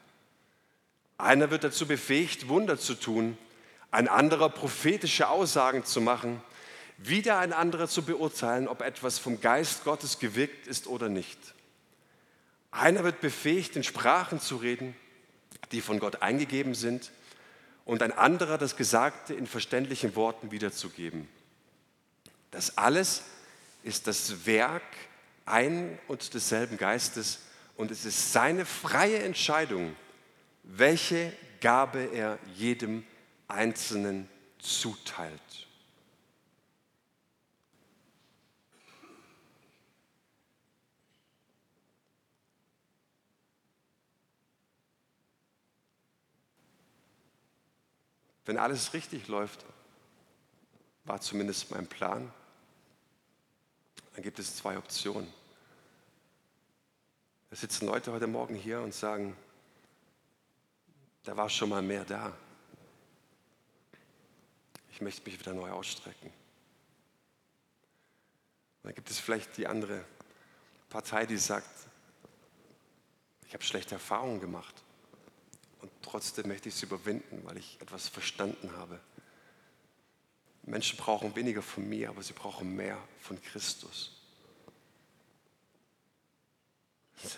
Einer 1.19 1.51
wird 1.51 1.64
dazu 1.64 1.87
befähigt, 1.87 2.49
Wunder 2.49 2.79
zu 2.79 2.95
tun, 2.95 3.37
ein 3.91 4.09
anderer 4.09 4.51
prophetische 4.51 5.29
Aussagen 5.29 5.85
zu 5.85 6.01
machen, 6.01 6.43
wieder 6.99 7.38
ein 7.38 7.53
anderer 7.53 7.88
zu 7.88 8.03
beurteilen, 8.03 8.69
ob 8.69 8.83
etwas 8.83 9.19
vom 9.19 9.41
Geist 9.41 9.85
Gottes 9.85 10.19
gewirkt 10.19 10.67
ist 10.67 10.87
oder 10.87 11.09
nicht. 11.09 11.38
Einer 12.71 13.05
wird 13.05 13.21
befähigt, 13.21 13.77
in 13.77 13.85
Sprachen 13.85 14.41
zu 14.41 14.57
reden, 14.57 14.95
die 15.73 15.81
von 15.81 16.01
Gott 16.01 16.23
eingegeben 16.23 16.75
sind, 16.75 17.11
und 17.85 18.03
ein 18.03 18.12
anderer 18.12 18.59
das 18.59 18.77
Gesagte 18.77 19.33
in 19.33 19.47
verständlichen 19.47 20.14
Worten 20.14 20.51
wiederzugeben. 20.51 21.27
Das 22.51 22.77
alles 22.77 23.23
ist 23.83 24.07
das 24.07 24.45
Werk 24.45 24.83
ein 25.47 25.99
und 26.07 26.35
desselben 26.35 26.77
Geistes, 26.77 27.38
und 27.79 27.93
es 27.93 28.05
ist 28.05 28.33
seine 28.33 28.67
freie 28.67 29.21
Entscheidung, 29.21 29.97
welche 30.64 31.33
Gabe 31.61 32.11
er 32.12 32.38
jedem 32.55 33.07
Einzelnen 33.47 34.29
zuteilt. 34.59 35.41
Wenn 48.45 48.59
alles 48.59 48.93
richtig 48.93 49.29
läuft, 49.29 49.64
war 51.05 51.21
zumindest 51.21 51.71
mein 51.71 51.87
Plan, 51.87 52.33
dann 54.14 54.25
gibt 54.25 54.41
es 54.41 54.57
zwei 54.57 54.77
Optionen. 54.77 55.33
Da 57.51 57.57
sitzen 57.57 57.87
Leute 57.87 58.13
heute 58.13 58.27
Morgen 58.27 58.55
hier 58.55 58.83
und 58.83 58.93
sagen, 58.93 59.35
da 61.23 61.35
war 61.35 61.49
schon 61.49 61.71
mal 61.71 61.81
mehr 61.81 62.05
da. 62.05 62.37
Ich 64.93 65.01
möchte 65.01 65.23
mich 65.25 65.41
wieder 65.41 65.55
neu 65.55 65.71
ausstrecken. 65.71 66.27
Und 66.27 66.35
dann 68.83 68.95
gibt 68.95 69.09
es 69.09 69.19
vielleicht 69.19 69.57
die 69.57 69.67
andere 69.67 70.05
Partei, 70.91 71.25
die 71.25 71.39
sagt, 71.39 71.89
ich 73.47 73.55
habe 73.55 73.65
schlechte 73.65 73.95
Erfahrungen 73.95 74.41
gemacht 74.41 74.75
und 75.81 75.91
trotzdem 76.03 76.49
möchte 76.49 76.69
ich 76.69 76.75
sie 76.75 76.85
überwinden, 76.85 77.41
weil 77.45 77.57
ich 77.57 77.81
etwas 77.81 78.09
verstanden 78.09 78.73
habe. 78.77 79.01
Menschen 80.65 80.99
brauchen 80.99 81.35
weniger 81.35 81.63
von 81.63 81.89
mir, 81.89 82.11
aber 82.11 82.23
sie 82.23 82.35
brauchen 82.35 82.77
mehr 82.77 82.99
von 83.23 83.41
Christus. 83.41 84.17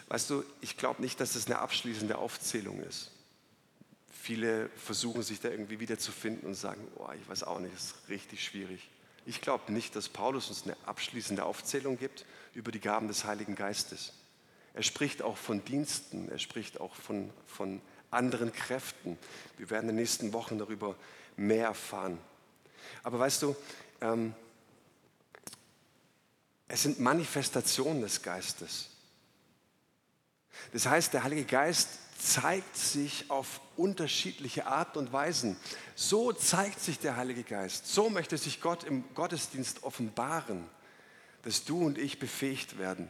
Weißt 0.08 0.30
du, 0.30 0.44
ich 0.60 0.76
glaube 0.76 1.00
nicht, 1.02 1.20
dass 1.20 1.34
das 1.34 1.46
eine 1.46 1.58
abschließende 1.58 2.18
Aufzählung 2.18 2.82
ist. 2.82 3.10
Viele 4.10 4.68
versuchen 4.76 5.22
sich 5.22 5.40
da 5.40 5.48
irgendwie 5.48 5.80
wiederzufinden 5.80 6.46
und 6.46 6.54
sagen, 6.54 6.86
oh, 6.96 7.08
ich 7.18 7.28
weiß 7.28 7.44
auch 7.44 7.58
nicht, 7.58 7.74
das 7.74 7.84
ist 7.84 7.94
richtig 8.08 8.44
schwierig. 8.44 8.88
Ich 9.26 9.40
glaube 9.40 9.72
nicht, 9.72 9.96
dass 9.96 10.08
Paulus 10.08 10.48
uns 10.48 10.64
eine 10.64 10.76
abschließende 10.86 11.44
Aufzählung 11.44 11.98
gibt 11.98 12.24
über 12.54 12.72
die 12.72 12.80
Gaben 12.80 13.08
des 13.08 13.24
Heiligen 13.24 13.54
Geistes. 13.54 14.12
Er 14.74 14.82
spricht 14.82 15.22
auch 15.22 15.36
von 15.36 15.64
Diensten, 15.64 16.28
er 16.30 16.38
spricht 16.38 16.80
auch 16.80 16.94
von, 16.94 17.30
von 17.46 17.80
anderen 18.10 18.52
Kräften. 18.52 19.18
Wir 19.56 19.70
werden 19.70 19.88
in 19.88 19.96
den 19.96 20.02
nächsten 20.02 20.32
Wochen 20.32 20.58
darüber 20.58 20.96
mehr 21.36 21.66
erfahren. 21.66 22.18
Aber 23.02 23.18
weißt 23.18 23.42
du, 23.42 23.56
ähm, 24.00 24.34
es 26.68 26.82
sind 26.82 27.00
Manifestationen 27.00 28.02
des 28.02 28.22
Geistes. 28.22 28.90
Das 30.73 30.87
heißt, 30.87 31.13
der 31.13 31.25
Heilige 31.25 31.44
Geist 31.44 31.88
zeigt 32.21 32.77
sich 32.77 33.31
auf 33.31 33.61
unterschiedliche 33.77 34.67
Arten 34.67 34.98
und 34.98 35.13
Weisen. 35.13 35.57
So 35.94 36.33
zeigt 36.33 36.81
sich 36.81 36.98
der 36.98 37.17
Heilige 37.17 37.42
Geist. 37.42 37.87
So 37.87 38.11
möchte 38.11 38.37
sich 38.37 38.61
Gott 38.61 38.85
im 38.85 39.05
Gottesdienst 39.15 39.83
offenbaren, 39.83 40.65
dass 41.42 41.65
du 41.65 41.85
und 41.85 41.98
ich 41.98 42.19
befähigt 42.19 42.79
werden. 42.79 43.09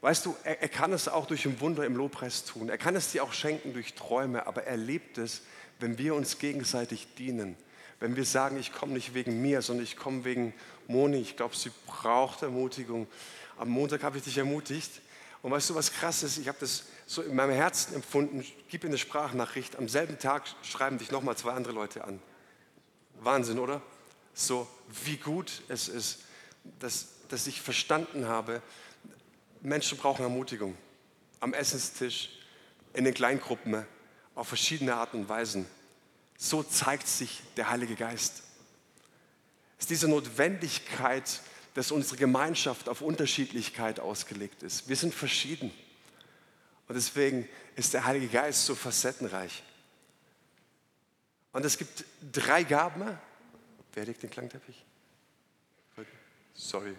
Weißt 0.00 0.26
du, 0.26 0.34
er, 0.42 0.60
er 0.60 0.68
kann 0.68 0.92
es 0.92 1.06
auch 1.06 1.26
durch 1.26 1.46
ein 1.46 1.60
Wunder 1.60 1.86
im 1.86 1.96
Lobpreis 1.96 2.44
tun. 2.44 2.68
Er 2.68 2.78
kann 2.78 2.96
es 2.96 3.12
dir 3.12 3.22
auch 3.22 3.32
schenken 3.32 3.72
durch 3.72 3.94
Träume, 3.94 4.46
aber 4.46 4.64
er 4.64 4.76
lebt 4.76 5.18
es, 5.18 5.42
wenn 5.78 5.96
wir 5.98 6.14
uns 6.16 6.38
gegenseitig 6.38 7.06
dienen. 7.16 7.56
Wenn 8.00 8.16
wir 8.16 8.24
sagen, 8.24 8.58
ich 8.58 8.72
komme 8.72 8.94
nicht 8.94 9.14
wegen 9.14 9.40
mir, 9.40 9.62
sondern 9.62 9.84
ich 9.84 9.96
komme 9.96 10.24
wegen 10.24 10.52
Moni. 10.88 11.18
Ich 11.18 11.36
glaube, 11.36 11.54
sie 11.54 11.70
braucht 11.86 12.42
Ermutigung. 12.42 13.06
Am 13.56 13.68
Montag 13.68 14.02
habe 14.02 14.18
ich 14.18 14.24
dich 14.24 14.38
ermutigt 14.38 14.90
und 15.42 15.50
weißt 15.50 15.70
du, 15.70 15.74
was 15.74 15.92
krass 15.92 16.22
ist? 16.22 16.38
Ich 16.38 16.48
habe 16.48 16.58
das 16.60 16.84
so 17.06 17.20
in 17.22 17.34
meinem 17.34 17.54
Herzen 17.54 17.96
empfunden. 17.96 18.44
Gib 18.68 18.84
mir 18.84 18.90
eine 18.90 18.98
Sprachnachricht. 18.98 19.76
Am 19.76 19.88
selben 19.88 20.18
Tag 20.18 20.44
schreiben 20.62 20.98
dich 20.98 21.10
nochmal 21.10 21.36
zwei 21.36 21.52
andere 21.52 21.72
Leute 21.72 22.04
an. 22.04 22.22
Wahnsinn, 23.20 23.58
oder? 23.58 23.82
So, 24.34 24.68
wie 25.04 25.16
gut 25.16 25.62
es 25.68 25.88
ist, 25.88 26.20
dass, 26.78 27.08
dass 27.28 27.46
ich 27.46 27.60
verstanden 27.60 28.26
habe, 28.26 28.62
Menschen 29.60 29.98
brauchen 29.98 30.22
Ermutigung. 30.22 30.76
Am 31.40 31.54
Essenstisch, 31.54 32.30
in 32.94 33.04
den 33.04 33.14
Kleingruppen, 33.14 33.84
auf 34.34 34.48
verschiedene 34.48 34.94
Arten 34.94 35.18
und 35.18 35.28
Weisen. 35.28 35.66
so 36.38 36.62
zeigt 36.62 37.06
sich 37.06 37.42
der 37.56 37.68
Heilige 37.68 37.96
Geist. 37.96 38.42
Es 39.78 39.84
ist 39.84 39.90
diese 39.90 40.08
Notwendigkeit, 40.08 41.40
dass 41.74 41.90
unsere 41.90 42.16
Gemeinschaft 42.16 42.88
auf 42.88 43.00
Unterschiedlichkeit 43.00 44.00
ausgelegt 44.00 44.62
ist. 44.62 44.88
Wir 44.88 44.96
sind 44.96 45.14
verschieden. 45.14 45.72
Und 46.88 46.94
deswegen 46.94 47.48
ist 47.76 47.94
der 47.94 48.04
Heilige 48.04 48.28
Geist 48.28 48.66
so 48.66 48.74
facettenreich. 48.74 49.62
Und 51.52 51.64
es 51.64 51.78
gibt 51.78 52.04
drei 52.32 52.64
Gaben. 52.64 53.18
Wer 53.94 54.04
legt 54.04 54.22
den 54.22 54.30
Klangteppich? 54.30 54.84
Sorry. 56.54 56.94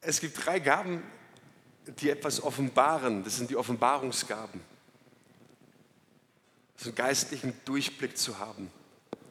Es 0.00 0.20
gibt 0.20 0.44
drei 0.44 0.58
Gaben, 0.58 1.02
die 2.00 2.10
etwas 2.10 2.42
offenbaren. 2.42 3.24
Das 3.24 3.36
sind 3.36 3.50
die 3.50 3.56
Offenbarungsgaben. 3.56 4.60
Ist 6.76 6.86
einen 6.86 6.94
geistlichen 6.94 7.54
Durchblick 7.64 8.16
zu 8.16 8.38
haben. 8.38 8.70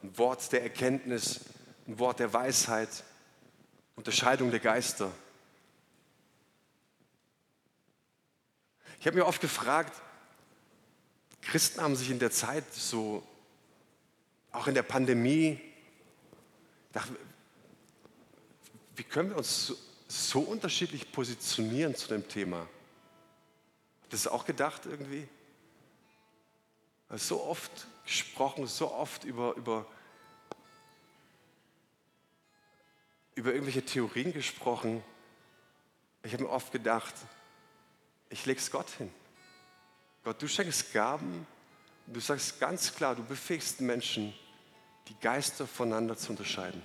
Ein 0.02 0.16
Wort 0.18 0.52
der 0.52 0.62
Erkenntnis, 0.62 1.40
ein 1.88 1.98
Wort 1.98 2.20
der 2.20 2.32
Weisheit, 2.32 3.02
Unterscheidung 3.96 4.50
der 4.50 4.60
Geister. 4.60 5.10
Ich 9.00 9.06
habe 9.06 9.16
mir 9.16 9.26
oft 9.26 9.40
gefragt, 9.40 9.92
Christen 11.40 11.80
haben 11.80 11.96
sich 11.96 12.10
in 12.10 12.18
der 12.18 12.30
Zeit 12.30 12.64
so, 12.74 13.26
auch 14.52 14.66
in 14.66 14.74
der 14.74 14.82
Pandemie, 14.82 15.60
gedacht, 16.88 17.10
wie 18.96 19.04
können 19.04 19.30
wir 19.30 19.38
uns 19.38 19.72
so, 20.08 20.40
unterschiedlich 20.40 21.10
positionieren 21.10 21.94
zu 21.94 22.08
dem 22.08 22.28
Thema? 22.28 22.58
Habt 22.58 22.68
ihr 24.08 24.10
das 24.10 24.26
auch 24.26 24.44
gedacht 24.44 24.84
irgendwie? 24.84 25.26
So 27.10 27.42
oft 27.44 27.86
gesprochen, 28.04 28.66
so 28.66 28.92
oft 28.92 29.24
über, 29.24 29.54
über, 29.54 29.86
über 33.38 33.52
irgendwelche 33.52 33.84
Theorien 33.84 34.32
gesprochen. 34.32 35.02
Ich 36.22 36.32
habe 36.32 36.42
mir 36.44 36.50
oft 36.50 36.72
gedacht, 36.72 37.14
ich 38.30 38.44
lege 38.44 38.60
es 38.60 38.70
Gott 38.70 38.90
hin. 38.90 39.10
Gott, 40.24 40.42
du 40.42 40.48
schenkst 40.48 40.92
Gaben 40.92 41.46
du 42.12 42.20
sagst 42.20 42.60
ganz 42.60 42.94
klar, 42.94 43.14
du 43.14 43.22
befähigst 43.22 43.80
Menschen, 43.80 44.34
die 45.08 45.14
Geister 45.20 45.66
voneinander 45.66 46.16
zu 46.16 46.30
unterscheiden. 46.30 46.82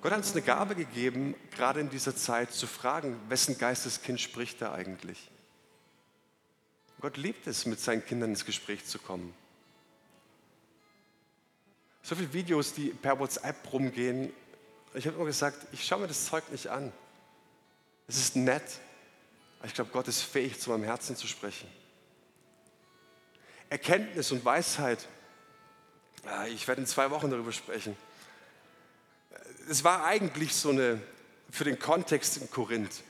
Gott 0.00 0.12
hat 0.12 0.18
uns 0.18 0.32
eine 0.32 0.42
Gabe 0.42 0.74
gegeben, 0.74 1.34
gerade 1.50 1.80
in 1.80 1.88
dieser 1.88 2.14
Zeit 2.14 2.52
zu 2.52 2.66
fragen, 2.66 3.18
wessen 3.28 3.56
Geisteskind 3.56 4.20
spricht 4.20 4.60
er 4.60 4.72
eigentlich? 4.72 5.30
Gott 7.00 7.16
liebt 7.16 7.46
es, 7.46 7.66
mit 7.66 7.80
seinen 7.80 8.04
Kindern 8.04 8.30
ins 8.30 8.44
Gespräch 8.44 8.84
zu 8.84 8.98
kommen. 8.98 9.34
So 12.02 12.14
viele 12.14 12.32
Videos, 12.32 12.74
die 12.74 12.88
per 12.88 13.18
WhatsApp 13.18 13.72
rumgehen. 13.72 14.30
Ich 14.96 15.06
habe 15.06 15.16
immer 15.16 15.26
gesagt, 15.26 15.66
ich 15.72 15.84
schaue 15.84 16.00
mir 16.00 16.06
das 16.06 16.26
Zeug 16.26 16.44
nicht 16.52 16.68
an. 16.68 16.92
Es 18.06 18.16
ist 18.16 18.36
nett, 18.36 18.62
aber 19.58 19.66
ich 19.66 19.74
glaube, 19.74 19.90
Gott 19.92 20.06
ist 20.06 20.22
fähig, 20.22 20.60
zu 20.60 20.70
meinem 20.70 20.84
Herzen 20.84 21.16
zu 21.16 21.26
sprechen. 21.26 21.68
Erkenntnis 23.68 24.30
und 24.30 24.44
Weisheit. 24.44 25.08
Ich 26.50 26.68
werde 26.68 26.82
in 26.82 26.86
zwei 26.86 27.10
Wochen 27.10 27.28
darüber 27.28 27.50
sprechen. 27.50 27.96
Es 29.68 29.82
war 29.82 30.04
eigentlich 30.04 30.54
so 30.54 30.70
eine, 30.70 31.00
für 31.50 31.64
den 31.64 31.78
Kontext 31.78 32.36
in 32.36 32.48
Korinth. 32.50 33.02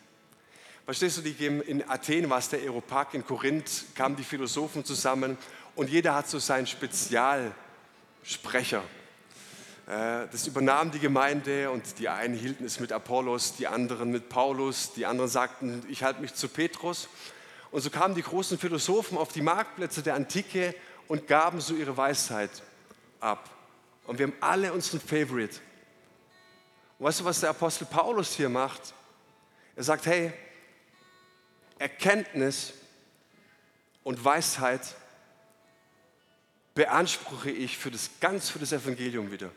Verstehst 0.87 1.19
du, 1.19 1.23
die 1.23 1.35
gehen 1.35 1.61
in 1.61 1.87
Athen 1.89 2.31
war 2.31 2.39
es 2.39 2.49
der 2.49 2.61
Aeropag, 2.61 3.13
in 3.13 3.27
Korinth 3.27 3.85
kamen 3.95 4.17
die 4.17 4.25
Philosophen 4.25 4.87
zusammen 4.87 5.37
und 5.75 5.91
jeder 5.91 6.15
hat 6.15 6.29
so 6.29 6.39
seinen 6.39 6.67
Spezialsprecher. 6.67 8.83
Äh, 9.87 10.29
das 10.33 10.47
übernahm 10.47 10.91
die 10.91 10.99
Gemeinde 10.99 11.71
und 11.71 11.99
die 11.99 12.09
einen 12.09 12.35
hielten 12.35 12.65
es 12.65 12.81
mit 12.81 12.91
Apollos, 12.91 13.57
die 13.57 13.67
anderen 13.67 14.11
mit 14.11 14.29
Paulus, 14.29 14.95
die 14.95 15.05
anderen 15.05 15.29
sagten, 15.29 15.85
ich 15.89 16.03
halte 16.03 16.23
mich 16.23 16.35
zu 16.35 16.49
Petrus. 16.49 17.09
Und 17.71 17.83
so 17.83 17.91
kamen 17.91 18.15
die 18.15 18.23
großen 18.23 18.59
Philosophen 18.59 19.19
auf 19.19 19.33
die 19.33 19.43
Marktplätze 19.43 20.03
der 20.03 20.15
Antike 20.15 20.75
und 21.09 21.27
gaben 21.27 21.61
so 21.61 21.75
ihre 21.75 21.97
Weisheit 21.97 22.51
ab. 23.21 23.51
Und 24.07 24.19
wir 24.19 24.27
haben 24.27 24.37
alle 24.41 24.73
unseren 24.73 25.01
Favorite. 25.01 25.61
Und 26.99 27.07
weißt 27.07 27.21
du, 27.21 27.25
was 27.25 27.41
der 27.41 27.51
Apostel 27.51 27.87
Paulus 27.87 28.35
hier 28.35 28.49
macht? 28.49 28.95
Er 29.77 29.83
sagt, 29.83 30.07
hey, 30.07 30.33
Erkenntnis 31.79 32.73
und 34.03 34.25
Weisheit 34.25 34.95
beanspruche 36.75 37.51
ich 37.51 37.77
für 37.77 37.91
das 37.91 38.09
ganz 38.21 38.49
für 38.49 38.59
das 38.59 38.73
Evangelium 38.73 39.31
wieder. 39.31 39.51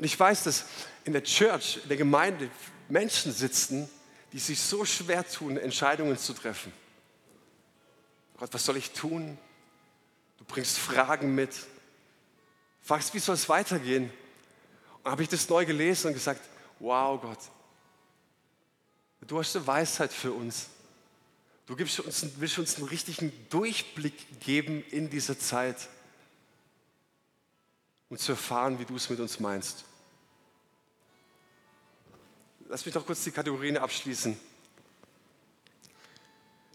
Und 0.00 0.06
ich 0.06 0.18
weiß, 0.18 0.44
dass 0.44 0.64
in 1.04 1.12
der 1.12 1.22
Church, 1.22 1.78
in 1.82 1.88
der 1.88 1.98
Gemeinde 1.98 2.48
Menschen 2.88 3.34
sitzen, 3.34 3.86
die 4.32 4.38
sich 4.38 4.58
so 4.58 4.86
schwer 4.86 5.28
tun, 5.28 5.58
Entscheidungen 5.58 6.16
zu 6.16 6.32
treffen. 6.32 6.72
Gott, 8.38 8.48
was 8.54 8.64
soll 8.64 8.78
ich 8.78 8.92
tun? 8.92 9.36
Du 10.38 10.44
bringst 10.46 10.78
Fragen 10.78 11.34
mit. 11.34 11.50
Fragst, 12.80 13.12
wie 13.12 13.18
soll 13.18 13.34
es 13.34 13.46
weitergehen? 13.50 14.10
Und 15.02 15.10
habe 15.10 15.22
ich 15.22 15.28
das 15.28 15.46
neu 15.50 15.66
gelesen 15.66 16.06
und 16.06 16.14
gesagt, 16.14 16.48
wow 16.78 17.20
Gott, 17.20 17.40
du 19.20 19.38
hast 19.38 19.54
eine 19.54 19.66
Weisheit 19.66 20.14
für 20.14 20.32
uns. 20.32 20.68
Du 21.66 21.76
gibst 21.76 22.00
uns, 22.00 22.24
willst 22.38 22.58
uns 22.58 22.76
einen 22.76 22.88
richtigen 22.88 23.34
Durchblick 23.50 24.40
geben 24.40 24.82
in 24.92 25.10
dieser 25.10 25.38
Zeit 25.38 25.90
und 28.08 28.18
zu 28.18 28.32
erfahren, 28.32 28.78
wie 28.78 28.86
du 28.86 28.96
es 28.96 29.10
mit 29.10 29.20
uns 29.20 29.38
meinst. 29.40 29.84
Lass 32.70 32.86
mich 32.86 32.94
doch 32.94 33.04
kurz 33.04 33.24
die 33.24 33.32
Kategorien 33.32 33.76
abschließen. 33.76 34.38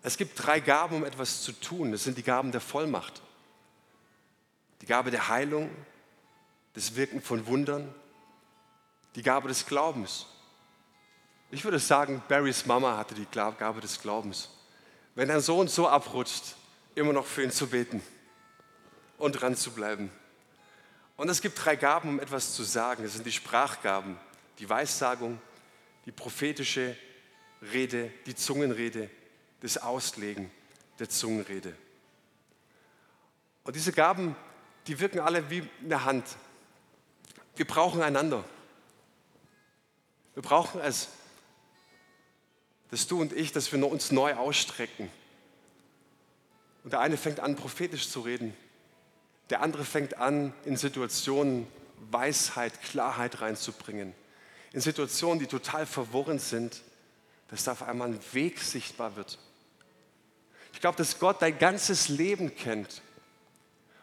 Es 0.04 0.18
gibt 0.18 0.46
drei 0.46 0.60
Gaben, 0.60 0.98
um 0.98 1.06
etwas 1.06 1.42
zu 1.42 1.54
tun. 1.54 1.94
Das 1.94 2.04
sind 2.04 2.18
die 2.18 2.24
Gaben 2.24 2.52
der 2.52 2.60
Vollmacht. 2.60 3.22
Die 4.82 4.88
Gabe 4.88 5.10
der 5.10 5.30
Heilung, 5.30 5.70
des 6.76 6.98
Wirken 6.98 7.22
von 7.22 7.48
Wundern, 7.48 7.96
die 9.16 9.24
Gabe 9.24 9.48
des 9.48 9.66
Glaubens. 9.66 10.26
Ich 11.50 11.64
würde 11.64 11.80
sagen, 11.80 12.22
Barrys 12.28 12.66
Mama 12.66 12.98
hatte 12.98 13.16
die 13.16 13.28
Gabe 13.32 13.80
des 13.80 14.02
Glaubens. 14.02 14.50
Wenn 15.16 15.30
dein 15.30 15.40
Sohn 15.40 15.70
so 15.70 15.88
abrutscht, 15.88 16.56
immer 16.96 17.14
noch 17.14 17.26
für 17.26 17.44
ihn 17.44 17.52
zu 17.52 17.68
beten 17.68 18.04
und 19.18 19.32
dran 19.32 19.56
zu 19.56 19.72
bleiben. 19.72 20.12
Und 21.16 21.30
es 21.30 21.42
gibt 21.42 21.64
drei 21.64 21.78
Gaben, 21.78 22.10
um 22.10 22.20
etwas 22.20 22.54
zu 22.54 22.64
sagen. 22.64 23.04
Das 23.04 23.14
sind 23.14 23.26
die 23.26 23.32
Sprachgaben, 23.32 24.18
die 24.60 24.70
Weissagung, 24.70 25.40
die 26.06 26.12
prophetische 26.12 26.96
Rede, 27.74 28.12
die 28.26 28.36
Zungenrede, 28.36 29.10
das 29.62 29.78
Auslegen 29.78 30.52
der 31.00 31.10
Zungenrede. 31.10 31.76
Und 33.64 33.76
diese 33.76 33.92
Gaben, 33.92 34.36
die 34.88 35.00
wirken 35.00 35.20
alle 35.20 35.50
wie 35.50 35.68
eine 35.84 36.06
Hand. 36.06 36.26
Wir 37.56 37.66
brauchen 37.66 38.02
einander. 38.02 38.44
Wir 40.36 40.44
brauchen 40.44 40.82
es, 40.82 41.10
dass 42.92 43.08
du 43.08 43.20
und 43.20 43.34
ich, 43.34 43.52
dass 43.52 43.72
wir 43.72 43.84
uns 43.88 44.12
neu 44.12 44.36
ausstrecken. 44.36 45.10
Und 46.84 46.94
der 46.94 47.00
eine 47.00 47.18
fängt 47.18 47.40
an, 47.40 47.56
prophetisch 47.56 48.10
zu 48.10 48.22
reden. 48.22 48.56
Der 49.50 49.62
andere 49.62 49.86
fängt 49.86 50.18
an, 50.18 50.54
in 50.66 50.78
Situationen 50.78 51.66
Weisheit, 52.12 52.82
Klarheit 52.84 53.42
reinzubringen 53.42 54.14
in 54.76 54.82
Situationen, 54.82 55.40
die 55.40 55.48
total 55.48 55.86
verworren 55.86 56.38
sind, 56.38 56.82
dass 57.48 57.64
da 57.64 57.72
auf 57.72 57.84
einmal 57.84 58.10
ein 58.10 58.20
Weg 58.34 58.60
sichtbar 58.60 59.16
wird. 59.16 59.40
Ich 60.74 60.82
glaube, 60.82 60.98
dass 60.98 61.18
Gott 61.18 61.42
dein 61.42 61.58
ganzes 61.58 62.10
Leben 62.10 62.54
kennt, 62.58 63.02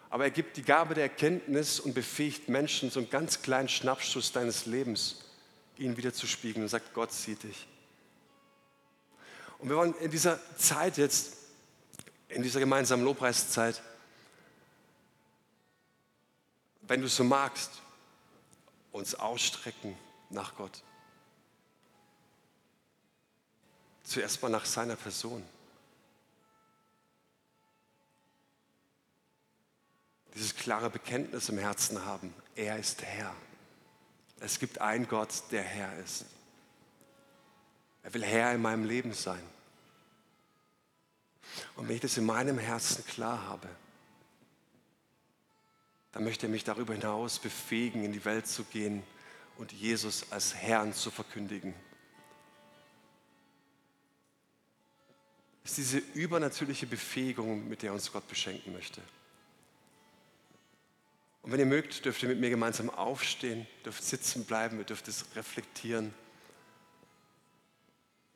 aber 0.09 0.25
er 0.25 0.31
gibt 0.31 0.57
die 0.57 0.63
Gabe 0.63 0.95
der 0.95 1.05
Erkenntnis 1.05 1.79
und 1.79 1.93
befähigt 1.93 2.49
Menschen, 2.49 2.91
so 2.91 3.01
einen 3.01 3.11
ganz 3.11 3.43
kleinen 3.43 3.69
Schnappschuss 3.69 4.33
deines 4.33 4.65
Lebens, 4.65 5.27
ihn 5.77 5.99
wieder 5.99 6.15
zu 6.15 6.27
spiegeln 6.27 6.63
und 6.63 6.71
sagt, 6.71 6.95
Gott 6.95 7.13
sieht 7.13 7.43
dich. 7.43 7.67
Und 9.59 9.69
wir 9.69 9.77
wollen 9.77 9.95
in 9.97 10.11
dieser 10.11 10.41
Zeit 10.57 10.97
jetzt, 10.97 11.37
in 12.31 12.43
dieser 12.43 12.61
gemeinsamen 12.61 13.05
Lobpreiszeit, 13.05 13.83
wenn 16.81 17.03
du 17.03 17.09
so 17.09 17.25
magst, 17.25 17.83
uns 18.91 19.15
ausstrecken 19.15 19.99
nach 20.33 20.57
Gott. 20.57 20.83
Zuerst 24.05 24.43
mal 24.43 24.49
nach 24.49 24.65
seiner 24.65 24.97
Person. 24.97 25.45
Dieses 30.35 30.57
klare 30.57 30.91
Bekenntnis 30.91 31.49
im 31.49 31.59
Herzen 31.59 32.05
haben. 32.05 32.35
Er 32.57 32.79
ist 32.79 33.03
Herr. 33.03 33.35
Es 34.41 34.59
gibt 34.59 34.81
einen 34.81 35.07
Gott, 35.07 35.31
der 35.51 35.63
Herr 35.63 35.97
ist. 35.99 36.25
Er 38.03 38.13
will 38.15 38.25
Herr 38.25 38.53
in 38.55 38.63
meinem 38.63 38.85
Leben 38.85 39.13
sein. 39.13 39.43
Und 41.77 41.89
wenn 41.89 41.95
ich 41.95 42.01
das 42.01 42.17
in 42.17 42.25
meinem 42.25 42.59
Herzen 42.59 43.05
klar 43.07 43.47
habe, 43.47 43.69
dann 46.13 46.25
möchte 46.25 46.47
er 46.47 46.51
mich 46.51 46.65
darüber 46.65 46.93
hinaus 46.93 47.39
befähigen, 47.39 48.05
in 48.05 48.13
die 48.13 48.25
Welt 48.25 48.47
zu 48.47 48.65
gehen 48.65 49.03
und 49.59 49.73
Jesus 49.73 50.31
als 50.31 50.55
Herrn 50.55 50.93
zu 50.93 51.11
verkündigen. 51.11 51.75
Es 55.65 55.73
ist 55.73 55.79
diese 55.79 55.99
übernatürliche 55.99 56.87
Befähigung, 56.87 57.69
mit 57.69 57.83
der 57.83 57.93
uns 57.93 58.13
Gott 58.13 58.27
beschenken 58.29 58.73
möchte. 58.73 59.01
Und 61.43 61.51
wenn 61.51 61.61
ihr 61.61 61.67
mögt, 61.67 62.05
dürft 62.05 62.23
ihr 62.23 62.29
mit 62.29 62.41
mir 62.41 62.51
gemeinsam 62.51 62.91
aufstehen, 62.91 63.67
dürft 63.85 64.03
sitzen 64.03 64.45
bleiben, 64.45 64.79
ihr 64.79 64.85
dürft 64.85 65.09
es 65.09 65.25
reflektieren. 65.35 66.15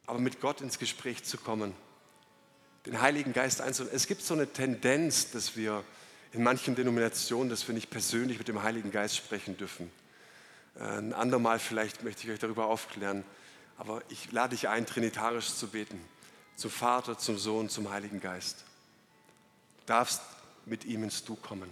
Aber 0.06 0.18
mit 0.18 0.40
Gott 0.40 0.60
ins 0.60 0.78
Gespräch 0.78 1.24
zu 1.24 1.38
kommen, 1.38 1.74
den 2.84 3.00
Heiligen 3.00 3.32
Geist 3.32 3.60
einzuladen. 3.60 3.96
Es 3.96 4.06
gibt 4.06 4.22
so 4.22 4.34
eine 4.34 4.52
Tendenz, 4.52 5.30
dass 5.30 5.56
wir 5.56 5.84
in 6.32 6.42
manchen 6.42 6.74
Denominationen, 6.74 7.48
dass 7.48 7.66
wir 7.66 7.74
nicht 7.74 7.90
persönlich 7.90 8.38
mit 8.38 8.48
dem 8.48 8.62
Heiligen 8.62 8.90
Geist 8.90 9.16
sprechen 9.16 9.56
dürfen. 9.56 9.90
Äh, 10.78 10.98
ein 10.98 11.12
andermal 11.12 11.58
vielleicht 11.58 12.02
möchte 12.02 12.24
ich 12.26 12.32
euch 12.32 12.38
darüber 12.38 12.66
aufklären, 12.66 13.24
aber 13.78 14.02
ich 14.08 14.32
lade 14.32 14.54
dich 14.54 14.68
ein, 14.68 14.86
trinitarisch 14.86 15.54
zu 15.54 15.68
beten. 15.68 16.00
Zum 16.56 16.70
Vater, 16.70 17.18
zum 17.18 17.38
Sohn, 17.38 17.68
zum 17.68 17.90
Heiligen 17.90 18.20
Geist. 18.20 18.64
Du 19.78 19.86
darfst 19.86 20.22
mit 20.64 20.84
ihm 20.84 21.04
ins 21.04 21.24
Du 21.24 21.36
kommen 21.36 21.70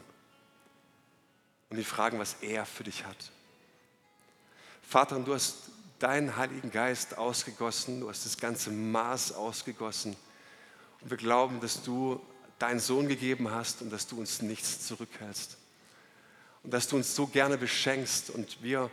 und 1.70 1.78
ihn 1.78 1.84
fragen, 1.84 2.18
was 2.18 2.36
er 2.42 2.66
für 2.66 2.84
dich 2.84 3.04
hat. 3.04 3.16
Vater, 4.82 5.18
du 5.18 5.34
hast 5.34 5.54
deinen 5.98 6.36
Heiligen 6.36 6.70
Geist 6.70 7.16
ausgegossen, 7.16 8.00
du 8.00 8.10
hast 8.10 8.26
das 8.26 8.36
ganze 8.36 8.70
Maß 8.70 9.32
ausgegossen. 9.32 10.16
Und 11.00 11.10
wir 11.10 11.16
glauben, 11.16 11.60
dass 11.60 11.82
du 11.82 12.20
deinen 12.58 12.80
Sohn 12.80 13.08
gegeben 13.08 13.50
hast 13.50 13.82
und 13.82 13.90
dass 13.90 14.06
du 14.06 14.18
uns 14.18 14.42
nichts 14.42 14.86
zurückhältst. 14.86 15.56
Und 16.64 16.72
dass 16.72 16.88
du 16.88 16.96
uns 16.96 17.14
so 17.14 17.26
gerne 17.26 17.58
beschenkst 17.58 18.30
und 18.30 18.62
wir 18.62 18.90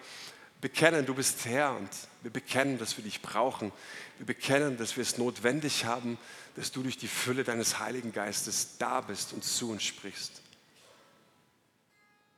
bekennen, 0.59 1.05
du 1.05 1.15
bist 1.15 1.45
Herr 1.45 1.75
und 1.75 1.89
wir 2.21 2.31
bekennen, 2.31 2.77
dass 2.77 2.97
wir 2.97 3.03
dich 3.03 3.21
brauchen. 3.21 3.71
Wir 4.17 4.27
bekennen, 4.27 4.77
dass 4.77 4.95
wir 4.95 5.01
es 5.01 5.17
notwendig 5.17 5.85
haben, 5.85 6.17
dass 6.55 6.71
du 6.71 6.83
durch 6.83 6.97
die 6.97 7.07
Fülle 7.07 7.43
deines 7.43 7.79
Heiligen 7.79 8.11
Geistes 8.11 8.77
da 8.77 9.01
bist 9.01 9.33
und 9.33 9.43
zu 9.43 9.71
uns 9.71 9.83
sprichst. 9.83 10.41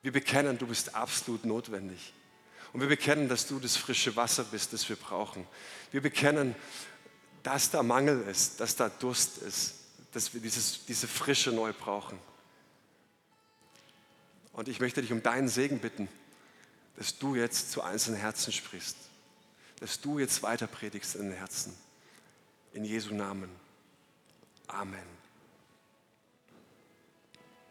Wir 0.02 0.12
bekennen, 0.12 0.58
du 0.58 0.68
bist 0.68 0.96
absolut 0.96 1.46
notwendig. 1.46 2.14
Und 2.72 2.82
wir 2.82 2.88
bekennen, 2.88 3.30
dass 3.30 3.48
du 3.48 3.60
das 3.60 3.76
frische 3.76 4.16
Wasser 4.16 4.44
bist, 4.46 4.74
das 4.74 4.88
wir 4.90 4.96
brauchen. 4.96 5.46
Wir 5.92 6.02
bekennen, 6.02 6.56
dass 7.44 7.70
da 7.70 7.84
Mangel 7.84 8.22
ist, 8.28 8.60
dass 8.60 8.76
da 8.76 8.90
Durst 8.90 9.40
ist, 9.40 9.76
dass 10.12 10.34
wir 10.34 10.42
dieses, 10.42 10.86
diese 10.86 11.08
Frische 11.08 11.52
neu 11.52 11.74
brauchen. 11.74 12.20
Und 14.54 14.68
ich 14.68 14.80
möchte 14.80 15.02
dich 15.02 15.12
um 15.12 15.22
deinen 15.22 15.50
Segen 15.50 15.80
bitten, 15.80 16.08
dass 16.96 17.18
du 17.18 17.36
jetzt 17.36 17.72
zu 17.72 17.82
einzelnen 17.82 18.20
Herzen 18.20 18.54
sprichst, 18.54 18.96
dass 19.80 20.00
du 20.00 20.20
jetzt 20.20 20.44
weiter 20.44 20.68
predigst 20.68 21.16
in 21.16 21.30
den 21.30 21.38
Herzen. 21.38 21.74
In 22.74 22.86
Jesu 22.86 23.14
Namen. 23.14 23.50
Amen. 24.68 25.13